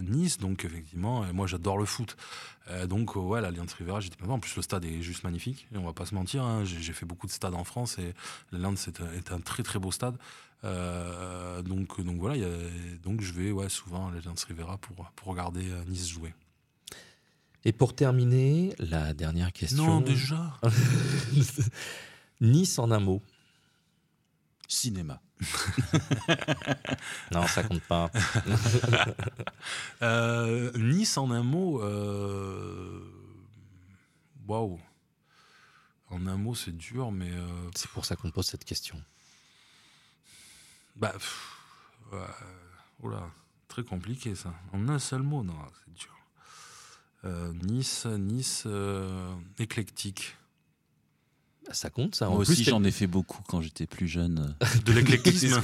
[0.00, 2.16] Nice, donc effectivement, et moi j'adore le foot.
[2.88, 5.68] donc ouais, l'Alliance Rivera, j'étais pas En plus, le stade est juste magnifique.
[5.72, 6.42] Et on va pas se mentir.
[6.42, 8.14] Hein, j'ai fait beaucoup de stades en France et
[8.50, 10.16] l'Alliance est, un très très beau stade.
[10.62, 12.48] donc donc voilà, y a,
[13.02, 16.34] donc je vais ouais souvent à l'Alliance Rivera pour pour regarder Nice jouer.
[17.66, 19.86] Et pour terminer, la dernière question.
[19.86, 20.58] Non, déjà.
[22.40, 23.22] Nice en un mot.
[24.68, 25.20] Cinéma.
[27.32, 28.10] non, ça compte pas.
[30.02, 31.80] Euh, nice en un mot.
[31.82, 33.00] Euh,
[34.46, 34.78] waouh.
[36.10, 37.30] En un mot, c'est dur, mais.
[37.32, 39.02] Euh, c'est pour ça qu'on pose cette question.
[40.96, 41.14] Bah.
[43.00, 43.30] oula,
[43.68, 44.52] très compliqué ça.
[44.72, 46.14] En un seul mot, non, c'est dur.
[47.64, 48.66] nice, Nice,
[49.58, 50.36] éclectique.
[51.72, 52.28] Ça compte, ça.
[52.28, 54.54] Moi aussi, j'en ai fait beaucoup quand j'étais plus jeune.
[54.84, 55.62] De l'éclectisme.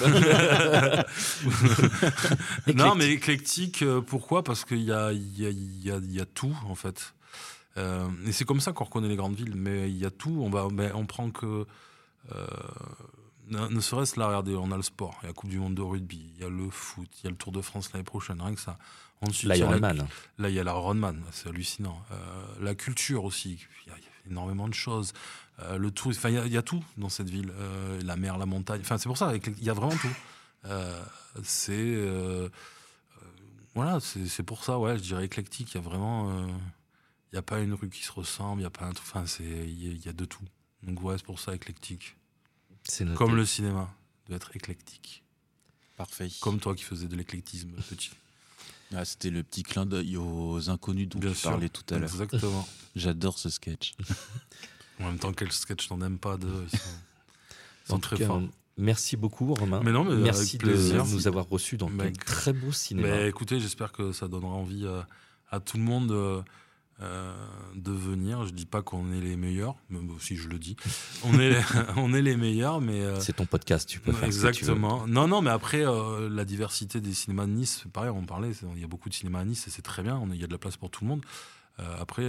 [2.75, 6.75] non, mais éclectique, euh, pourquoi Parce qu'il y a, y, a, y a, tout, en
[6.75, 7.15] fait.
[7.77, 9.55] Euh, et c'est comme ça qu'on reconnaît les grandes villes.
[9.55, 10.41] Mais il y a tout.
[10.43, 11.67] On, va, on prend que.
[12.35, 12.47] Euh,
[13.49, 15.75] ne serait-ce là, regardez, on a le sport, il y a la Coupe du Monde
[15.75, 18.05] de rugby, il y a le foot, il y a le Tour de France l'année
[18.05, 18.79] prochaine, rien que ça.
[19.23, 22.01] Ensuite, là, il y a, la, là, il y a la Ronman, c'est hallucinant.
[22.61, 23.99] la culture aussi, il y, a,
[24.29, 25.13] énormément de choses.
[25.61, 27.53] Euh, le tout, enfin, il y, a tout dans cette ville.
[27.59, 28.81] Euh, la mer, la montagne.
[28.81, 30.17] Enfin, c'est pour ça, il y a vraiment tout.
[30.67, 31.03] Euh,
[31.43, 31.97] c'est
[33.75, 35.73] voilà, c'est pour ça, ouais, je dirais éclectique.
[35.73, 38.61] Il y a vraiment, il n'y a pas une rue qui se ressemble.
[38.61, 40.43] Il y a pas un, enfin, c'est, il y, a de tout.
[40.83, 42.17] Donc ouais, c'est pour ça éclectique.
[42.83, 43.95] C'est comme le cinéma,
[44.27, 45.23] doit être éclectique.
[45.97, 46.29] Parfait.
[46.41, 48.11] Comme toi qui faisais de l'éclectisme petit.
[48.95, 52.11] Ah, c'était le petit clin d'œil aux inconnus dont tu parlais tout à l'heure.
[52.11, 52.67] Exactement.
[52.97, 53.95] J'adore ce sketch.
[54.99, 56.79] En même temps, quel sketch t'en aimes pas de Ils
[57.89, 58.43] sont, très forts.
[58.77, 59.81] Merci beaucoup, Romain.
[59.85, 63.09] Mais non, mais merci de nous avoir reçus dans un très beau cinéma.
[63.09, 64.87] Mais écoutez, j'espère que ça donnera envie
[65.51, 66.45] à, tout le monde
[67.03, 67.33] euh, euh,
[67.75, 68.47] de venir.
[68.47, 70.77] Je dis pas qu'on est les meilleurs, même si je le dis.
[71.25, 71.57] On est,
[71.97, 75.07] on est les meilleurs, mais euh, c'est ton podcast, tu peux faire exactement.
[75.07, 78.51] Non, non, mais après la diversité des cinémas de Nice, pareil, on parlait.
[78.75, 80.21] Il y a beaucoup de cinémas à Nice et c'est très bien.
[80.33, 81.23] Il y a de la place pour tout le monde.
[81.79, 82.29] après,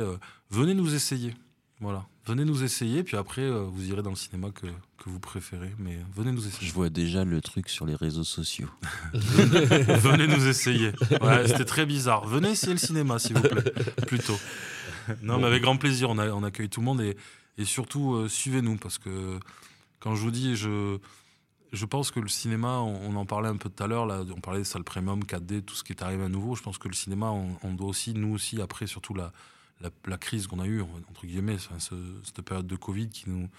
[0.50, 1.34] venez nous essayer.
[1.82, 2.06] Voilà.
[2.28, 5.74] Venez nous essayer, puis après, euh, vous irez dans le cinéma que, que, vous préférez.
[5.80, 6.68] Mais venez nous essayer.
[6.68, 8.70] Je vois déjà le truc sur les réseaux sociaux.
[9.14, 10.92] venez nous essayer.
[11.48, 12.28] C'était très bizarre.
[12.28, 13.74] Venez essayer le cinéma, s'il vous plaît.
[14.06, 14.38] Plutôt.
[15.24, 16.12] Non, mais avec grand plaisir.
[16.12, 17.18] On, a, on accueille tout le monde et,
[17.58, 18.78] et surtout, euh, suivez-nous.
[18.78, 19.40] Parce que
[20.00, 21.00] quand je vous dis, je,
[21.74, 24.42] je pense que le cinéma, on, en parlait un peu tout à l'heure, là, on
[24.42, 26.54] parlait de salle premium, 4D, tout ce qui est arrivé à nouveau.
[26.56, 29.34] Je pense que le cinéma, on, on doit aussi, nous aussi, après, surtout la
[30.06, 33.50] la, crise qu'on a eue, entre guillemets, cette période de Covid qui, nous,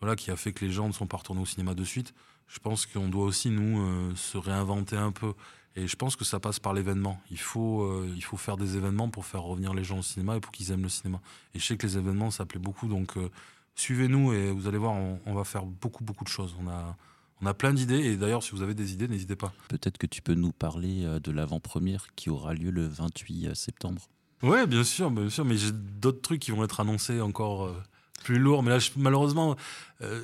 [0.00, 2.14] voilà, qui a fait que les gens ne sont pas retournés au cinéma de suite,
[2.50, 5.34] je pense qu'on doit aussi, nous, euh, se réinventer un peu.
[5.76, 7.20] Et je pense que ça passe par l'événement.
[7.30, 10.36] Il faut, euh, il faut faire des événements pour faire revenir les gens au cinéma
[10.36, 11.20] et pour qu'ils aiment le cinéma.
[11.54, 12.88] Et je sais que les événements, ça plaît beaucoup.
[12.88, 13.30] Donc, euh,
[13.76, 16.56] suivez-nous et vous allez voir, on, va faire beaucoup, beaucoup de choses.
[16.60, 16.96] On a,
[17.40, 18.00] on a plein d'idées.
[18.00, 19.52] Et d'ailleurs, si vous avez des idées, n'hésitez pas.
[19.68, 24.08] Peut-être que tu peux nous parler de l'avant-première qui aura lieu le 28 septembre.
[24.42, 27.82] Ouais, bien sûr, bien sûr, mais j'ai d'autres trucs qui vont être annoncés encore euh,
[28.24, 28.62] plus lourds.
[28.62, 29.54] Mais là, malheureusement,
[30.00, 30.22] euh,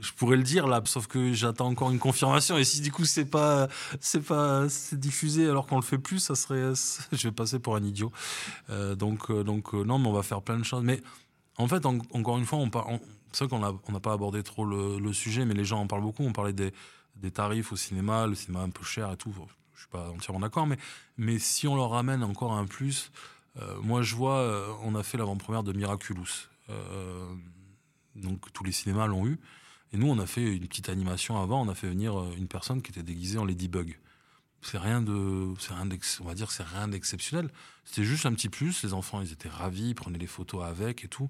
[0.00, 2.56] je pourrais le dire là, sauf que j'attends encore une confirmation.
[2.56, 3.68] Et si du coup c'est pas,
[4.00, 6.72] c'est pas, c'est diffusé alors qu'on le fait plus, ça serait,
[7.12, 8.10] je vais passer pour un idiot.
[8.70, 10.82] Euh, donc, donc non, mais on va faire plein de choses.
[10.82, 11.02] Mais
[11.58, 12.70] en fait, encore une fois, on,
[13.32, 16.02] c'est vrai qu'on n'a on pas abordé trop le, sujet, mais les gens en parlent
[16.02, 16.22] beaucoup.
[16.22, 16.72] On parlait des,
[17.16, 19.34] des tarifs au cinéma, le cinéma un peu cher et tout.
[19.74, 20.78] Je suis pas entièrement d'accord, mais
[21.18, 23.10] mais si on leur ramène encore un plus.
[23.60, 26.48] Euh, moi, je vois, euh, on a fait l'avant-première de Miraculous.
[26.70, 27.26] Euh,
[28.14, 29.38] donc tous les cinémas l'ont eu.
[29.92, 32.82] Et nous, on a fait une petite animation avant, on a fait venir une personne
[32.82, 33.98] qui était déguisée en Ladybug.
[34.60, 35.88] C'est rien de, c'est rien
[36.20, 37.48] on va dire, c'est rien d'exceptionnel.
[37.84, 38.82] C'était juste un petit plus.
[38.82, 41.28] Les enfants, ils étaient ravis, ils prenaient les photos avec et tout.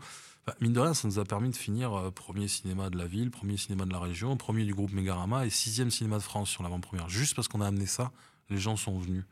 [0.60, 3.58] mine de rien, ça nous a permis de finir premier cinéma de la ville, premier
[3.58, 7.08] cinéma de la région, premier du groupe Megarama et sixième cinéma de France sur l'avant-première.
[7.08, 8.10] Juste parce qu'on a amené ça,
[8.48, 9.24] les gens sont venus.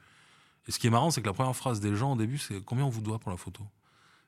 [0.69, 2.65] Et ce qui est marrant, c'est que la première phrase des gens au début, c'est
[2.65, 3.63] combien on vous doit pour la photo?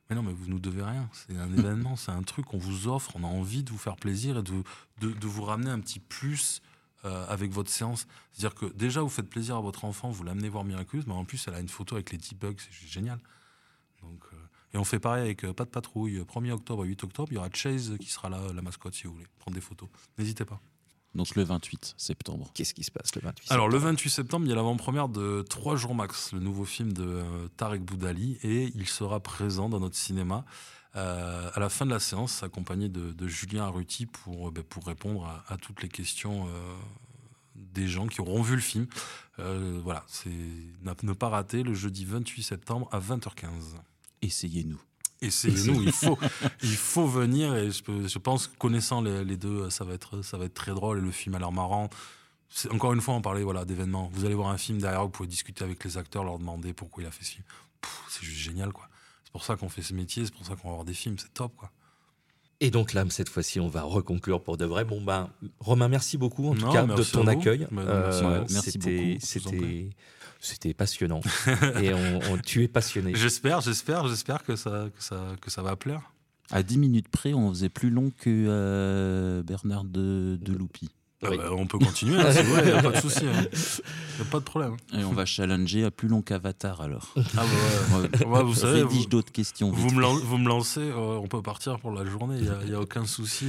[0.08, 1.08] Mais non, mais vous nous devez rien.
[1.12, 3.12] C'est un événement, c'est un truc qu'on vous offre.
[3.14, 4.62] On a envie de vous faire plaisir et de,
[5.00, 6.62] de, vous ramener un petit plus
[7.04, 8.06] euh, avec votre séance.
[8.32, 11.24] C'est-à-dire que déjà, vous faites plaisir à votre enfant, vous l'amenez voir Miraculous, mais en
[11.24, 13.18] plus, elle a une photo avec les bugs, c'est génial.
[14.02, 14.36] Donc, euh,
[14.72, 17.34] et on fait pareil avec euh, Pas de patrouille, 1er octobre à 8 octobre, il
[17.34, 19.88] y aura Chase qui sera là, la mascotte, si vous voulez, prendre des photos.
[20.16, 20.60] N'hésitez pas.
[21.18, 22.50] Donc le 28 septembre.
[22.54, 25.08] Qu'est-ce qui se passe le 28 septembre Alors le 28 septembre, il y a l'avant-première
[25.08, 27.24] de 3 jours max, le nouveau film de
[27.56, 30.44] Tarek Boudali, et il sera présent dans notre cinéma.
[30.96, 35.28] Euh, à la fin de la séance, accompagné de, Julien Arruti pour, ben, pour répondre
[35.48, 36.74] à, toutes les questions euh,
[37.56, 38.86] des gens qui auront vu le film.
[39.40, 43.48] Euh, voilà, c'est ne pas rater le jeudi 28 septembre à 20h15.
[44.22, 44.80] Essayez-nous.
[45.20, 46.18] Essayez-nous, il faut,
[46.62, 50.38] il faut venir et je, je pense que connaissant les, deux, ça va, être, ça
[50.38, 51.90] va être très drôle et le film a l'air marrant.
[52.70, 54.10] Encore une fois, on parlait voilà, d'événements.
[54.12, 57.02] Vous allez voir un film derrière, vous pouvez discuter avec les acteurs, leur demander pourquoi
[57.02, 57.44] il a fait ce film.
[58.08, 58.88] C'est juste génial, quoi.
[59.24, 61.16] C'est pour ça qu'on fait ce métier, c'est pour ça qu'on va voir des films,
[61.18, 61.70] c'est top, quoi.
[62.60, 64.84] Et donc là, cette fois-ci, on va reconclure pour de vrai.
[64.84, 65.30] Bon ben,
[65.60, 67.68] Romain, merci beaucoup en tout cas de ton accueil.
[67.72, 69.20] Euh, merci, beaucoup.
[69.20, 69.90] C'était,
[70.40, 71.20] c'était passionnant.
[71.82, 73.12] Et on, tu es passionné.
[73.14, 76.12] J'espère, j'espère, j'espère que ça, que ça, que ça va plaire.
[76.50, 80.90] À 10 minutes près, on faisait plus long que euh, Bernard de, de Loupi.
[81.20, 83.24] Ah bah, on peut continuer, hein, c'est vrai, il n'y a pas de souci.
[83.24, 83.42] Il hein.
[83.42, 84.76] n'y a pas de problème.
[84.96, 87.12] Et on va challenger à plus long qu'Avatar alors.
[87.36, 87.44] Ah
[88.20, 89.72] bah vous savez, vous, d'autres questions.
[89.72, 92.80] Vous me, vous me, lancez, euh, on peut partir pour la journée, il n'y a,
[92.80, 93.46] aucun souci,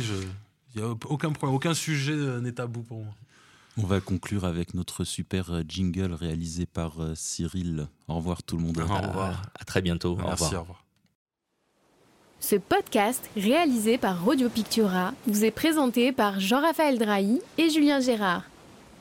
[0.74, 3.14] il n'y a aucun problème, aucun sujet n'est tabou pour moi.
[3.78, 7.88] On va conclure avec notre super euh, jingle réalisé par euh, Cyril.
[8.08, 8.78] Au revoir tout le monde.
[8.78, 9.44] Au revoir.
[9.60, 10.18] À, très bientôt.
[10.18, 10.84] Merci, au revoir.
[12.40, 18.44] Ce podcast, réalisé par Radio Pictura, vous est présenté par Jean-Raphaël Drahi et Julien Gérard.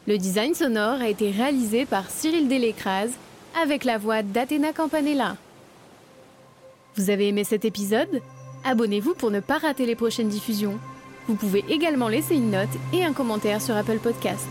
[0.07, 3.12] Le design sonore a été réalisé par Cyril Delécrase
[3.61, 5.36] avec la voix d'Athéna Campanella.
[6.97, 8.20] Vous avez aimé cet épisode?
[8.65, 10.78] Abonnez-vous pour ne pas rater les prochaines diffusions.
[11.28, 14.48] Vous pouvez également laisser une note et un commentaire sur Apple Podcast.